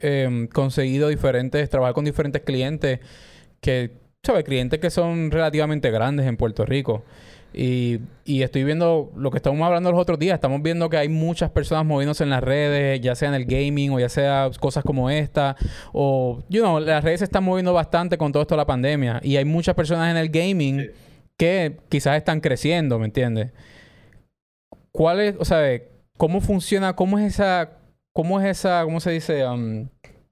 [0.00, 3.00] em, conseguido diferentes, trabajar con diferentes clientes
[3.60, 3.92] que,
[4.22, 4.44] ¿sabes?
[4.44, 7.04] Clientes que son relativamente grandes en Puerto Rico.
[7.54, 10.34] Y, y estoy viendo lo que estamos hablando los otros días.
[10.34, 13.90] Estamos viendo que hay muchas personas moviéndose en las redes, ya sea en el gaming
[13.92, 15.56] o ya sea cosas como esta.
[15.92, 19.20] O, you know, las redes se están moviendo bastante con todo esto de la pandemia.
[19.24, 20.90] Y hay muchas personas en el gaming Sí.
[21.38, 23.52] que quizás están creciendo, ¿me entiendes?
[24.92, 25.80] ¿Cuál es, o sea,
[26.16, 27.70] cómo funciona, cómo es esa,
[28.12, 29.88] cómo es esa, cómo se dice, Um,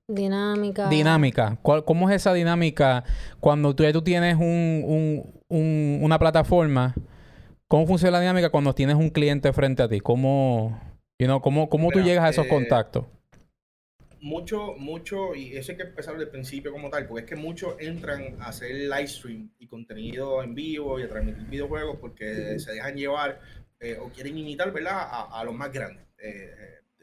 [0.08, 0.88] Dinámica.
[0.88, 1.58] dinámica?
[1.62, 3.04] ¿Cuál- ¿Cómo es esa dinámica
[3.40, 6.94] cuando tú ya tú tienes un, un- un- una plataforma?
[7.68, 10.00] ¿Cómo funciona la dinámica cuando tienes un cliente frente a ti?
[10.00, 10.80] ¿Cómo,
[11.18, 13.04] you know, cómo, cómo tú llegas a esos eh, contactos?
[14.20, 17.36] mucho, mucho, y eso hay que empezar desde el principio como tal, porque es que
[17.36, 22.58] muchos entran a hacer live stream y contenido en vivo y a transmitir videojuegos porque
[22.58, 23.40] se dejan llevar
[23.78, 24.94] eh, o quieren imitar, ¿verdad?
[24.98, 26.04] A, a los más grandes.
[26.18, 26.50] Eh,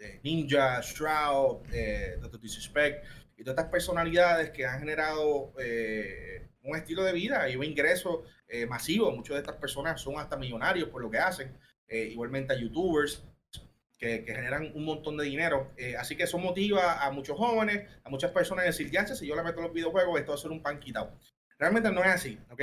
[0.02, 2.41] eh, Ninja, Shroud, eh, Dr.
[2.41, 3.06] Disrespect
[3.38, 8.24] y todas estas personalidades que han generado eh, un estilo de vida y un ingreso
[8.54, 9.12] eh, masivo.
[9.12, 11.58] Muchas de estas personas son hasta millonarios por lo que hacen.
[11.88, 13.24] Eh, igualmente a youtubers
[13.97, 15.72] que, generan un montón de dinero.
[15.76, 19.26] Eh, así que eso motiva a muchos jóvenes, a muchas personas a decir, ya, si
[19.26, 21.18] yo le meto los videojuegos, esto va a ser un pan quitado.
[21.58, 22.62] Realmente no es así, ¿ok?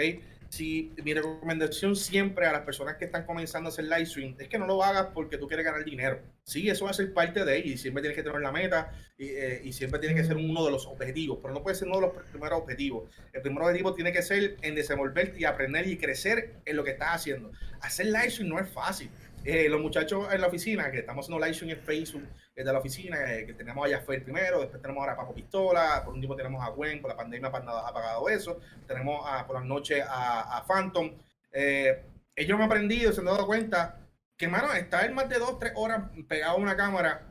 [0.50, 4.48] Si mi recomendación siempre a las personas que están comenzando a hacer live stream es
[4.48, 6.20] que no lo hagas porque tú quieres ganar dinero.
[6.42, 9.28] Sí, eso va a ser parte de y siempre tienes que tener la meta y,
[9.28, 12.06] eh, siempre tiene que ser uno de los objetivos, pero no puede ser uno de
[12.08, 13.08] los primeros objetivos.
[13.32, 16.90] El primer objetivo tiene que ser en desenvolverte y aprender y crecer en lo que
[16.90, 17.52] estás haciendo.
[17.80, 19.08] Hacer live stream no es fácil.
[19.44, 22.24] Eh, los muchachos en la oficina, que estamos haciendo live stream en Facebook
[22.64, 26.02] de la oficina, eh, que tenemos a Jaffer primero, después tenemos ahora a Papo Pistola,
[26.04, 29.24] por un tiempo tenemos a Gwen, por la pandemia ha apagado- ha apagado eso, tenemos
[29.26, 31.10] a, por la noche a, a Phantom.
[31.52, 32.02] Eh,
[32.36, 33.96] ellos me han aprendido, se han dado cuenta
[34.36, 37.22] que, mano, estar más de dos, tres horas pegado a una cámara,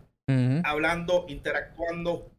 [0.63, 2.29] hablando, interactuando,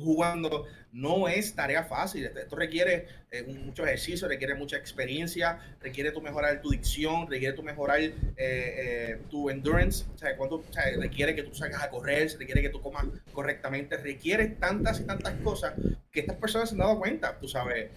[0.00, 2.26] jugando, no es tarea fácil.
[2.26, 7.62] Esto, requiere eh, mucho ejercicio, requiere mucha experiencia, requiere tu mejorar tu dicción, requiere tu
[7.62, 11.90] mejorar eh, eh, tu endurance, o sea, cuando, o sea, requiere que tú salgas a
[11.90, 15.74] correr, requiere que tú comas correctamente, requiere tantas y tantas cosas
[16.10, 17.90] que estas personas se han dado cuenta, tú sabes,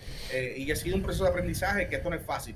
[0.56, 2.56] y ha sido un proceso de aprendizaje que esto no es fácil.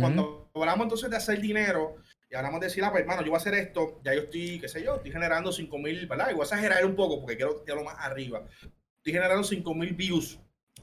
[0.00, 1.96] Cuando hablamos entonces de hacer dinero
[2.30, 4.58] y hablamos de decir, ah, pues hermano, yo voy a hacer esto, ya yo estoy,
[4.58, 6.30] qué sé yo, estoy generando 5 mil, ¿verdad?
[6.30, 8.46] Y voy a exagerar un poco porque quiero tirarlo más arriba.
[9.04, 10.40] Estoy generando 5 mil views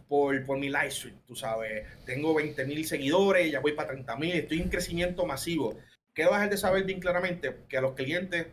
[0.08, 1.88] por, por mi live stream, tú sabes.
[2.06, 5.76] Tengo 20 mil seguidores, ya voy para 30 mil, estoy en crecimiento masivo.
[6.14, 7.58] ¿Qué vas a de saber bien claramente?
[7.68, 8.46] Que a los clientes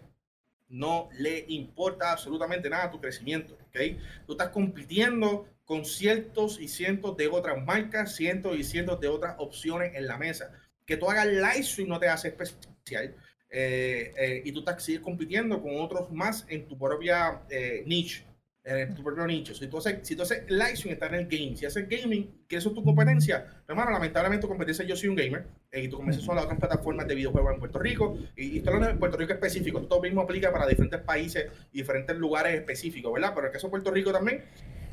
[0.70, 3.78] no le importa absolutamente nada tu crecimiento, ¿ok?
[4.26, 9.34] Tú estás compitiendo con cientos y cientos de otras marcas, cientos y cientos de otras
[9.36, 10.50] opciones en la mesa.
[10.86, 13.14] Que tú hagas live stream no te hace especial.
[13.50, 18.27] Eh, eh, y tú estás sigues compitiendo con otros más en tu propia eh, niche
[18.76, 19.54] en tu propio nicho.
[19.54, 21.56] Si tú haces, si tú haces live stream, está en el game.
[21.56, 25.16] Si haces gaming, que eso es tu competencia, hermano, lamentablemente tu competencia, yo soy un
[25.16, 28.44] gamer, eh, y tu competencia son las otras plataformas de videojuegos en Puerto Rico, y,
[28.46, 31.78] y esto no es en Puerto Rico específico, esto mismo aplica para diferentes países y
[31.78, 33.32] diferentes lugares específicos, ¿verdad?
[33.34, 34.44] Pero el caso de Puerto Rico también,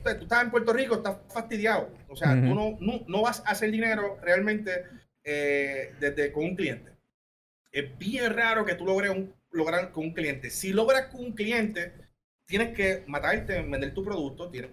[0.04, 3.52] tú estás en Puerto Rico, estás fastidiado, o sea, tú no, no, no, vas a
[3.52, 4.84] hacer dinero realmente
[5.24, 6.92] eh, desde, con un cliente.
[7.72, 10.50] Es bien raro que tú logres un, lograr con un cliente.
[10.50, 11.94] Si logras con un cliente,
[12.46, 14.72] tienes que matarte en vender tu producto, tienes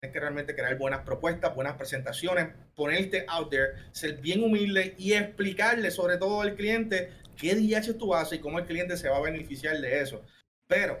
[0.00, 5.90] que realmente crear buenas propuestas, buenas presentaciones, ponerte out there, ser bien humilde y explicarle
[5.90, 9.22] sobre todo al cliente qué DH tú haces y cómo el cliente se va a
[9.22, 10.22] beneficiar de eso.
[10.66, 11.00] Pero,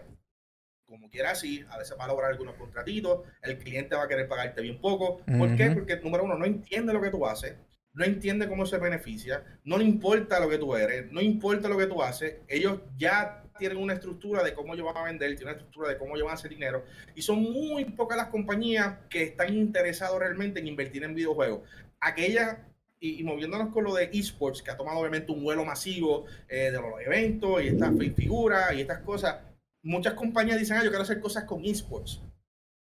[0.86, 4.26] como quiera así, a veces va a lograr algunos contratitos, el cliente va a querer
[4.26, 5.20] pagarte bien poco.
[5.38, 5.70] ¿Por qué?
[5.70, 7.56] Porque, número uno, no entiende lo que tú haces,
[7.92, 11.78] no entiende cómo se beneficia, no le importa lo que tú eres, no importa lo
[11.78, 15.48] que tú haces, ellos ya tienen una estructura de cómo ellos van a vender, tienen
[15.48, 16.84] una estructura de cómo ellos van a hacer dinero.
[17.14, 21.62] Y son muy pocas las compañías que están interesadas realmente en invertir en videojuegos.
[22.00, 22.58] Aquellas,
[23.00, 26.80] y, moviéndonos con lo de esports, que ha tomado obviamente un vuelo masivo eh, de
[26.80, 29.36] los eventos y estas figuras y estas cosas,
[29.82, 32.20] muchas compañías dicen, ah, yo quiero hacer cosas con esports.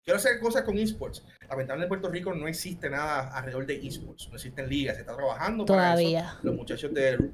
[0.03, 1.23] Quiero hacer cosas con esports.
[1.49, 4.29] Lamentablemente en Puerto Rico no existe nada alrededor de esports.
[4.29, 4.95] No existen ligas.
[4.95, 6.37] Se está trabajando Todavía.
[6.43, 7.31] Los muchachos de,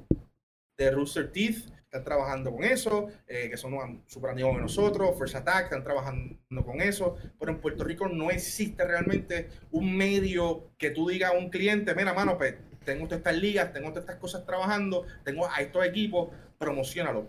[0.76, 5.36] de Rooster Teeth están trabajando con eso, eh, que son super amigos de nosotros, First
[5.36, 10.90] Attack están trabajando con eso, pero en Puerto Rico no existe realmente un medio que
[10.90, 14.16] tú digas a un cliente, mira, mano, pues tengo todas estas ligas, tengo todas estas
[14.16, 17.28] cosas trabajando, tengo a estos equipos, promocionalo.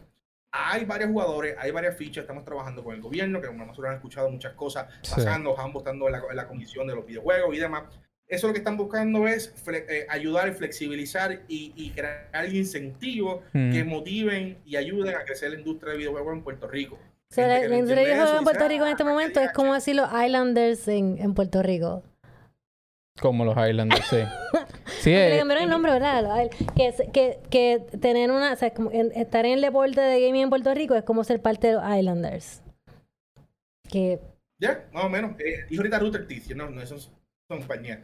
[0.51, 4.31] Hay varios jugadores, hay varias fichas, estamos trabajando con el gobierno, que nosotros han escuchado
[4.31, 7.83] muchas cosas pasando, están votando en la, en la comisión de los videojuegos y demás
[8.27, 13.71] eso lo que están buscando es eh, ayudar, flexibilizar y, crear incentivos mm.
[13.71, 16.95] que motiven y ayuden a crecer la industria de videojuegos en Puerto Rico.
[16.95, 19.95] O sea, la industria de videojuegos en Puerto Rico en este momento es como decir
[19.95, 22.03] los Islanders en, en Puerto Rico.
[23.19, 24.17] Como los Islanders, sí.
[25.01, 26.49] sí Le cambiaron el nombre, ¿verdad?
[26.75, 28.53] Que, que, que tener una...
[28.53, 31.41] O sea, como estar en el deporte de gaming en Puerto Rico es como ser
[31.41, 32.61] parte de los Islanders.
[33.89, 34.19] Que...
[34.59, 35.39] Ya, más o menos.
[35.39, 37.11] Eh, dijo ahorita Rooster Teeth, no, no, esos
[37.47, 38.01] compañía.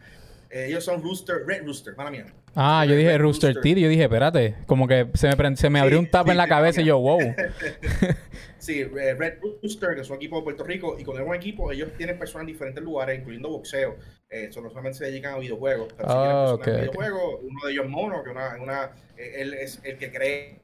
[0.50, 2.26] Eh, ellos son Rooster, Red Rooster, mala mía.
[2.54, 3.78] Ah, yo dije Rooster, Rooster.
[3.78, 6.82] yo dije, espérate, como que se me, se me abrió un tap en la cabeza
[6.82, 7.20] y yo, wow.
[8.58, 11.72] sí, Red Rooster, que es un equipo de Puerto Rico, y con el buen equipo,
[11.72, 13.96] ellos tienen personas en diferentes lugares, incluyendo boxeo.
[14.30, 17.40] Eh, no solamente se dedican a videojuegos, pero oh, okay, videojuegos.
[17.42, 20.62] Uno de ellos, Mono, que una, una, eh, él es el que cree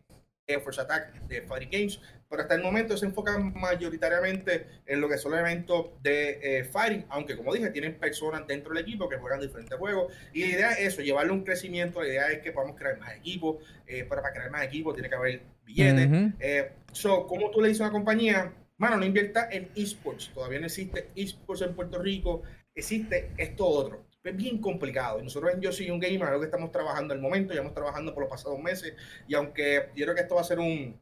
[0.64, 5.18] Force Attack de Fighting Games, pero hasta el momento se enfocan mayoritariamente en lo que
[5.18, 9.18] son los eventos de eh, Fighting, aunque como dije, tienen personas dentro del equipo que
[9.18, 12.52] juegan diferentes juegos, y la idea es eso, llevarle un crecimiento, la idea es que
[12.52, 16.34] podamos crear más equipos, eh, pero para crear más equipos tiene que haber billetes.
[16.40, 18.54] Eh, so, ¿cómo tú le dices a una compañía?
[18.78, 22.44] Mano, no invierta en esports, todavía no existe esports en Puerto Rico,
[22.76, 25.20] existe esto otro es bien complicado.
[25.20, 27.74] Y nosotros en Yo Soy un Gamer, algo que estamos trabajando el momento, ya hemos
[27.74, 28.94] trabajando por los pasados meses.
[29.28, 31.00] Y aunque yo creo que esto va a ser un,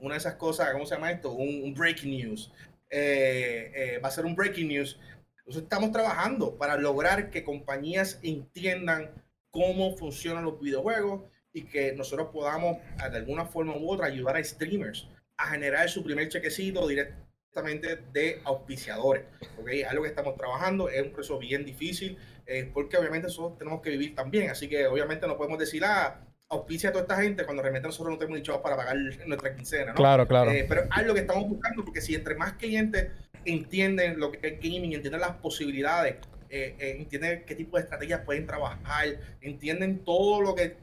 [0.00, 1.32] una de esas cosas, ¿cómo se llama esto?
[1.32, 2.52] Un, breaking news.
[2.90, 4.98] Eh, eh, va a ser un breaking news.
[5.46, 9.10] Nosotros estamos trabajando para lograr que compañías entiendan
[9.50, 12.78] cómo funcionan los videojuegos y que nosotros podamos,
[13.10, 15.08] de alguna forma u otra, ayudar a streamers
[15.38, 19.24] a generar su primer chequecito directamente de auspiciadores.
[19.58, 19.82] ¿okay?
[19.82, 23.90] Algo que estamos trabajando, es un proceso bien difícil, eh, porque obviamente nosotros tenemos que
[23.90, 27.62] vivir también, así que obviamente no podemos decir, ah, auspicia a toda esta gente cuando
[27.62, 28.96] realmente nosotros no tenemos ni para pagar
[29.26, 29.94] nuestra quincena, ¿no?
[29.94, 30.50] Claro, claro.
[30.50, 33.08] Eh, pero es lo que estamos buscando, porque si entre más clientes
[33.44, 36.16] entienden lo que es gaming, entienden las posibilidades,
[36.50, 39.08] eh, entienden qué tipo de estrategias pueden trabajar,
[39.42, 40.76] entienden todo lo que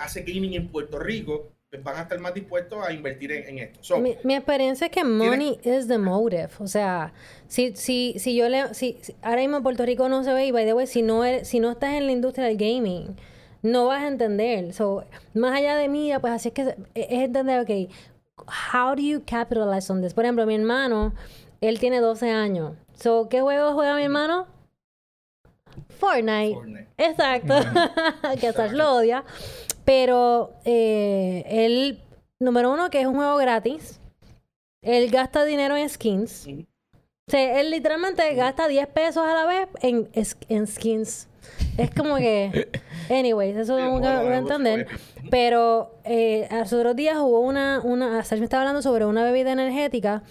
[0.00, 3.98] hace gaming en Puerto Rico, pues van a estar más dispuestos a invertir en, esto.
[3.98, 6.48] mi, experiencia es que money is the motive.
[6.58, 7.12] O sea,
[7.46, 8.72] si, si, si yo le...
[8.74, 11.60] Si, ahora mismo Puerto Rico no se ve y, by the way, si no, si
[11.60, 13.16] no estás en la industria del gaming,
[13.62, 14.72] no vas a entender.
[14.72, 15.04] So,
[15.34, 17.90] más allá de mí, pues así es que es entender, ok,
[18.72, 20.14] how do you capitalize on this?
[20.14, 21.12] Por ejemplo, mi hermano,
[21.60, 22.72] él tiene 12 años.
[22.94, 24.46] So, ¿qué juego juega mi hermano?
[25.98, 26.86] Fortnite.
[26.96, 27.54] Exacto.
[28.40, 29.24] que hasta lo odia.
[29.84, 32.02] Pero eh, él,
[32.38, 34.00] número uno, que es un juego gratis.
[34.82, 36.46] Él gasta dinero en skins.
[36.46, 41.28] O sea, él literalmente gasta 10 pesos a la vez en skins.
[41.76, 42.68] Es como que...
[43.10, 44.86] Anyways, eso nunca voy a entender.
[45.30, 47.80] Pero eh, hace otros días hubo una...
[47.82, 50.22] una Sergio me estaba hablando sobre una bebida energética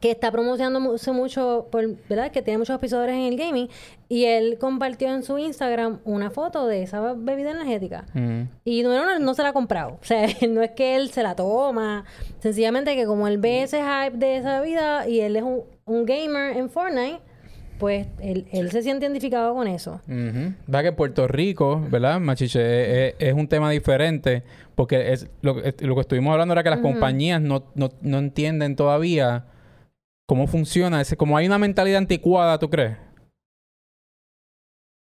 [0.00, 2.32] que está promocionándose mucho, por, ¿verdad?
[2.32, 3.68] Que tiene muchos auspiciadores en el gaming.
[4.08, 8.06] Y él compartió en su Instagram una foto de esa bebida energética.
[8.14, 8.42] Mm.
[8.64, 9.98] Y número uno, no se la ha comprado.
[10.00, 12.04] O sea, no es que él se la toma.
[12.40, 16.06] Sencillamente que como él ve ese hype de esa vida y él es un, un
[16.06, 17.20] gamer en Fortnite,
[17.80, 20.00] pues él, él se siente identificado con eso.
[20.06, 20.54] Ujú.
[20.72, 22.60] Va que en Puerto Rico, ¿verdad, Machiche?
[23.08, 24.44] Es, es- es un tema diferente
[24.76, 28.18] porque es lo, que- lo que estuvimos hablando era que las compañías no, no, no
[28.18, 29.46] entienden todavía
[30.26, 31.00] cómo funciona.
[31.00, 32.96] ese como hay una mentalidad anticuada, ¿tú crees?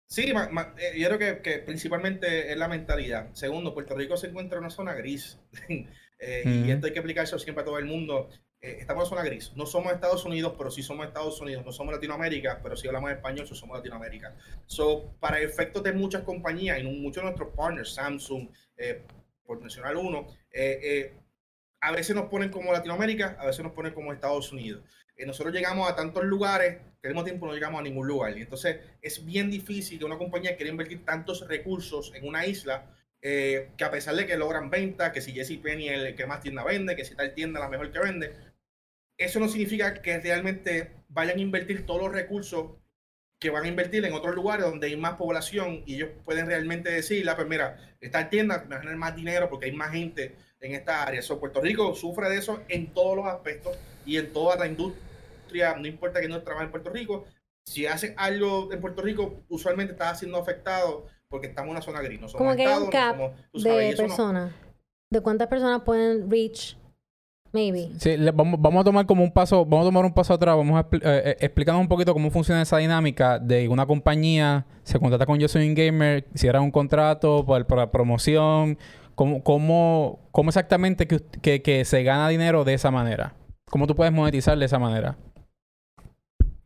[0.10, 3.30] Sí, ma- ma- eh, yo creo que, que principalmente es la mentalidad.
[3.34, 5.40] Segundo, Puerto Rico se encuentra en una zona gris.
[6.20, 6.64] Eh.
[6.66, 8.30] Y esto hay que explicarlo siempre a todo el mundo.
[8.60, 9.54] Eh, estamos en una zona gris.
[9.56, 11.64] No somos Estados Unidos, pero sí somos Estados Unidos.
[11.66, 14.36] No somos Latinoamérica, pero sí hablamos español, so somos Latinoamérica.
[14.66, 19.04] So, para efectos de muchas compañías y muchos de nuestros partners, Samsung, eh,
[19.46, 21.14] por mencionar uno, eh,
[21.80, 24.84] a veces nos ponen como Latinoamérica, a veces nos ponen como Estados Unidos.
[25.26, 28.38] Nosotros llegamos a tantos lugares que al mismo tiempo no llegamos a ningún lugar.
[28.38, 32.86] Y entonces es bien difícil que una compañía quiera invertir tantos recursos en una isla
[33.30, 36.26] eh, que a pesar de que logran ventas, que si Jesse Penny es el que
[36.26, 38.34] más tienda vende, que si tal tienda la mejor que vende,
[39.18, 42.78] eso no significa que realmente vayan a invertir todos los recursos
[43.38, 46.90] que van a invertir en otros lugares donde hay más población y ellos pueden realmente
[46.90, 49.92] decirle, ah, pues mira, esta tienda me va a generar más dinero porque hay más
[49.92, 51.22] gente en esta área.
[51.22, 55.76] So, Puerto Rico sufre de eso en todos los aspectos y en toda la industria,
[55.76, 57.26] no importa que no trabaje en Puerto Rico,
[57.66, 62.02] si hace algo en Puerto Rico, usualmente está siendo afectado porque estamos en una zona
[62.02, 62.20] gris.
[62.22, 64.54] No somos Como que hay un no cap somos- tú sabes, y de no- personas.
[65.10, 66.78] De cuántas personas pueden reach,
[67.54, 67.90] maybe.
[67.98, 70.56] Sí, le- vamos, vamos a tomar como un paso, vamos a tomar un paso atrás,
[70.58, 75.00] vamos a eh, eh, explicando un poquito cómo funciona esa dinámica de una compañía se
[75.00, 78.78] contrata con Yo Soy un Gamer, cierra un contrato para, para promoción,
[79.16, 83.34] cómo, cómo, cómo exactamente que, que se gana dinero de esa manera,
[83.70, 85.18] cómo tú puedes monetizar de esa manera.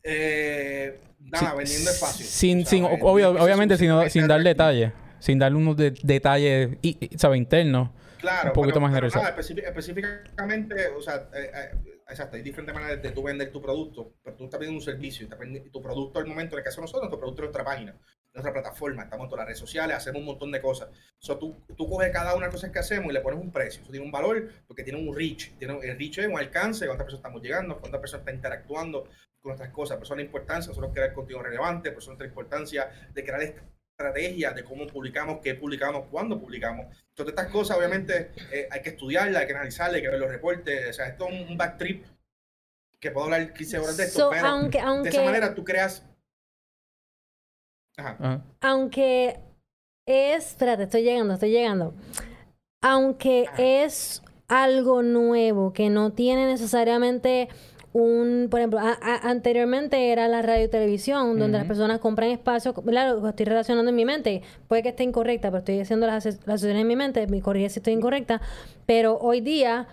[0.03, 0.99] Eh,
[1.31, 2.25] nada, vendiendo espacio.
[2.25, 5.91] Sin, O sea, sin, obvio- espacio obviamente sin, sin dar detalles, sin darle unos de-
[6.03, 7.37] detalles, y, y, ¿sabes?
[7.37, 7.89] Internos.
[8.19, 9.19] Claro, un poquito pero- más generoso.
[9.65, 14.35] específicamente, o sea, eh, eh, exacto, hay diferentes maneras de tú vender tu producto, pero
[14.35, 17.03] tú estás vendiendo un servicio, y tu producto al momento, en el caso de nosotros,
[17.03, 17.95] nuestro producto es nuestra página,
[18.33, 20.89] nuestra plataforma, estamos en todas las redes sociales, hacemos un montón de cosas.
[21.17, 23.51] So, tú, tú coges cada una de las cosas que hacemos y le pones un
[23.51, 26.85] precio, eso tiene un valor porque tiene un reach, tiene, el reach es un alcance,
[26.85, 29.03] cuántas personas estamos llegando, cuántas personas están interactuando
[29.41, 32.89] con nuestras cosas, por eso la importancia, nosotros crear contenido relevante, por eso nuestra importancia
[33.13, 36.87] de crear estrategias de cómo publicamos, qué publicamos, cuándo publicamos.
[37.13, 40.29] Todas estas cosas, obviamente, eh, hay que estudiarlas, hay que analizarlas, hay que ver los
[40.29, 40.89] reportes.
[40.89, 42.05] O sea, esto es un, un back trip
[42.99, 45.63] que puedo hablar 15 horas de esto, So, pero aunque, de esa aunque, manera tú
[45.63, 46.05] creas.
[48.01, 48.15] Ajá.
[48.19, 48.41] Ajá.
[48.61, 49.39] aunque
[50.07, 51.93] es, espérate, estoy llegando, estoy llegando.
[52.83, 53.61] Aunque Ajá.
[53.63, 57.47] es algo nuevo que no tiene necesariamente
[57.93, 62.29] un, por ejemplo, a- a- anteriormente era la radio y televisión, donde las personas compran
[62.29, 63.17] espacio, ¿verdad?
[63.21, 66.39] Lo estoy relacionando en mi mente, puede que esté incorrecta, pero estoy haciendo las, ases-
[66.45, 68.41] las asociaciones en mi mente, me corrige si estoy incorrecta,
[68.85, 69.87] pero hoy día,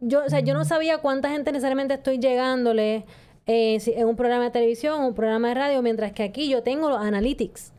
[0.00, 3.06] yo, o sea, yo no sabía cuánta gente necesariamente estoy llegándole
[3.46, 6.88] eh, en un programa de televisión, un programa de radio, mientras que aquí yo tengo
[6.88, 7.72] los analytics.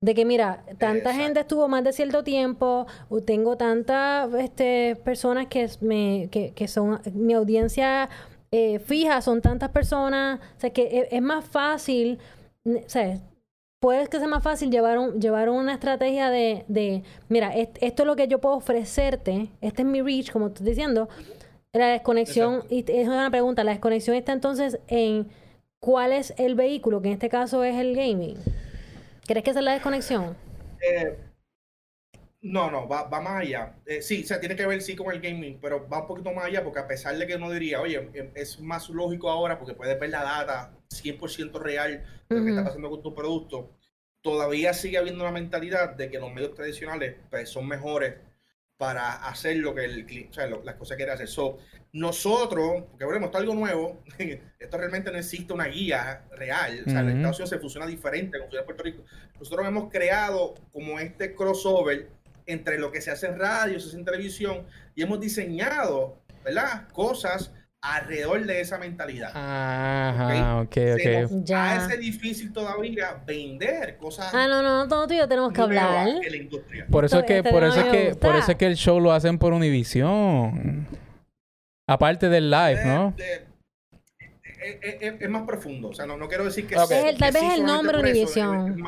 [0.00, 1.12] De que, mira, tanta Exacto.
[1.12, 6.66] gente estuvo más de cierto tiempo, o tengo tantas este, personas que, me, que, que
[6.66, 8.08] son mi audiencia
[8.50, 12.18] eh, fija, son tantas personas, o sea, que es, es más fácil,
[12.64, 13.20] o sea,
[13.80, 18.02] puede que sea más fácil llevar, un, llevar una estrategia de, de mira, est- esto
[18.02, 21.08] es lo que yo puedo ofrecerte, este es mi reach, como estoy diciendo,
[21.72, 22.74] la desconexión, Exacto.
[22.92, 25.28] y es una pregunta, la desconexión está entonces en
[25.78, 28.36] cuál es el vehículo, que en este caso es el gaming.
[29.26, 30.36] ¿Crees que esa es la desconexión?
[30.86, 31.16] Eh,
[32.42, 33.76] no, no, va, va más allá.
[33.86, 36.32] Eh, sí, o sea, tiene que ver sí con el gaming, pero va un poquito
[36.32, 39.58] más allá porque a pesar de que uno diría, oye, eh, es más lógico ahora
[39.58, 43.70] porque puedes ver la data 100% real de lo que está pasando con tu producto,
[44.20, 48.16] todavía sigue habiendo una mentalidad de que los medios tradicionales pues, son mejores
[48.82, 51.28] para hacer lo que el cliente, o sea, lo- las cosas que quiere hacer.
[51.28, 51.58] So,
[51.92, 54.02] nosotros, porque esto es algo nuevo,
[54.58, 57.10] esto realmente no existe una guía real, o sea, Ujú.
[57.10, 59.04] Estados Unidos se funciona diferente con en Puerto Rico.
[59.38, 62.08] Nosotros hemos creado como este crossover
[62.46, 66.88] entre lo que se hace en radio, se hace en televisión, y hemos diseñado, ¿verdad?
[66.88, 67.52] Cosas
[67.82, 69.30] alrededor de esa mentalidad.
[69.34, 71.30] Ajá, ok, ok.
[71.32, 71.76] nos Ya.
[71.76, 76.06] hace difícil todavía vender cosas Ah, no, no, todo tú y yo tenemos que hablar.
[76.08, 76.86] en la industria.
[76.90, 78.26] Por eso es que, este por eso es que, gusta.
[78.28, 80.86] por eso es que el show lo hacen por Univision.
[81.88, 83.12] Aparte del live, ¿no?
[83.16, 85.88] De- de- es, más profundo.
[85.88, 87.16] O sea, no, no quiero decir que okay.
[87.16, 88.86] Tal vez el nombre Univision.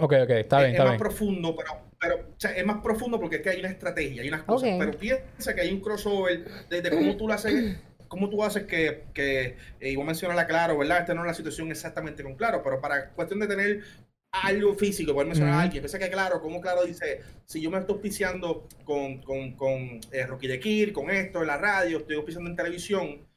[0.00, 3.18] Ok, ok, está bien, está es más profundo, pero, pero o sea, es más profundo
[3.20, 4.70] porque es que hay una estrategia, hay unas cosas.
[4.78, 7.76] Pero piensa que hay un crossover desde cómo tú lo haces
[8.08, 11.00] ¿Cómo tú haces que, que eh, y voy a mencionarla claro, ¿verdad?
[11.00, 13.84] Esta no es la situación exactamente con Claro, pero para cuestión de tener
[14.32, 15.82] algo físico, poder mencionar a alguien.
[15.82, 20.26] Piensa que claro, como claro dice, si yo me estoy auspiciando con, con, con eh,
[20.26, 23.28] Rocky de Kir, con esto en la radio, estoy auspiciando en televisión,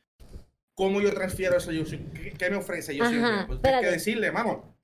[0.74, 1.72] ¿cómo yo transfiero eso?
[1.72, 1.84] Yo,
[2.38, 2.96] ¿qué, me ofrece?
[2.96, 4.78] Yo siempre, pues tienes que decirle, mano,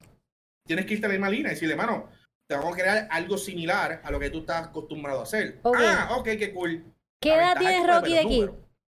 [0.66, 2.10] tienes que irte a la misma línea y decirle, mano,
[2.48, 5.60] te vamos a crear algo similar a lo que tú estás acostumbrado a hacer.
[5.64, 6.84] Ah, ok, qué cool.
[7.22, 8.50] ¿Qué edad tienes Rocky de Kid?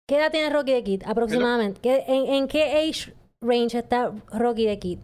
[0.06, 2.04] ¿Qué edad tiene Rocky de Kid aproximadamente?
[2.06, 4.98] en, en, qué age range está Rocky de Kid?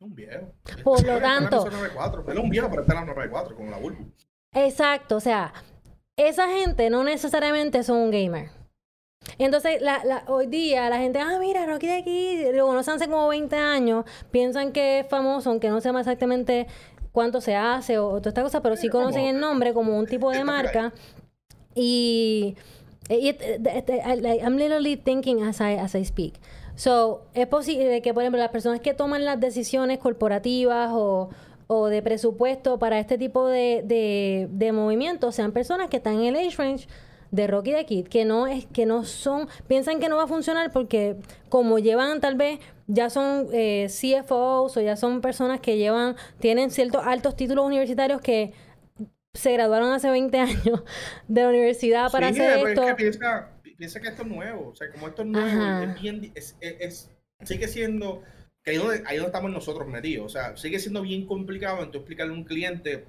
[0.00, 0.52] Un viejo.
[0.82, 1.66] Por lo tanto.
[1.66, 4.12] Él es un viejo, pero está en la 94, como la Bulbu.
[4.52, 5.52] Exacto, o sea,
[6.16, 8.50] esa gente no necesariamente son un gamer.
[9.38, 13.08] Entonces, la, la, hoy día la gente, ah, mira, Rocky de Kid, lo conocen hace
[13.08, 16.66] como 20 años, piensan que es famoso, aunque no sepa exactamente
[17.12, 20.30] cuánto se hace o, toda esta cosa, pero sí conocen el nombre como un tipo
[20.30, 20.92] de marca.
[21.74, 22.56] Y
[23.08, 23.42] It,
[24.42, 26.40] I'm literally thinking as I, as I speak.
[26.74, 31.28] So, es posible que, por ejemplo, las personas que toman las decisiones corporativas o,
[31.66, 36.34] o de presupuesto para este tipo de, de, de movimientos sean personas que están en
[36.34, 36.88] el age range
[37.34, 40.28] de Rocky the Kid, que no es, que no son, piensan que no va a
[40.28, 41.16] funcionar porque
[41.48, 46.70] como llevan tal vez, ya son eh, CFOs o ya son personas que llevan, tienen
[46.70, 48.52] ciertos altos títulos universitarios que
[49.32, 50.84] se graduaron hace 20 años
[51.26, 52.86] de la universidad para hacer esto.
[52.86, 54.68] que piensa, piensa, que esto es nuevo.
[54.68, 57.10] O sea, como esto es nuevo, es bien, es, es,
[57.42, 58.22] sigue siendo,
[58.62, 60.26] que ahí donde, ahí donde estamos nosotros metidos.
[60.26, 63.06] O sea, sigue siendo bien complicado entonces explicarle a un cliente,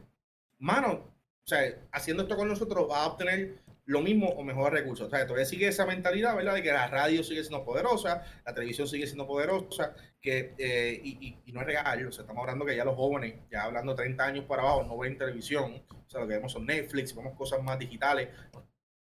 [0.58, 1.14] mano,
[1.46, 1.60] o sea,
[1.92, 5.08] haciendo esto con nosotros va a obtener lo mismo o mejor recursos.
[5.08, 6.56] O sea, todavía sigue esa mentalidad, ¿verdad?
[6.56, 11.40] De que la radio sigue siendo poderosa, la televisión sigue siendo poderosa, que, eh, y,
[11.46, 12.08] y, no es real.
[12.08, 14.98] O sea, estamos hablando que ya los jóvenes, ya hablando 30 años para abajo, no
[14.98, 15.84] ven televisión.
[15.90, 18.30] O sea, lo que vemos son Netflix, vemos cosas más digitales.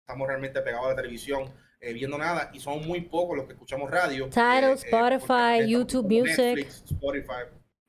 [0.01, 1.53] estamos realmente pegados a la televisión.
[1.79, 4.31] Eh, viendo nada y son muy pocos los que escuchamos radio.
[4.31, 6.39] Tidal, eh, Spotify, YouTube Music.
[6.39, 7.43] Netflix, Spotify.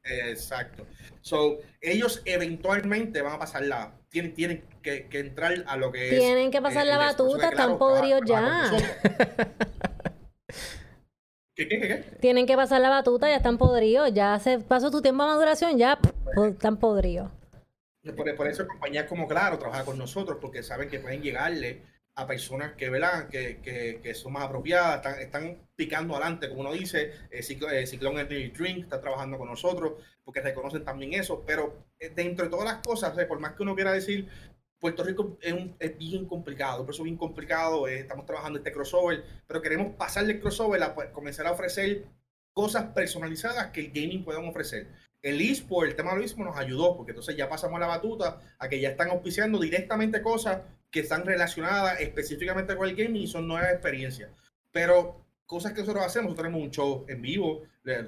[0.03, 0.85] exacto.
[1.21, 3.96] So, ellos eventualmente van a pasar la.
[4.09, 6.19] Tienen, tienen que, que entrar a lo que es.
[6.19, 8.71] Tienen que pasar la batuta, están podridos ya.
[11.55, 14.13] ¿Qué, qué, qué, Tienen que pasar la batuta, ya están podridos.
[14.13, 15.99] Ya se pasó tu tiempo de maduración, ya
[16.49, 17.31] están podridos.
[18.15, 21.81] Por, por, eso compañías como Claro trabajan con nosotros, porque saben que pueden llegarle
[22.17, 23.29] a personas que, ¿verdad?
[23.29, 23.59] Que,
[24.03, 28.83] que, son más apropiadas, están, picando adelante, como uno dice, eh, eh Ciclón Energy Drink
[28.85, 33.13] está trabajando con nosotros, porque reconocen también eso, pero eh, dentro de todas las cosas,
[33.25, 34.27] por más que uno quiera decir,
[34.79, 38.71] Puerto Rico es, un, bien complicado, por eso es bien complicado, eh, estamos trabajando este
[38.71, 42.05] crossover, pero queremos pasarle el crossover a pues, comenzar a ofrecer
[42.51, 44.87] cosas personalizadas que el gaming pueda ofrecer.
[45.21, 48.67] El eSport, el tema del eSport nos ayudó, porque entonces ya pasamos la batuta a
[48.67, 50.61] que ya están auspiciando directamente cosas
[50.97, 54.31] que están relacionadas específicamente con el gaming y son nuevas experiencias.
[54.71, 57.61] Pero cosas que nosotros hacemos, nosotros tenemos un show en vivo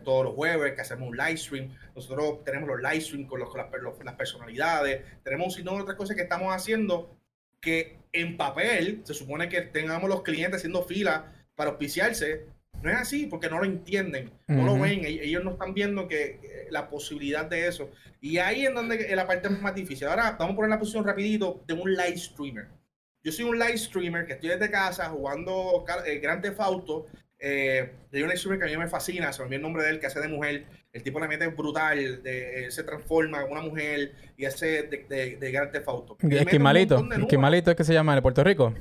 [0.03, 3.49] todos los jueves, que hacemos un live stream, nosotros tenemos los live stream con, los,
[3.55, 7.15] las, personalidades, tenemos un sinnúmero de otras cosas que estamos haciendo
[7.61, 12.47] que en papel se supone que tengamos los clientes haciendo fila para auspiciarse.
[12.81, 16.39] No es así porque no lo entienden, no lo ven, ellos no están viendo que
[16.41, 17.91] eh, la posibilidad de eso.
[18.21, 20.07] Y ahí es donde la parte más difícil.
[20.07, 22.78] Ahora vamos a poner la posición rapidito de un live streamer.
[23.21, 27.07] Yo soy un live streamer que estoy desde casa jugando eh, Grand Theft Auto.
[27.37, 29.83] Eh, hay un live streamer que a mí me fascina, se me olvidó el nombre
[29.83, 30.65] de él, que hace de mujer.
[30.93, 35.35] El tipo le mete brutal, de, se transforma en una mujer y hace de, de,
[35.35, 36.17] de Grand Theft Auto.
[36.21, 37.05] ¿Y Esquimalito?
[37.11, 38.73] ¿Esquimalito es que se llama de Puerto Rico?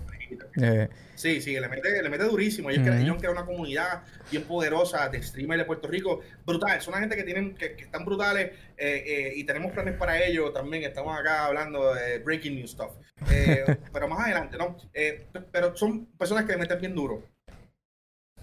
[0.56, 0.88] Eh.
[1.14, 2.70] Sí, sí, le mete, le mete durísimo.
[2.70, 3.30] Ellos, uh -huh.
[3.32, 6.20] una comunidad bien poderosa de streamers de Puerto Rico.
[6.46, 9.94] Brutal, son una gente que tienen que, que están brutales eh, eh, y tenemos planes
[9.96, 10.84] para ellos también.
[10.84, 12.92] Estamos acá hablando de breaking news stuff.
[13.32, 14.76] Eh, pero más adelante, ¿no?
[15.50, 17.24] pero son personas que le meten bien duro.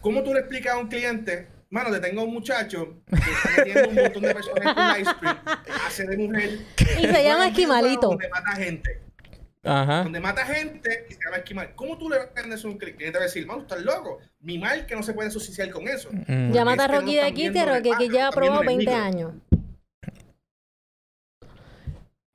[0.01, 3.89] ¿Cómo tú le explicas a un cliente Mano, te tengo un muchacho que está metiendo
[3.89, 5.37] un montón de personas en live stream,
[5.85, 6.59] hace de mujer.
[6.99, 8.07] Y se llama Esquimalito.
[8.09, 9.01] Donde mata gente.
[9.65, 10.03] Ajá.
[10.03, 11.73] Donde mata gente y se llama esquimal.
[11.75, 13.05] ¿Cómo tú le vendes a un cliente?
[13.05, 14.19] Te va a decir, mano, estás loco.
[14.39, 16.09] Mi mal que no se puede asociar con eso.
[16.11, 16.51] Mm.
[16.51, 19.33] Llámate a Rocky de aquí, que Rocky que lleva probado 20 años.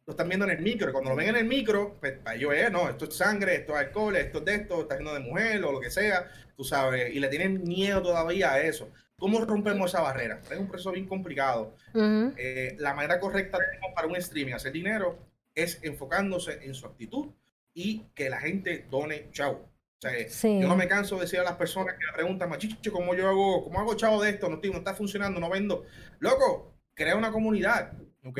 [0.06, 0.92] Lo están viendo en el micro.
[0.92, 3.74] Cuando lo ven en el micro, pues para ellos es, no, esto es sangre, esto
[3.74, 6.64] es alcohol, esto es de esto, está lleno de mujer o lo que sea, tú
[6.64, 7.14] sabes.
[7.14, 8.90] Y le tienen miedo todavía a eso.
[9.16, 10.40] ¿Cómo rompemos esa barrera?
[10.50, 11.76] Es un proceso bien complicado.
[11.94, 13.58] eh, la manera correcta
[13.94, 15.29] para un streaming hacer dinero
[15.62, 17.28] es enfocándose en su actitud
[17.74, 19.52] y que la gente done chau.
[19.52, 20.58] O sea, Sí.
[20.60, 23.28] yo no me canso de decir a las personas que me preguntan, machicho, ¿cómo yo
[23.28, 24.48] hago, cómo hago chavo de esto?
[24.48, 25.84] No, estoy- no está funcionando, no vendo.
[26.20, 27.92] Loco, crea una comunidad,
[28.24, 28.38] ¿ok?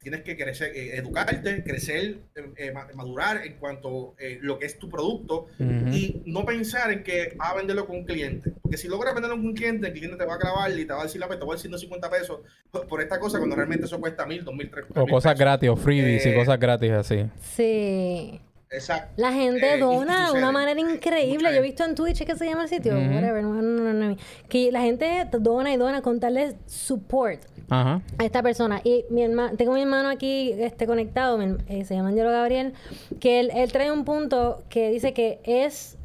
[0.00, 4.66] Tienes que crecer, eh, educarte, crecer, eh, eh, ma- madurar en cuanto a lo que
[4.66, 8.52] es tu producto y no pensar en que vas a venderlo con un cliente.
[8.62, 10.92] Porque si logras venderlo con un cliente, el cliente te va a clavar y te
[10.92, 12.40] va a decir, "Ah, pues, te voy a decir 150 pesos
[12.70, 15.38] por, por esta cosa, cuando realmente eso cuesta mil, dos mil, tres O cosas pesos.
[15.40, 17.24] gratis, o freebies y cosas gratis así.
[17.40, 18.40] Sí.
[18.72, 19.12] Exacto.
[19.16, 21.38] La gente Eh, dona de una manera increíble.
[21.48, 23.92] Mucha Yo he visto en Twitch que se llama el sitio, whatever, no, no, no,
[24.10, 24.16] no,
[24.48, 28.02] que la gente dona y dona con darle support Ajá.
[28.18, 28.80] a esta persona.
[28.84, 32.74] Y mi hermano, tengo mi hermano aquí este, conectado, eh, se llama Angelo Gabriel,
[33.20, 35.96] que él, él trae un punto que dice que es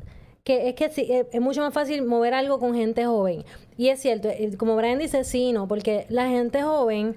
[0.46, 3.44] que es que sí, eh, es mucho más fácil mover algo con gente joven.
[3.78, 7.16] Y es cierto, eh, como Brian dice, sí, no, porque la gente joven,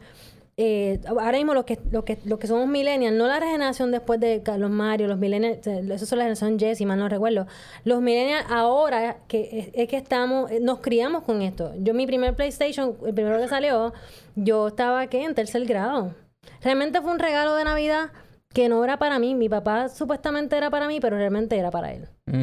[0.60, 4.18] eh, ahora mismo los que, los que, los que somos millennials, no la generación después
[4.18, 7.47] de Carlos Mario, los millennials, eh, eso son la generación si mal no recuerdo.
[7.85, 11.72] Los millennials ahora que es, es que estamos, eh, nos criamos con esto.
[11.78, 13.93] Yo mi primer PlayStation, el primero que salió,
[14.35, 15.22] yo estaba ¿qué?
[15.22, 16.16] en tercer grado.
[16.60, 18.10] Realmente fue un regalo de Navidad
[18.52, 19.36] que no era para mí.
[19.36, 22.09] Mi papá supuestamente era para mí, pero realmente era para él.
[22.26, 22.43] Mm.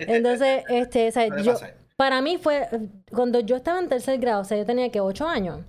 [0.08, 1.54] Entonces, este, o sea, yo,
[1.94, 2.68] para mí fue,
[3.14, 5.60] cuando yo estaba en tercer grado, o sea, yo tenía que ocho años,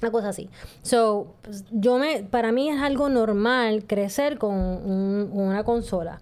[0.00, 0.48] una cosa así.
[0.82, 6.20] So, pues, yo me, para mí es algo normal crecer con un- una consola,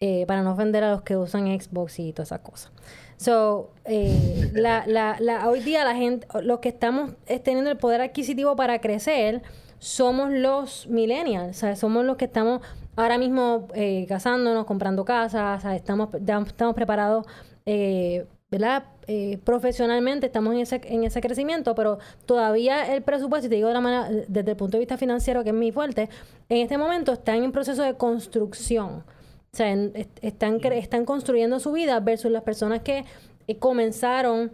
[0.00, 2.70] eh, para no ofender a los que usan Xbox y todas esas cosas.
[3.16, 7.76] So, eh, la, la, la, hoy día la gente, los que estamos eh, teniendo el
[7.76, 9.42] poder adquisitivo para crecer,
[9.80, 12.60] somos los millennials, sea, somos los que estamos
[12.94, 17.26] ahora mismo eh, casándonos, comprando casas, estamos, estamos preparados,
[18.50, 18.84] ¿verdad?
[19.06, 23.68] Eh, profesionalmente estamos en ese, en ese crecimiento, pero todavía el presupuesto, y te digo
[23.68, 26.08] de la manera, desde el punto de vista financiero, que es muy fuerte,
[26.48, 29.04] en este momento están en proceso de construcción.
[29.52, 33.04] O sea, en- est- están, están construyendo su vida versus las personas que
[33.46, 34.52] eh, comenzaron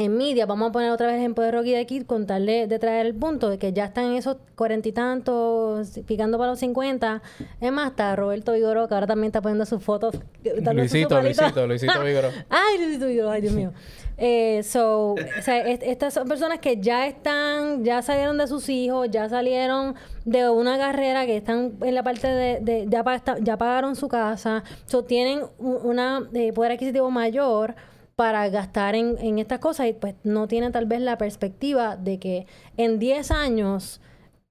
[0.00, 0.46] en media.
[0.46, 3.14] Vamos a poner otra vez el ejemplo de Rocky de aquí, contarle de traer el
[3.14, 7.22] punto de que ya están esos cuarenta y tantos, picando para los cincuenta.
[7.60, 10.14] Es más, está Roberto Vigoro, que ahora también está poniendo sus fotos.
[10.44, 11.42] Luisito, palitos.
[11.42, 12.28] Luisito, Luisito Vigoró.
[12.48, 13.72] Ay, Luisito Vigoró, ay, Dios mío.
[14.22, 18.68] Eh, so, o sea, est- estas son personas que ya están, ya salieron de sus
[18.68, 19.94] hijos, ya salieron
[20.26, 24.08] de una carrera, que están en la parte de, de- ya, pa- ya pagaron su
[24.08, 27.74] casa, so, tienen un una, eh, poder adquisitivo mayor
[28.20, 32.18] para gastar en, en estas cosas y pues no tienen tal vez la perspectiva de
[32.18, 34.02] que en 10 años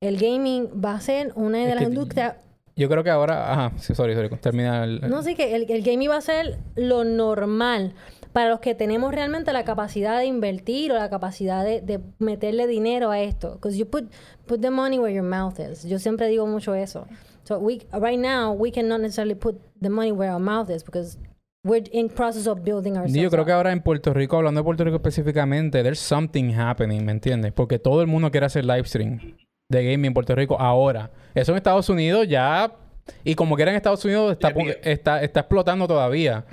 [0.02, 2.38] el gaming va a ser una de Es las industrias
[2.76, 3.54] Yo creo que ahora...
[3.54, 4.28] Ajá, sí, sorry, sorry.
[4.38, 5.08] Termina el...
[5.08, 7.94] no, sí, que el, el gaming va a ser lo normal
[8.34, 12.66] para los que tenemos realmente la capacidad de invertir o la capacidad de, de meterle
[12.66, 13.52] dinero a esto.
[13.54, 14.12] Because you put,
[14.48, 15.84] put the money where your mouth is.
[15.84, 17.06] Yo siempre digo mucho eso.
[17.44, 21.20] So we, right now, we cannot necessarily put the money where our mouth is because
[21.64, 23.16] we're in process of building ourselves.
[23.16, 23.48] Yo creo up.
[23.48, 27.52] que ahora en Puerto Rico, hablando de Puerto Rico específicamente, there's something happening, ¿me entiendes?
[27.54, 29.36] Porque todo el mundo quiere hacer live stream
[29.70, 31.12] de gaming en Puerto Rico ahora.
[31.36, 32.72] Eso en Estados Unidos ya...
[33.24, 34.50] Y como quiera en Estados Unidos está,
[34.84, 36.46] está, está explotando todavía.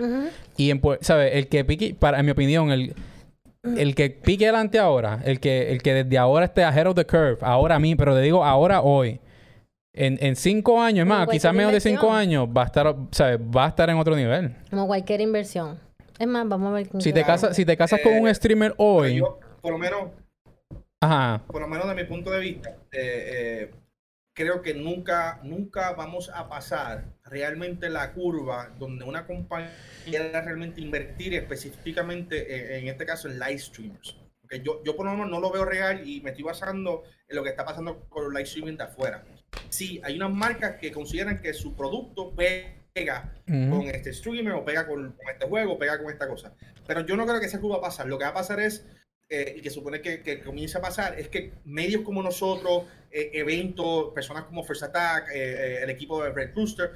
[0.56, 1.34] Y en, ¿sabes?
[1.34, 2.94] El que pique, para, en mi opinión, el,
[3.76, 7.04] el que pique adelante ahora, el que, el que desde ahora esté ahead of the
[7.04, 9.20] curve, ahora a mí, pero te digo ahora, hoy,
[9.96, 13.40] en, en cinco años, es más, quizás menos de cinco años, va a estar, ¿sabes?
[13.40, 14.54] Va a estar en otro nivel.
[14.70, 15.80] Como cualquier inversión.
[16.18, 16.88] Es más, vamos a ver.
[17.00, 19.78] Si te casas, si te casas con un Eh, streamer Pero hoy, yo, por lo
[19.78, 20.10] menos,
[21.00, 23.74] ajá, por lo menos de mi punto de vista, eh, eh,
[24.34, 29.72] creo que nunca, nunca vamos a pasar realmente la curva donde una compañía
[30.04, 34.16] quiera realmente invertir específicamente, eh, en este caso, en live streamers.
[34.40, 37.36] Porque yo, yo por lo menos no lo veo real y me estoy basando en
[37.36, 39.24] lo que está pasando con los live streaming de afuera.
[39.68, 43.34] Sí, hay unas marcas que consideran que su producto pega
[43.70, 46.54] con este streamer o pega con, con este juego, o pega con esta cosa.
[46.86, 48.06] Pero yo no creo que esa curva va a pasar.
[48.06, 48.86] Lo que va a pasar es,
[49.28, 53.30] eh, y que supone que, que comience a pasar, es que medios como nosotros, eh,
[53.34, 56.90] eventos, personas como First Attack, eh, el equipo de Red Rooster,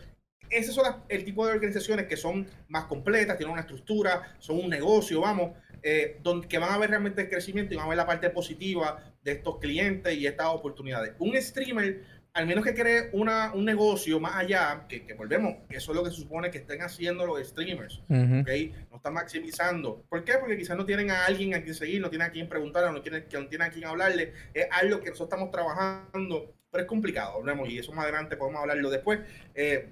[0.48, 4.58] esas son las- el tipo de organizaciones que son más completas, tienen una estructura, son
[4.58, 7.90] un negocio, vamos, eh, donde, que van a ver realmente el crecimiento y van a
[7.90, 11.12] ver la parte positiva de estos clientes y estas oportunidades.
[11.18, 12.02] Un streamer,
[12.32, 15.97] al menos que cree una, un negocio más allá, que, que volvemos, que eso es
[15.97, 18.01] lo que se supone que estén haciendo los streamers.
[18.09, 18.40] Ujú.
[18.40, 18.48] ¿ok?
[18.90, 20.05] No están maximizando.
[20.09, 20.35] ¿Por qué?
[20.39, 23.02] Porque quizás no tienen a alguien a quien seguir, no tienen a quien preguntarle, no
[23.02, 24.32] tienen, que no tienen a quien hablarle.
[24.55, 28.61] Es algo que nosotros estamos trabajando, pero es complicado, hablemos, y eso más adelante podemos
[28.61, 29.20] hablarlo después.
[29.55, 29.89] eh,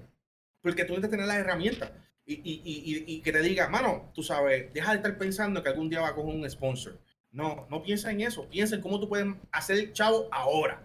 [0.61, 1.89] porque tú necesitas tener las herramientas
[2.25, 5.69] y, y, y, y- que te diga, mano, tú sabes, deja de estar pensando que
[5.69, 6.99] algún día va a coger un sponsor.
[7.31, 8.45] No, no piensa en eso.
[8.49, 10.83] Piensa en cómo tú puedes hacer chavo ahora,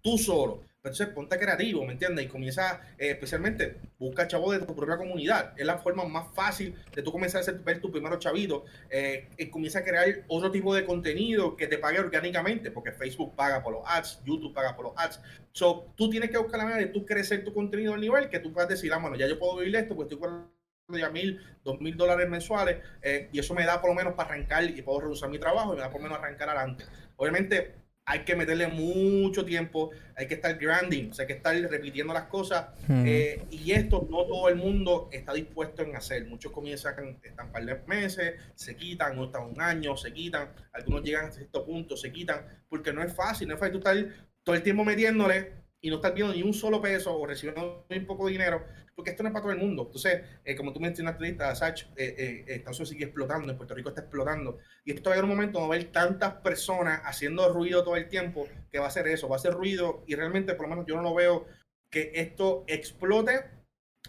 [0.00, 0.62] tú solo.
[0.86, 2.24] Entonces ponte creativo, ¿me entiendes?
[2.24, 5.52] Y comienza, eh, especialmente, busca chavos de tu propia comunidad.
[5.56, 8.64] Es la forma más fácil de tú comenzar a hacer, ver tu primero chavito.
[8.88, 13.34] Eh, y comienza a crear otro tipo de contenido que te pague orgánicamente, porque Facebook
[13.34, 15.20] paga por los ads, YouTube paga por los ads.
[15.52, 18.38] So, tú tienes que buscar la manera de tú crecer tu contenido al nivel que
[18.38, 20.56] tú puedas decir, ah, bueno, ya yo puedo vivir esto, pues estoy con
[20.88, 24.30] ya mil, dos mil dólares mensuales, eh, y eso me da por lo menos para
[24.30, 26.84] arrancar y puedo reducir mi trabajo y me da por lo menos arrancar adelante.
[27.16, 27.74] Obviamente,
[28.08, 32.14] hay que meterle mucho tiempo, hay que estar grinding, o sea, hay que estar repitiendo
[32.14, 32.68] las cosas.
[32.86, 33.04] Hmm.
[33.04, 36.24] eh, y esto no todo el mundo está dispuesto en hacer.
[36.26, 40.50] Muchos comienzan, están un par de meses, se quitan, otros están un año, se quitan,
[40.72, 43.78] algunos llegan a cierto punto, se quitan, porque no es fácil, no es fácil tú
[43.78, 43.96] estar
[44.44, 48.00] todo el tiempo metiéndole y no estar viendo ni un solo peso o recibiendo muy
[48.00, 48.64] poco dinero,
[48.96, 49.82] porque esto no es para todo el mundo.
[49.84, 53.74] Entonces, eh, como tú mencionaste ahorita, Sach, eh, eh, Estados Unidos sigue explotando, en Puerto
[53.74, 56.34] Rico está explotando, y esto va a haber un momento donde va a haber tantas
[56.36, 60.02] personas haciendo ruido todo el tiempo que va a ser eso, va a ser ruido,
[60.06, 61.46] y realmente, por lo menos, yo no lo veo
[61.90, 63.44] que esto explote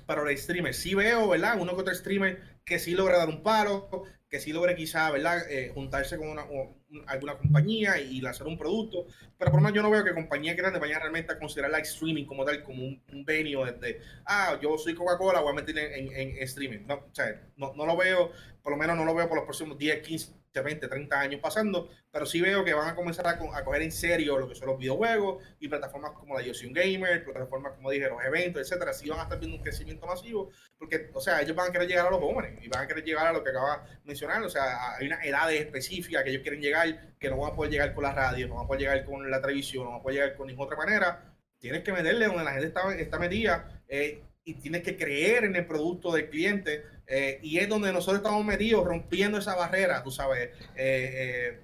[0.06, 0.78] para los streamers.
[0.78, 1.60] Sí veo, ¿verdad?
[1.60, 5.50] Uno que otro streamer que sí logra dar un palo, que sí logre quizá, ¿verdad?
[5.50, 6.46] Eh, juntarse con una,
[7.08, 9.06] alguna compañía y lanzar un producto,
[9.38, 12.26] pero por menos yo no veo que compañías grandes vayan realmente a considerar live streaming
[12.26, 15.78] como tal, como un, un venue de, de, ah, yo soy Coca-Cola, voy a meter
[15.78, 16.80] en, en- en streaming.
[16.88, 18.32] No, o sea, no, no lo veo,
[18.62, 20.34] por lo menos no lo veo por los próximos 10, 15,
[20.64, 23.82] 20, 30 años pasando, pero sí veo que van a comenzar a, co- a coger
[23.84, 27.92] en serio lo que son los videojuegos y plataformas como la Yoshi Gamer, plataformas como
[27.92, 31.42] dije, los eventos, etcétera, sí van a estar viendo un crecimiento masivo, porque, o sea,
[31.42, 33.44] ellos van a querer llegar a los jóvenes y van a querer llegar a lo
[33.44, 37.30] que acaba de mencionar, o sea, hay una edades específicas que ellos quieren llegar, que
[37.30, 39.42] no van a poder llegar con la radio, no van a poder llegar con la
[39.42, 41.34] televisión, no van a poder llegar con ninguna otra manera.
[41.60, 45.56] Tienes que meterle donde la gente está, está metida eh, y tienes que creer en
[45.56, 50.12] el producto del cliente eh, y es donde nosotros estamos metidos rompiendo esa barrera, tú
[50.12, 50.50] sabes.
[50.76, 51.12] Eh,
[51.56, 51.60] eh,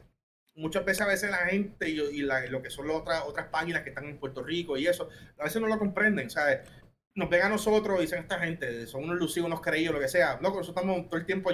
[0.56, 4.06] muchas veces a veces la gente y, lo que son las otras, páginas que están
[4.06, 6.62] en Puerto Rico y eso, a veces no lo comprenden, ¿sabes?
[7.16, 10.08] Nos ven a nosotros y dicen esta gente, son unos lucidos, unos creídos, lo que
[10.08, 10.36] sea.
[10.42, 11.52] Loco, nosotros estamos todo el tiempo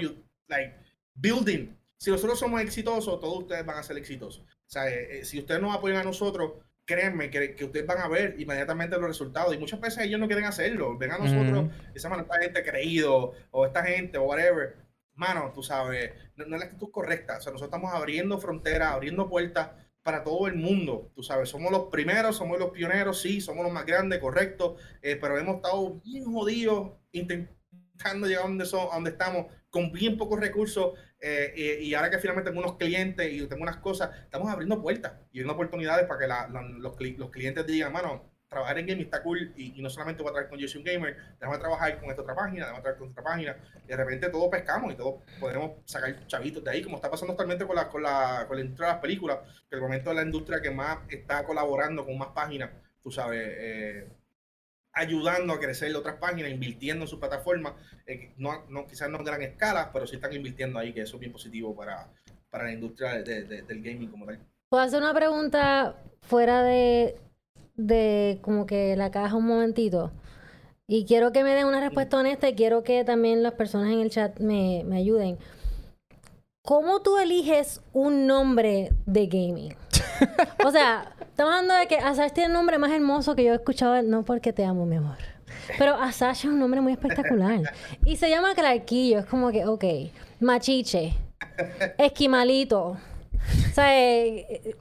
[1.15, 1.75] building.
[1.97, 4.41] Si nosotros somos exitosos, todos ustedes van a ser exitosos.
[4.41, 6.53] O sea, eh, si ustedes nos apoyan a nosotros,
[6.89, 9.53] créanme que, que ustedes van a ver inmediatamente los resultados.
[9.53, 10.97] Y muchas veces ellos no quieren hacerlo.
[10.97, 14.75] Ven a nosotros y dicen, mano, esta gente creído, o esta gente, o whatever.
[15.13, 17.37] Mano, tú sabes, no, no es la actitud correcta.
[17.37, 19.69] O sea, nosotros estamos abriendo fronteras, abriendo puertas
[20.01, 21.11] para todo el mundo.
[21.13, 24.77] Tú sabes, somos los primeros, somos los pioneros, sí, somos los más grandes, correcto.
[25.03, 29.91] eh, pero hemos estado bien jodidos intentando llegar a donde, son, a donde estamos con
[29.91, 30.93] bien pocos recursos.
[31.21, 34.81] Eh, y, y ahora que finalmente tengo unos clientes y tengo unas cosas, estamos abriendo
[34.81, 38.87] puertas y dando oportunidades para que la- la- los, los clientes digan, mano, trabajar en
[38.87, 41.99] gaming está cool y, y no solamente voy a trabajar con Jason Gamer, déjame trabajar
[41.99, 43.57] con esta otra página, déjame trabajar con otra página.
[43.85, 47.33] Y de repente todos pescamos y todos podemos sacar chavitos de ahí, como está pasando
[47.33, 49.37] actualmente con la, con la, con la industria de las películas,
[49.69, 52.71] que el momento de la industria que más está colaborando con más páginas,
[53.03, 54.07] tú sabes, eh,
[54.99, 57.73] ayudando a crecer otras páginas, invirtiendo en sus plataformas,
[58.07, 61.15] eh, no, no, quizás no en gran escala, pero sí están invirtiendo ahí, que eso
[61.17, 62.07] es bien positivo para,
[62.49, 64.39] para la industria de- de- del gaming como tal.
[64.69, 67.17] ¿Puedo hacer una pregunta fuera de,
[67.75, 70.11] de como que la caja un momentito?
[70.87, 73.99] Y quiero que me den una respuesta honesta y quiero que también las personas en
[73.99, 75.37] el chat me, me ayuden.
[76.63, 79.75] ¿Cómo tú eliges un nombre de gaming?
[80.65, 83.55] O sea, estamos hablando de que Asash tiene el nombre más hermoso que yo he
[83.55, 85.15] escuchado, no porque te amo, mi amor.
[85.77, 87.61] Pero Asash es un nombre muy espectacular.
[88.03, 89.85] Y se llama Clarquillo, es como que, ok,
[90.41, 91.15] Machiche,
[91.97, 92.87] Esquimalito.
[92.87, 94.75] O sea, eh,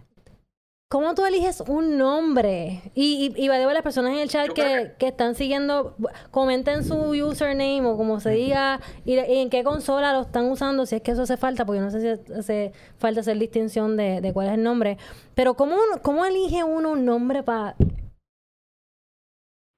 [0.89, 2.81] ¿cómo tú eliges un nombre?
[2.94, 5.97] Y, y, y the way, las personas en el chat Yo que, que están siguiendo,
[6.31, 10.86] comenten su username o como se diga y, y en qué consola lo están usando,
[10.86, 14.20] si es que eso hace falta, porque no sé si hace falta hacer distinción de,
[14.20, 14.98] de cuál es el nombre.
[15.35, 17.77] Pero ¿cómo, cómo elige uno un nombre para...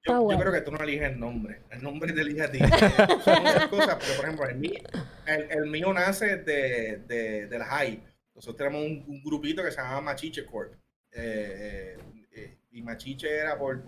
[0.03, 2.57] Yo, yo creo que tú no eliges el nombre, el nombre te elige a ti.
[3.23, 4.79] Son muchas cosas, pero por ejemplo, el mío,
[5.27, 8.03] el, el mío nace de, de, de la high.
[8.33, 10.73] Nosotros tenemos un, un grupito que se llama Machiche Corp.
[11.13, 13.83] Eh, eh, eh, y Machiche era por,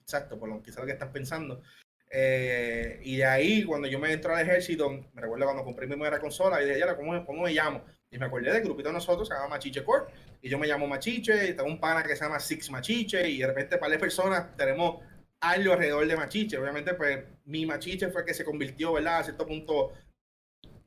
[0.00, 1.62] exacto, por lo quizás lo que estás pensando.
[2.10, 6.20] Y de ahí, cuando yo me entré al ejército, me recuerdo cuando compré mi primera
[6.20, 7.84] consola, y dije, ya, ¿cómo, ¿cómo me llamo?
[8.10, 10.08] Y me acordé del grupito de nosotros, se llama Machiche Corp.
[10.40, 13.38] Y yo me llamo Machiche, y tengo un pana que se llama Six Machiche, y
[13.38, 15.02] de repente, para las personas, tenemos
[15.40, 16.58] algo alrededor de Machiche.
[16.58, 19.18] Obviamente, pues mi Machiche fue que se convirtió, ¿verdad?
[19.18, 19.92] A cierto punto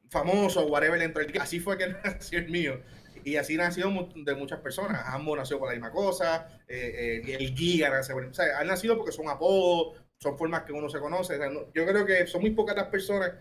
[0.10, 1.22] famoso, whatever, dentro.
[1.40, 2.81] Así fue que nació el mío.
[3.30, 5.01] Y así nació de muchas personas.
[5.06, 6.47] Ambos nació por la misma cosa.
[6.68, 7.53] eh, eh, el
[7.89, 11.35] nació por- O sea, han nacido porque son apodos, son formas que uno se conoce.
[11.35, 13.31] O sea, no- yo creo que son muy pocas las personas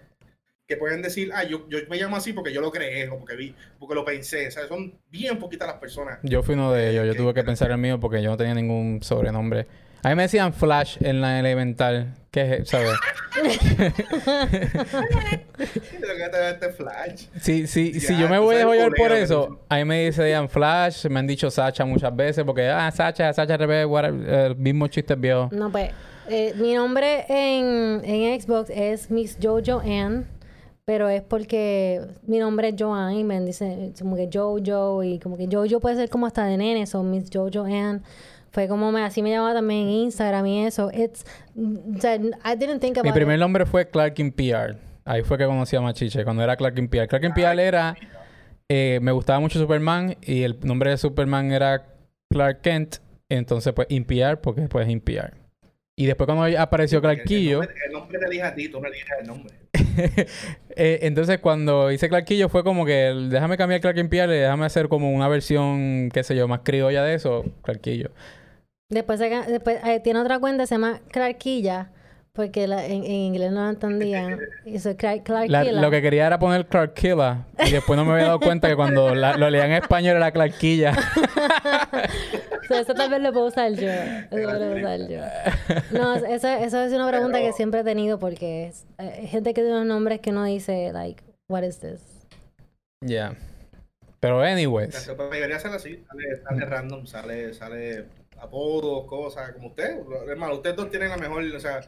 [0.66, 3.36] que pueden decir, ah, yo, yo me llamo así porque yo lo creé o porque
[3.36, 4.48] vi, porque lo pensé.
[4.48, 6.18] O sea, son bien poquitas las personas.
[6.22, 7.06] Yo fui uno de ellos.
[7.06, 9.66] Yo tuve que pensar el mío porque yo no tenía ningún sobrenombre.
[10.02, 12.14] A mí me decían Flash en la elemental.
[12.30, 12.92] ¿Qué es, sabes?
[16.50, 17.26] este flash.
[17.40, 20.48] Sí, sí, Ya, si yo me voy a el por eso, a mí me dicen
[20.48, 24.56] Flash, me han dicho Sacha muchas veces, porque, ah, Sacha, Sacha al revés, whatever, el
[24.56, 25.48] mismo chiste viejo.
[25.52, 25.90] No, pues,
[26.28, 30.26] eh, mi nombre en, en Xbox es Miss Jojo Ann,
[30.84, 35.38] pero es porque mi nombre es Joanne y me dicen como que Jojo y como
[35.38, 38.02] que Jojo puede ser como hasta de nene, son Miss Jojo Ann.
[38.50, 40.90] Fue como me, así me llamaba también en Instagram y eso.
[40.92, 41.24] It's,
[41.56, 43.40] o sea, I didn't think about Mi primer it.
[43.40, 44.76] nombre fue Clark in PR.
[45.04, 47.06] Ahí fue que conocí a Machiche, cuando era Clark in PR.
[47.08, 47.96] Clark in PR era...
[48.68, 51.86] eh, me gustaba mucho Superman y el nombre de Superman era
[52.30, 52.96] Clark Kent.
[53.30, 55.34] Entonces, pues, in PR porque pues in PR.
[55.96, 57.62] Y después cuando apareció Clarquillo...
[57.62, 59.54] El nombre, el nombre te elige a ti, tú no eliges el nombre.
[60.76, 63.08] eh, entonces, cuando hice Clarquillo fue como que...
[63.08, 66.46] el- Déjame cambiar Clark in PR y déjame hacer como una versión, qué sé yo,
[66.48, 67.44] más criolla de eso.
[67.62, 68.10] Clarquillo.
[68.90, 71.90] Después, después eh, tiene otra cuenta, se llama Clarquilla,
[72.32, 74.38] porque la- en, en inglés no la entendían.
[74.64, 74.78] Y
[75.48, 77.44] La- lo que quería era poner Clarkilla.
[77.66, 80.30] Y después no me había dado cuenta que cuando la- lo leía en español era
[80.30, 80.94] Clarquilla.
[82.60, 83.88] O sea, eso tal vez lo puedo usar yo.
[83.90, 85.20] Eso lo puedo usar yo.
[85.90, 89.54] No, eso, eso es una pregunta que siempre he tenido porque es, eh, hay gente
[89.54, 92.02] que tiene unos nombres que uno dice, like, what is this?
[93.02, 93.34] Ya.
[94.20, 95.06] Pero anyways.
[95.08, 98.04] La mayoría sale así, sale, sale random, sale, sale
[98.40, 100.00] apodos, cosas, como usted.
[100.28, 101.80] Hermano, ustedes dos tienen la mejor, o sea,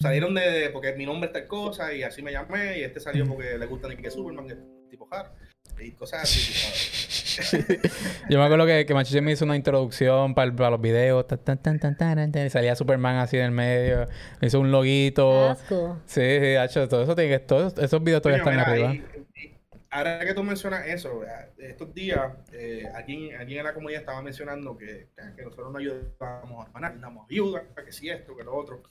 [0.00, 3.00] salieron de, de- porque mi nombre es tal cosa y así me llamé, y este
[3.00, 4.58] salió porque le gusta Nicky Superman, que es
[4.90, 5.30] tipo hard,
[5.80, 6.52] y cosas así.
[8.28, 11.26] Yo me acuerdo que, que Machiche me hizo una introducción para, los videos.
[11.26, 14.06] tan, tan, tan, tan, tan, tan, y salía Superman así en el medio.
[14.40, 15.56] Me hizo un loguito.
[15.68, 16.02] Cool.
[16.04, 17.38] Sí, sí, hacho, todo eso tiene que...
[17.38, 19.11] Todos esos videos todavía están mira, arriba.
[19.92, 24.22] Ahora que tú mencionas eso, eh, estos días, eh, aquí, aquí en la comunidad estaba
[24.22, 28.54] mencionando que, que nosotros no ayudamos a manar, damos ayuda, que si esto, que lo
[28.56, 28.82] otro.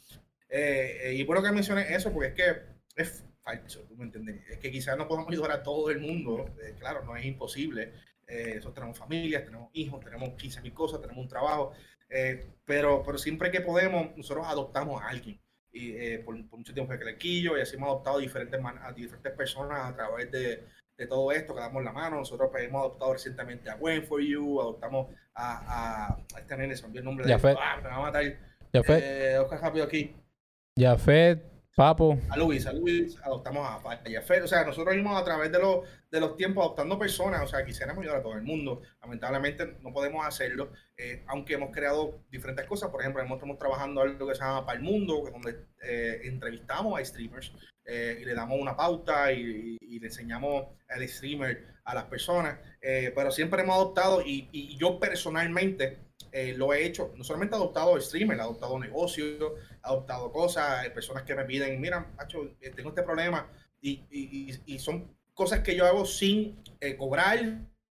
[0.50, 4.42] Eh, eh, y bueno que mencioné eso, porque es que es falso, ¿tú me entiendes?
[4.50, 7.94] Es que quizás no podamos ayudar a todo el mundo, eh, claro, no es imposible.
[8.28, 11.74] Eh, nosotros tenemos familias, tenemos hijos, tenemos 15 mil cosas, tenemos un trabajo,
[12.66, 15.40] pero, pero siempre que podemos, nosotros adoptamos a alguien
[15.72, 18.92] y eh, por, por mucho tiempo fue Clequillo y así hemos adoptado diferentes man- a
[18.92, 20.66] diferentes personas a través de,
[21.02, 22.18] de todo esto, que damos la mano.
[22.18, 26.76] Nosotros pues, hemos adoptado recientemente a Gwen for You, adoptamos a, a, a este nene,
[26.76, 27.58] se me olvidó el nombre de él.
[27.60, 28.24] Ah, me va a matar.
[28.74, 30.16] Jafet, Eh, Oscar rápido aquí.
[30.78, 31.44] Jafet,
[31.76, 32.20] Papo.
[32.30, 34.44] A Luis, a Luis, adoptamos a, a.
[34.44, 37.64] O sea, nosotros mismos a través de, los de los tiempos adoptando personas, o sea,
[37.66, 38.82] quisiéramos ayudar a todo el mundo.
[39.02, 42.90] Lamentablemente no podemos hacerlo, eh, aunque hemos creado diferentes cosas.
[42.90, 47.06] Por ejemplo, estamos trabajando algo que se llama Para el Mundo, donde eh, entrevistamos a
[47.06, 47.54] streamers
[47.86, 52.58] eh, y le damos una pauta y, le enseñamos al streamer a las personas.
[52.82, 57.14] Pero siempre hemos adoptado y yo personalmente eh, lo he hecho.
[57.16, 61.80] No solamente he adoptado streamer, he adoptado negocios, he adoptado cosas, personas que me piden,
[61.80, 63.48] mira, macho, eh, tengo este problema.
[63.82, 67.40] Y, y- y- son cosas que yo hago sin eh, cobrar,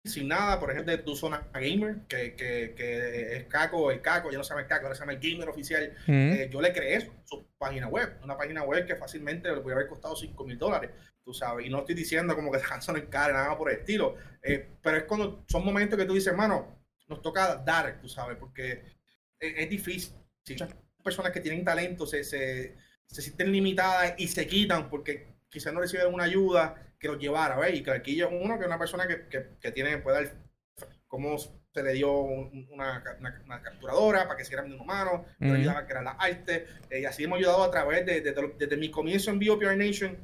[0.04, 0.60] sin nada.
[0.60, 4.50] Por ejemplo, tu zona gamer, que, que, que es Caco, el Caco, ya no se
[4.50, 5.94] llama el Caco, ahora se llama el gamer oficial.
[6.08, 6.32] Mm.
[6.34, 9.76] Eh, yo le creé eso, su página web, una página web que fácilmente le puede
[9.76, 10.90] haber costado 5 mil dólares,
[11.24, 14.16] tú sabes, y no estoy diciendo como que son en cara, nada por el estilo,
[14.44, 18.38] eh, pero es cuando son momentos que tú dices, hermano, nos toca dar, tú sabes,
[18.38, 18.84] porque
[19.40, 20.14] es, es difícil.
[20.50, 20.70] Muchas
[21.04, 22.76] personas que tienen talento se, se,
[23.06, 27.58] se sienten limitadas y se quitan porque quizás no reciben una ayuda que los llevara,
[27.58, 27.76] ¿ves?
[27.76, 30.36] Y Clarquillo es uno que es una persona que, que, que tiene, puede dar,
[31.08, 35.48] como se le dio un- una, una- una capturadora para que siguieran viendo humanos, le
[35.48, 35.56] Ujú.
[35.58, 38.54] ayudaba a crear la arte, eh, y así hemos ayudado a través de, de- de-
[38.58, 40.18] desde mi comienzo en BioPR Nation,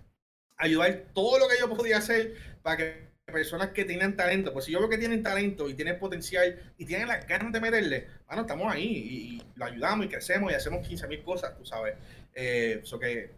[0.57, 4.71] ayudar todo lo que yo podía hacer para que personas que tienen talento, pues si
[4.71, 8.41] yo veo que tienen talento y tienen potencial y tienen las ganas de meterle, bueno,
[8.41, 11.95] estamos ahí y, lo ayudamos y crecemos y hacemos 15 mil cosas, tú sabes.
[12.33, 13.31] Eh, Eso que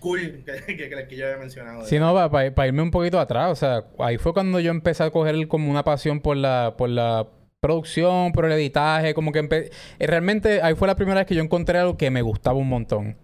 [0.00, 1.84] cool que, que, que, yo había mencionado.
[1.86, 5.10] Sí, no, para irme un poquito atrás, o sea, ahí fue cuando yo empecé a
[5.10, 7.26] coger como una pasión por la, por la
[7.60, 11.42] producción, por el editaje, como que eh, realmente ahí fue la primera vez que yo
[11.42, 13.16] encontré algo que me gustaba un montón.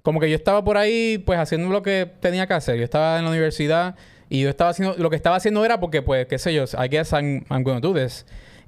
[0.00, 2.76] Como que yo estaba por ahí, pues haciendo lo que tenía que hacer.
[2.76, 3.94] Yo estaba en la universidad
[4.32, 6.88] y yo estaba haciendo, lo que estaba haciendo era porque, pues, qué sé yo, I
[6.88, 8.24] guess I'm, I'm gonna do this.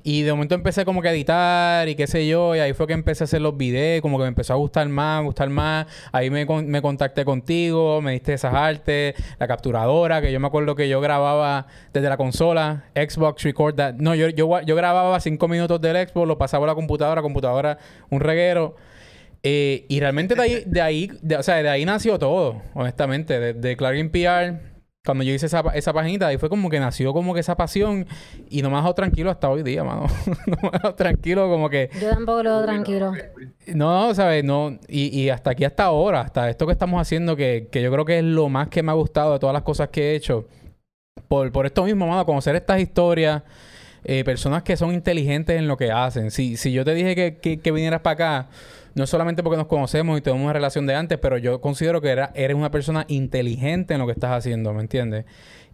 [0.06, 2.86] Y de momento empecé como que a editar y qué sé yo, y ahí fue
[2.86, 5.86] que empecé a hacer los videos, como que me empezó a gustar más, gustar más.
[6.12, 10.46] Ahí me, con- me contacté contigo, me diste esas artes, la capturadora, que yo me
[10.46, 13.94] acuerdo que yo grababa desde la consola, Xbox Record That.
[13.94, 17.78] No, yo, yo, yo grababa cinco minutos del Xbox, lo pasaba a la computadora, computadora,
[18.10, 18.76] un reguero.
[19.42, 23.40] Eh, y realmente de ahí, de ahí, de- o sea, de ahí nació todo, honestamente.
[23.40, 24.73] De, de Clark PR,
[25.04, 28.06] cuando yo hice esa, esa paginita, ahí fue como que nació como que esa pasión
[28.48, 30.06] y no me ha dejado tranquilo hasta hoy día, mano.
[30.46, 31.90] no me ha dejado tranquilo como que...
[32.00, 33.12] Yo tampoco lo veo tranquilo.
[33.74, 34.44] No, ¿sabes?
[34.44, 37.92] No, y, y hasta aquí, hasta ahora, hasta esto que estamos haciendo, que, que yo
[37.92, 40.14] creo que es lo más que me ha gustado de todas las cosas que he
[40.14, 40.46] hecho.
[41.28, 43.42] Por, por esto mismo, mano, conocer estas historias,
[44.04, 46.30] eh, personas que son inteligentes en lo que hacen.
[46.30, 48.48] Si, si yo te dije que, que, que vinieras para acá,
[48.94, 52.10] no solamente porque nos conocemos y tenemos una relación de antes, pero yo considero que
[52.10, 55.24] era, eres una persona inteligente en lo que estás haciendo, ¿me entiendes?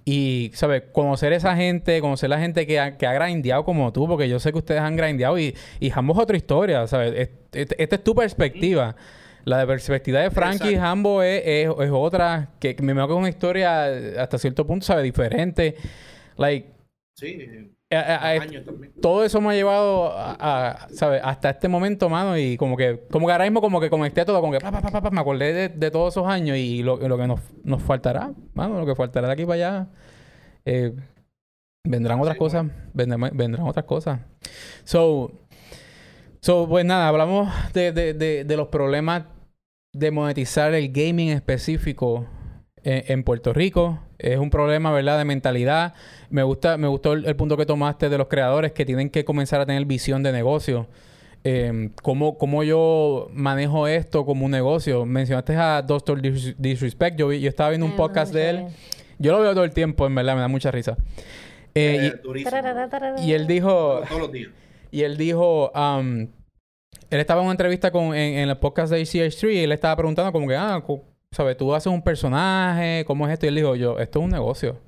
[0.05, 0.85] Y, ¿sabes?
[0.93, 4.41] Conocer esa gente, conocer la gente que ha, que ha grindeado como tú, porque yo
[4.41, 7.31] sé que ustedes han grindeado y, y Hambo es otra historia, ¿sabes?
[7.53, 8.97] Esta es tu perspectiva.
[9.45, 13.19] La de perspectiva de Frankie Hambo es, es, es, otra, que me imagino que es
[13.19, 13.87] una historia
[14.23, 15.05] hasta cierto punto, ¿sabes?
[15.05, 15.77] Diferente.
[16.37, 16.69] Like,
[17.15, 17.71] sí.
[17.93, 18.41] A, a, a,
[19.03, 21.21] todo eso me ha llevado a, ¿sabes?
[21.25, 24.41] hasta este momento, mano, y como que, como que ahora mismo como que conecté todo,
[24.41, 26.97] como que pa, pa, pa, pa me acordé de, de, todos esos años y lo,
[26.97, 29.89] lo que nos, nos, faltará, mano, lo que faltará de aquí para allá.
[30.65, 30.95] Eh,
[31.83, 32.91] vendrán otras sí, cosas, bueno.
[32.95, 34.21] vendrán, vendrán, otras cosas.
[34.85, 35.33] So,
[36.41, 39.25] so, pues nada, hablamos de, de, de, de los problemas
[39.93, 42.29] de monetizar el gaming específico
[42.85, 43.99] en, en Puerto Rico.
[44.23, 45.95] Es un problema, ¿verdad?, de mentalidad.
[46.31, 49.25] Me gusta, me gustó el, el, punto que tomaste de los creadores que tienen que
[49.25, 50.87] comenzar a tener visión de negocio.
[51.43, 55.07] Eh, ¿cómo, ¿Cómo yo manejo esto como un negocio?
[55.07, 57.17] Mencionaste a Doctor Disrespect.
[57.17, 58.67] Yo, vi, yo estaba viendo un podcast de él.
[59.19, 60.97] Yo lo veo todo el tiempo, en verdad, me da mucha risa.
[61.75, 62.13] Eh,
[63.19, 64.03] y, y, él dijo...
[64.09, 64.51] Todos los días.
[64.91, 65.71] Y él dijo...
[65.75, 66.29] Um,
[67.11, 69.97] él estaba en una entrevista con, en, en el podcast de ACH3 y él estaba
[69.97, 70.83] preguntando como que, ah,
[71.33, 71.57] ¿sabes?
[71.57, 73.47] Tú haces un personaje, ¿cómo es esto?
[73.47, 74.79] Y él dijo, yo, esto es un negocio.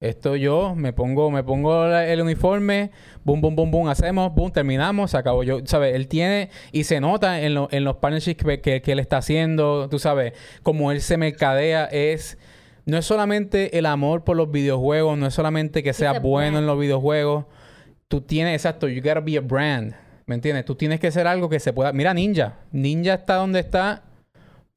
[0.00, 2.92] Esto yo me pongo, me pongo el uniforme,
[3.24, 5.42] boom, boom, boom, boom, hacemos, boom, terminamos, se acabó.
[5.42, 5.96] Yo, ¿sabes?
[5.96, 9.16] Él tiene y se nota en, lo, en los partnerships que, que, que, él está
[9.16, 12.38] haciendo, tú sabes, como él se mercadea, es,
[12.86, 16.66] no es solamente el amor por los videojuegos, no es solamente que sea bueno en
[16.66, 17.46] los videojuegos.
[18.06, 19.94] Tú tienes, exacto, you gotta be a brand,
[20.26, 20.64] ¿me entiendes?
[20.64, 21.92] Tú tienes que ser algo que se pueda.
[21.92, 22.54] Mira, Ninja.
[22.70, 24.04] Ninja está donde está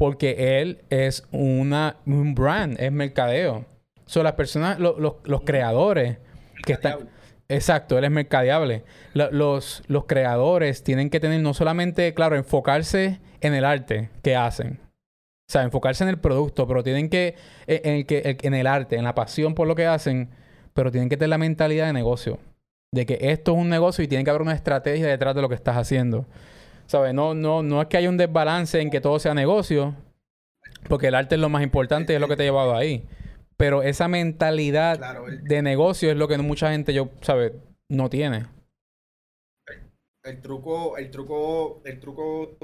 [0.01, 3.65] porque él es una, un brand, es mercadeo.
[4.07, 6.17] Son las personas, lo, lo, los creadores
[6.65, 7.07] que están...
[7.47, 8.83] Exacto, él es mercadeable.
[9.13, 14.79] los, los creadores tienen que tener no solamente, claro, enfocarse en el arte que hacen.
[14.81, 17.35] O sea, enfocarse en el producto, pero tienen que,
[17.67, 20.31] en el, que, en el arte, en la pasión por lo que hacen,
[20.73, 22.39] pero tienen que tener la mentalidad de negocio.
[22.91, 25.49] De que esto es un negocio y tiene que haber una estrategia detrás de lo
[25.49, 26.25] que estás haciendo.
[26.91, 27.13] ¿Sabes?
[27.13, 29.95] No, no, no es que haya un desbalance en que todo sea negocio,
[30.89, 33.07] porque el arte es lo más importante es lo que te ha llevado ahí.
[33.55, 37.53] Pero esa mentalidad claro, el, de negocio es lo que mucha gente, yo, ¿sabes?
[37.88, 38.47] No tiene.
[39.68, 39.80] El,
[40.23, 42.57] el, truco, el truco, el truco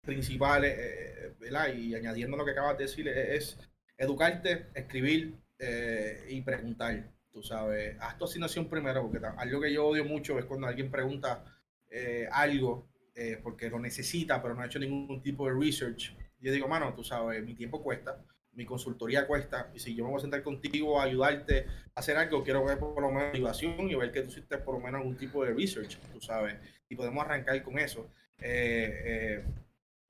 [0.00, 1.72] principal, eh, ¿verdad?
[1.72, 3.56] Y añadiendo lo que acabas de decir, es,
[3.96, 7.08] educarte, escribir eh, y preguntar.
[7.30, 10.90] Tú sabes, haz tu asignación primero, porque algo que yo odio mucho es cuando alguien
[10.90, 11.44] pregunta
[11.88, 16.14] eh, algo eh, porque lo necesita, pero no ha hecho ningún tipo de research.
[16.40, 20.10] Yo digo, mano, tú sabes, mi tiempo cuesta, mi consultoría cuesta, y si yo me
[20.10, 23.90] voy a sentar contigo a ayudarte a hacer algo, quiero ver por lo menos motivación
[23.90, 26.56] y ver que tú hiciste por lo menos algún tipo de research, tú sabes,
[26.88, 28.10] y podemos arrancar con eso.
[28.38, 29.44] Eh, eh,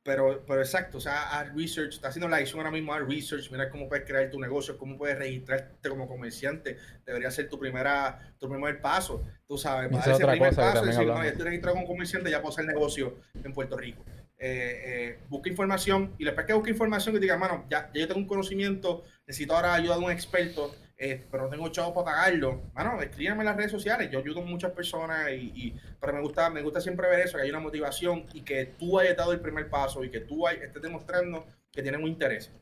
[0.02, 3.50] pero, pero exacto, o sea, haz research, está haciendo la edición ahora mismo, haz research,
[3.50, 8.34] mira cómo puedes crear tu negocio, cómo puedes registrarte como comerciante, debería ser tu primera,
[8.38, 11.86] tu primer paso, tú sabes, para ese primer paso, decir, no, ya estoy registrado como
[11.86, 14.04] comerciante, ya puedo hacer negocio en Puerto Rico.
[14.42, 18.08] Eh, eh, busca información y después que busque información que diga, mano, ya, ya yo
[18.08, 22.16] tengo un conocimiento, necesito ahora ayuda de un experto, eh, pero no tengo chavos para
[22.16, 22.70] pagarlo.
[22.74, 24.10] Mano, escríbanme en las redes sociales.
[24.10, 27.38] Yo ayudo a muchas personas, y, y, pero me gusta, me gusta siempre ver eso,
[27.38, 30.46] que hay una motivación y que tú hayas dado el primer paso y que tú
[30.46, 32.52] hay, estés demostrando que tienes un interés.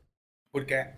[0.51, 0.95] Porque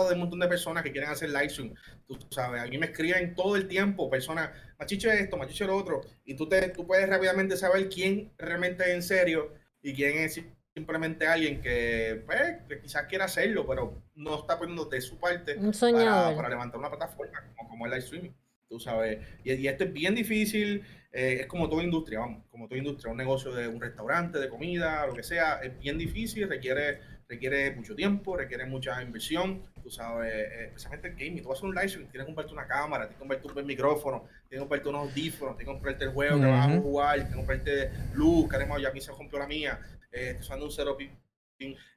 [0.00, 1.74] de un montón de personas que quieren hacer live stream.
[2.06, 6.00] Tú sabes, a mí me escriben todo el tiempo personas, machiche esto, machiche lo otro,
[6.24, 9.52] y tú, te, tú puedes rápidamente saber quién realmente es en serio
[9.82, 10.40] y quién es
[10.74, 15.56] simplemente alguien que, pues, que quizás quiera hacerlo, pero no está poniendo de su parte
[15.56, 18.30] para, para, levantar una plataforma como, como el live streaming.
[18.68, 20.82] Tú sabes, y, y esto es bien difícil,
[21.12, 24.48] eh, es como toda industria, vamos, como toda industria, un negocio de un restaurante, de
[24.48, 29.90] comida, lo que sea, es bien difícil, requiere, requiere mucho tiempo, requiere mucha inversión, tú
[29.90, 32.52] sabes, eh, especialmente el gaming, tú vas a hacer un live stream, tienes que comprarte
[32.54, 36.04] una cámara, tienes que comprarte un micrófono, tienes que comprarte unos audífonos, tienes que comprarte
[36.04, 36.42] el juego uh -huh.
[36.42, 39.38] que vas a jugar, tienes que comprarte luz, que además ya a mí se rompió
[39.38, 39.80] la mía,
[40.12, 40.96] eh, usando un cero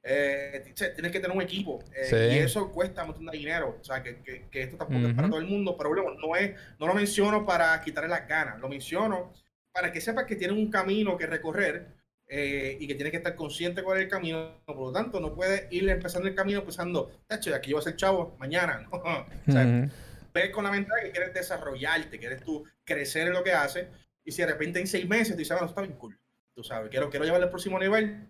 [0.02, 2.16] eh, tienes que tener un equipo eh, sí.
[2.16, 3.78] y eso cuesta un montón de dinero.
[3.80, 5.10] O sea, que, que, que esto tampoco uh -huh.
[5.10, 8.28] es para todo el mundo, pero bueno, no, es, no lo menciono para quitarle las
[8.28, 9.32] ganas, lo menciono
[9.72, 11.88] para que sepas que tienes un camino que recorrer
[12.28, 14.62] eh, y que tienes que estar consciente cuál es el camino.
[14.64, 17.84] Por lo tanto, no puedes ir empezando el camino pensando, tacho, aquí yo voy a
[17.84, 18.88] ser chavo mañana.
[18.90, 19.88] o sea,
[20.32, 23.86] ves con la mentalidad que quieres desarrollarte, quieres tú crecer en lo que haces.
[24.24, 26.18] Y si de repente en seis meses tú dices, bueno, está bien cool.
[26.56, 28.28] Tú sabes, quiero, quiero llevar al próximo nivel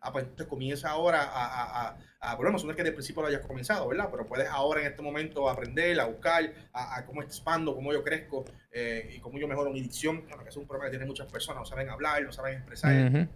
[0.00, 1.88] ah, pues entonces comienza ahora a, a,
[2.20, 4.08] a, a no es que de principio lo hayas comenzado, ¿verdad?
[4.10, 8.44] Pero puedes ahora en este momento aprender, a buscar, a, cómo expando, cómo yo crezco
[8.70, 11.60] eh, y cómo yo mejoro mi dicción, que es un problema que tienen muchas personas,
[11.60, 13.28] no saben hablar, no saben expresar,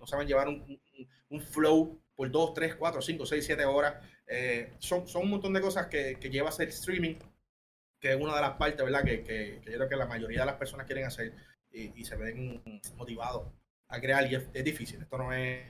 [0.00, 0.80] no saben llevar un,
[1.28, 3.94] un, flow por dos, tres, cuatro, cinco, seis, siete horas.
[4.26, 7.16] Eh, son, son un montón de cosas que, que lleva a hacer streaming,
[8.00, 9.04] que es una de las partes, ¿verdad?
[9.04, 11.34] Que, que, que yo creo que la mayoría de las personas quieren hacer
[11.70, 12.62] y, y se ven
[12.96, 13.48] motivados
[13.94, 15.62] a crear y es, difícil, esto no es,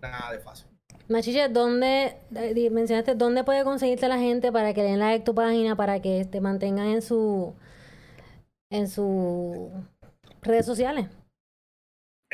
[0.00, 0.68] nada de fácil.
[1.08, 5.76] Machiche, ¿dónde, eh, mencionaste, dónde puede conseguirte la gente para que den like tu página,
[5.76, 7.54] para que te mantengan en su
[8.70, 9.70] en sus
[10.42, 11.06] redes sociales?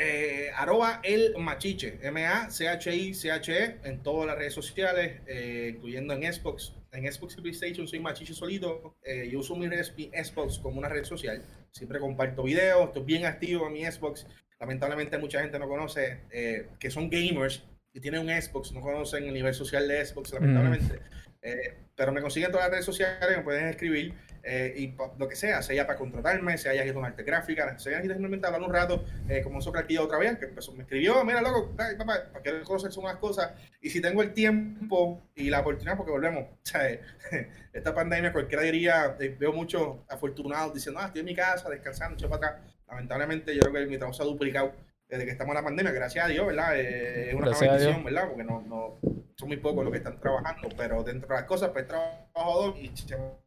[0.00, 6.72] Eh, arroba el machiche, M-A-C-H-I-C-H-E, en todas las redes sociales, eh, incluyendo en Xbox.
[6.92, 8.94] En Xbox y PlayStation soy machiche solito.
[9.02, 11.42] Eh, yo uso mi Xbox como una red social.
[11.72, 14.24] Siempre comparto videos, estoy bien activo en mi Xbox
[14.60, 19.24] lamentablemente mucha gente no conoce, eh, que son gamers y tienen un Xbox, no conocen
[19.24, 21.00] el nivel social de Xbox, lamentablemente.
[21.40, 25.36] Eh, pero me consiguen todas las redes sociales, me pueden escribir eh, y lo que
[25.36, 29.04] sea, sea para contratarme, sea haya con arte gráfica, sea simplemente hablar un rato,
[29.42, 32.92] como eso aquí otra vez, que empezó, me escribió, mira, loco, papá, para que cosas
[32.92, 33.52] son unas cosas.
[33.80, 36.44] Y si tengo el tiempo y la oportunidad, porque volvemos,
[37.72, 42.28] esta pandemia cualquiera diría, veo muchos afortunados diciendo, ah, estoy en mi casa, descansando, estoy
[42.28, 44.72] para acá lamentablemente yo creo que mi trabajo se ha duplicado
[45.08, 46.78] desde que estamos en la pandemia, gracias a Dios, ¿verdad?
[46.78, 48.28] Eh, es una bendición, ¿verdad?
[48.28, 48.98] Porque no, no,
[49.36, 52.78] son muy pocos los que están trabajando, pero dentro de las cosas, pues trabajo dos
[52.78, 52.90] y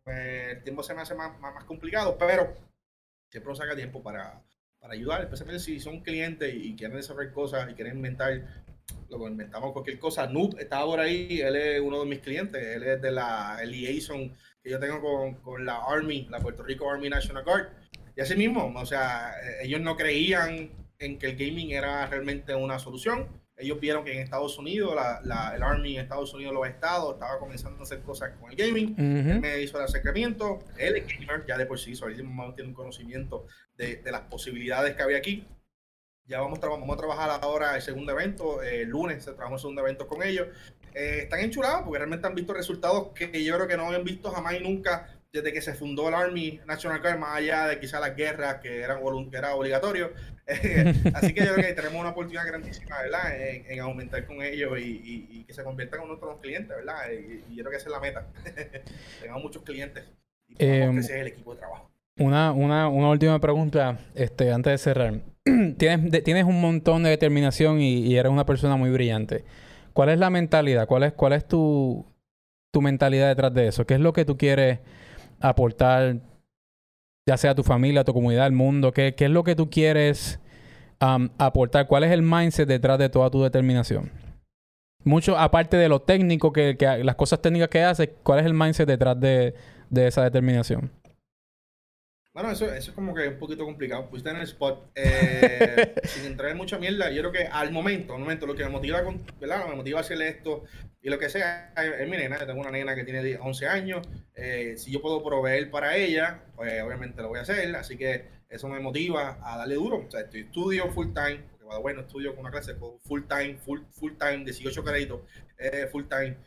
[0.05, 2.55] el tiempo se me hace más, más, complicado, pero
[3.29, 4.41] siempre uno saca tiempo para,
[4.79, 8.41] para ayudar, especialmente si son clientes y quieren desarrollar cosas y quieren inventar,
[9.09, 10.25] lo inventamos cualquier cosa.
[10.25, 14.33] Noob estaba por ahí, él es uno de mis clientes, él es de la liaison
[14.63, 17.69] que yo tengo con, con la Army, la Puerto Rico Army National Guard
[18.21, 20.69] y así mismo, o sea, eh, ellos no creían
[20.99, 23.27] en que el gaming era realmente una solución.
[23.57, 27.39] Ellos vieron que en Estados Unidos, la, el Army en Estados Unidos, los estados, estaba
[27.39, 28.95] comenzando a hacer cosas con el gaming.
[28.97, 30.59] Él me hizo el acercamiento.
[30.77, 32.15] Él es gamer, ya de por sí, él
[32.55, 35.47] tiene un conocimiento de, de, las posibilidades que había aquí.
[36.27, 38.61] Ya vamos, vamos a trabajar ahora el segundo evento.
[38.61, 40.47] El lunes trabajamos el segundo evento con ellos.
[40.93, 44.29] Eh, están enchulados porque realmente han visto resultados que yo creo que no habían visto
[44.29, 48.01] jamás y nunca desde que se fundó el Army National Guard, más allá de quizás
[48.01, 48.99] las guerras que eran
[49.29, 50.11] que era obligatorio.
[51.13, 53.39] Así que yo creo que tenemos una oportunidad grandísima, ¿verdad?
[53.39, 57.09] En, aumentar con ellos y, que se conviertan en nuestros clientes, ¿verdad?
[57.11, 58.27] Y, yo creo que esa es la meta.
[59.21, 60.03] Tengamos muchos clientes
[60.49, 61.89] y es el equipo de trabajo.
[62.19, 65.21] Una, una, una última pregunta este, antes de cerrar.
[65.77, 69.45] tienes, tienes un montón de determinación y, y, eres una persona muy brillante.
[69.93, 70.87] ¿Cuál es la mentalidad?
[70.87, 72.05] ¿Cuál es, cuál es tu,
[72.73, 73.85] tu mentalidad detrás de eso?
[73.85, 74.79] ¿Qué es lo que tú quieres
[75.41, 76.19] aportar,
[77.27, 78.91] ya sea a tu familia, a tu comunidad, al mundo?
[78.91, 80.39] ¿Qué, qué es lo que tú quieres
[81.01, 81.87] um, aportar?
[81.87, 84.11] ¿Cuál es el mindset detrás de toda tu determinación?
[85.03, 88.53] Mucho, aparte de lo técnico, que, que las cosas técnicas que haces, ¿cuál es el
[88.53, 89.55] mindset detrás de,
[89.89, 90.91] de esa determinación?
[92.33, 94.09] Bueno, eso, eso es como que un poquito complicado.
[94.09, 94.91] Pusiste en el spot.
[94.95, 98.63] Eh, sin entrar en mucha mierda, yo creo que al momento, al momento, lo que
[98.63, 99.67] me motiva, con, ¿verdad?
[99.67, 100.63] Me motiva a hacer esto
[101.01, 102.39] y lo que sea, es mi nena.
[102.39, 104.07] Yo tengo una nena que tiene 11 años.
[104.33, 107.75] Eh, si yo puedo proveer para ella, pues obviamente lo voy a hacer.
[107.75, 110.05] Así que eso me motiva a darle duro.
[110.07, 113.81] O sea, estoy, estudio full time, porque bueno, estudio con una clase full time, full,
[113.91, 115.19] full time, 18 créditos,
[115.57, 116.37] eh, full time.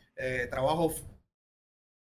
[0.48, 0.94] trabajo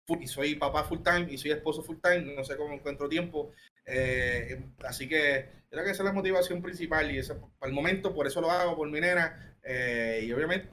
[0.08, 3.52] y soy papá full time y soy esposo full time, no sé cómo encuentro tiempo.
[3.86, 8.26] Eh, así que creo que esa es la motivación principal y eso, el momento por
[8.26, 9.56] eso lo hago, por mi nena.
[9.62, 10.68] Eh, y obviamente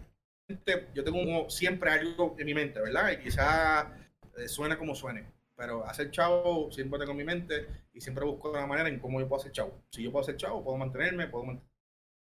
[0.94, 3.12] yo tengo siempre algo en mi mente, ¿verdad?
[3.12, 3.96] Y quizá
[4.38, 5.26] eh, suene como suene,
[5.56, 9.22] pero hacer chavo siempre tengo en mi mente y siempre busco la manera en cómo
[9.22, 9.82] yo puedo hacer chavo.
[9.90, 11.72] Si yo puedo hacer chavo, puedo mantenerme, puedo mantener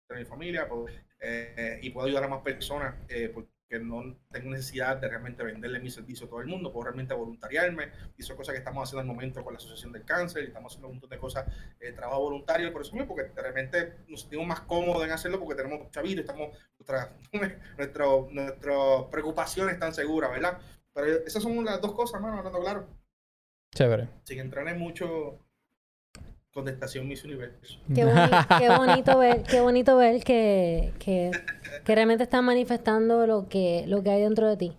[0.09, 0.69] mi familia
[1.81, 2.95] y puedo ayudar a más personas.
[3.33, 6.85] Porque que no tengo necesidad de realmente venderle mi servicio a todo el mundo, puedo
[6.85, 10.43] realmente voluntariarme, y son cosas que estamos haciendo al momento con la Asociación del Cáncer,
[10.43, 11.47] y estamos haciendo un montón de cosas,
[11.79, 15.55] eh, trabajo voluntario, por eso mismo, porque realmente nos sentimos más cómodos en hacerlo porque
[15.55, 17.09] tenemos chavitos, estamos, nuestras
[18.31, 20.59] nuestras preocupaciones están seguras, ¿verdad?
[20.93, 22.87] Pero esas son las dos cosas, hermano, hablando claro.
[23.73, 24.07] Chévere.
[24.23, 25.39] Sin entrar en mucho
[26.53, 27.79] contestación Miss Universo.
[27.95, 31.31] Qué, bonito ver, qué bonito ver que, que,
[31.85, 34.77] realmente están manifestando lo que, lo que hay dentro de ti.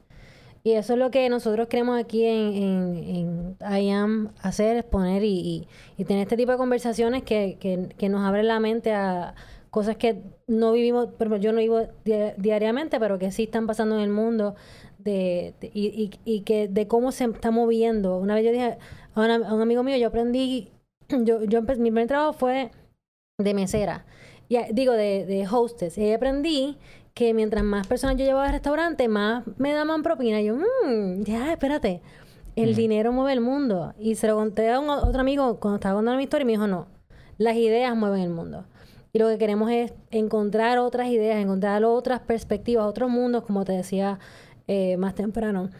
[0.62, 5.68] Y eso es lo que nosotros queremos aquí en, en, en IAM hacer, exponer y,
[5.98, 9.34] y, tener este tipo de conversaciones que, que, que nos abren la mente a
[9.68, 11.80] cosas que no vivimos, pero yo no vivo
[12.36, 14.54] diariamente, pero que sí están pasando en el mundo
[14.98, 18.16] de, y, y, que de cómo se está moviendo.
[18.18, 18.78] Una vez yo dije
[19.14, 19.20] a,
[19.54, 20.70] un amigo mío, yo aprendí,
[21.24, 22.70] yo, yo mi primer trabajo fue
[23.38, 24.06] de mesera,
[24.48, 26.78] y, digo, de, de hostess, y aprendí
[27.14, 30.40] que mientras más personas yo llevaba al restaurante, más me daban propina.
[30.40, 32.02] Y yo, mmm, ya, espérate,
[32.56, 33.94] el dinero mueve el mundo.
[33.98, 36.52] Y se lo conté a un, otro amigo cuando estaba contando mi historia y me
[36.52, 36.88] dijo, no,
[37.38, 38.64] las ideas mueven el mundo.
[39.12, 43.72] Y lo que queremos es encontrar otras ideas, encontrar otras perspectivas, otros mundos, como te
[43.72, 44.18] decía
[44.66, 45.70] eh, más temprano.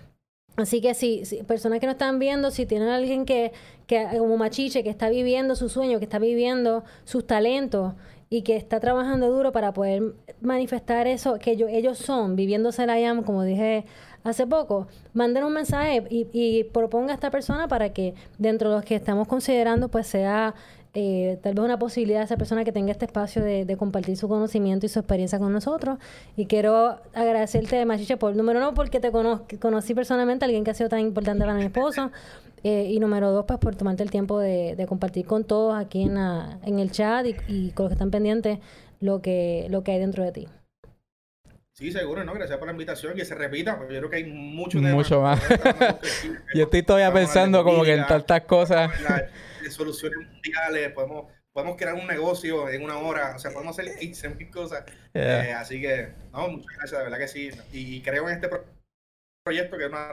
[0.57, 3.53] Así que si, personas que no están viendo, si tienen alguien que,
[3.87, 7.95] que, como Machiche, que está viviendo su sueño, que está viviendo sus talentos
[8.31, 12.99] y que está trabajando duro para poder manifestar eso que ellos, ellos son, viviéndose la
[13.01, 13.85] IAM, como dije
[14.23, 18.77] hace poco, manden un mensaje y, y proponga a esta persona para que dentro de
[18.77, 20.55] los que estamos considerando, pues sea
[20.97, 24.29] eh, tal vez una posibilidad de esa persona que tenga este espacio de, compartir su
[24.29, 25.99] conocimiento y su experiencia con nosotros.
[26.37, 30.75] Y quiero agradecerte, Machiche, por número uno, porque te conocí personalmente a alguien que ha
[30.75, 32.11] sido tan importante para mi esposo.
[32.67, 36.17] Eh, y número dos, pues por tomarte el tiempo de, compartir con todos aquí en,
[36.17, 38.59] en el chat y, con los que están pendientes
[39.01, 40.49] lo que, lo que hay dentro de ti.
[41.75, 42.33] Sí, seguro, ¿no?
[42.33, 43.15] Gracias por la invitación.
[43.15, 45.43] Que se repita, porque yo creo que hay mucho, mucho más.
[46.55, 48.91] yo estoy todavía pensando como que en tantas cosas
[49.65, 53.97] de soluciones mundiales, podemos, podemos crear un negocio en una hora, o sea, podemos hacer
[53.99, 54.85] 15 mil cosas.
[55.15, 57.51] Eh, así que, no, muchas gracias, de verdad que sí.
[57.73, 58.51] Y, creo en este
[59.45, 60.11] proyecto que es una...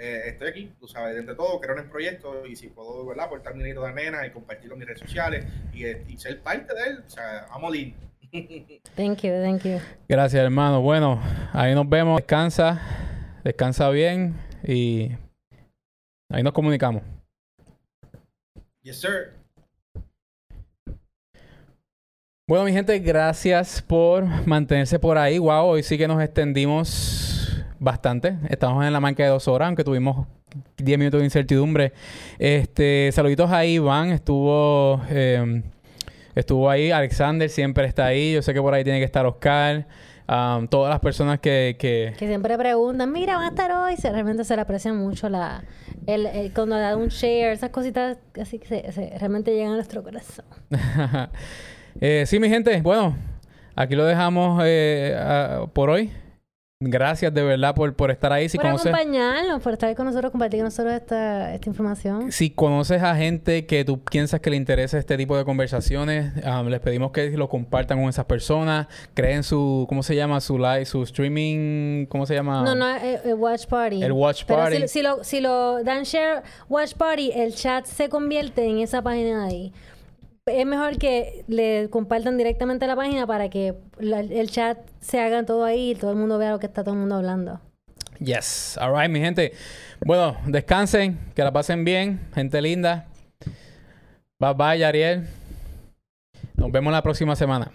[0.00, 3.26] Eh, estoy aquí, tú sabes, entre todo, creo en el proyecto y si puedo, ¿verdad?
[3.26, 6.72] Aportar mi dinero de nena y compartirlo en mis redes sociales y, y ser parte
[6.72, 8.08] de él, o sea, vamos lindo.
[8.94, 9.78] Thank you, thank you.
[10.08, 10.82] Gracias, hermano.
[10.82, 11.20] Bueno,
[11.52, 12.18] ahí nos vemos.
[12.18, 12.80] Descansa,
[13.42, 14.34] descansa bien
[14.66, 15.10] y
[16.30, 17.02] ahí nos comunicamos.
[18.88, 19.34] Yes, sir.
[22.48, 25.36] Bueno, mi gente, gracias por mantenerse por ahí.
[25.36, 28.38] Wow, hoy sí que nos extendimos bastante.
[28.48, 30.26] Estamos en la marca de dos horas, aunque tuvimos
[30.78, 31.92] 10 minutos de incertidumbre.
[32.38, 35.64] Este, saluditos a Iván, estuvo, em,
[36.34, 36.90] estuvo ahí.
[36.90, 38.32] Alexander siempre está ahí.
[38.32, 39.86] Yo sé que por ahí tiene que estar Oscar.
[40.68, 42.14] Todas las personas que, que...
[42.18, 43.96] Que siempre preguntan, mira, van a estar hoy.
[43.96, 45.64] realmente se le aprecia mucho la,
[46.06, 50.44] el, cuando da un share, esas cositas así que se, realmente llegan a nuestro corazón.
[52.00, 53.16] eh, sí, mi gente, bueno,
[53.74, 55.16] aquí lo dejamos eh,
[55.72, 56.12] por hoy.
[56.80, 58.48] Gracias de verdad por, por estar ahí.
[58.48, 62.30] Si por acompañarnos, por estar con nosotros, compartir con nosotros esta, esta información.
[62.30, 66.68] Si conoces a gente que tú piensas que le interesa este tipo de conversaciones, um,
[66.68, 68.86] les pedimos que lo compartan con esas personas.
[69.14, 70.40] Creen su, ¿cómo se llama?
[70.40, 72.62] Su live, su streaming, ¿cómo se llama?
[72.62, 74.00] No, no, el, eh, Watch Party.
[74.00, 74.76] El Watch Party.
[74.76, 79.02] Pero si, lo, si lo dan share Watch Party, el chat se convierte en esa
[79.02, 79.72] página de ahí
[80.48, 85.64] es mejor que le compartan directamente la página para que el chat se haga todo
[85.64, 87.60] ahí y todo el mundo vea lo que está todo el mundo hablando.
[88.18, 88.76] Yes.
[88.80, 89.52] All right, mi gente.
[90.04, 93.06] Bueno, descansen, que la pasen bien, gente linda.
[94.38, 95.28] Bye bye, Ariel.
[96.54, 97.70] Nos vemos la próxima semana.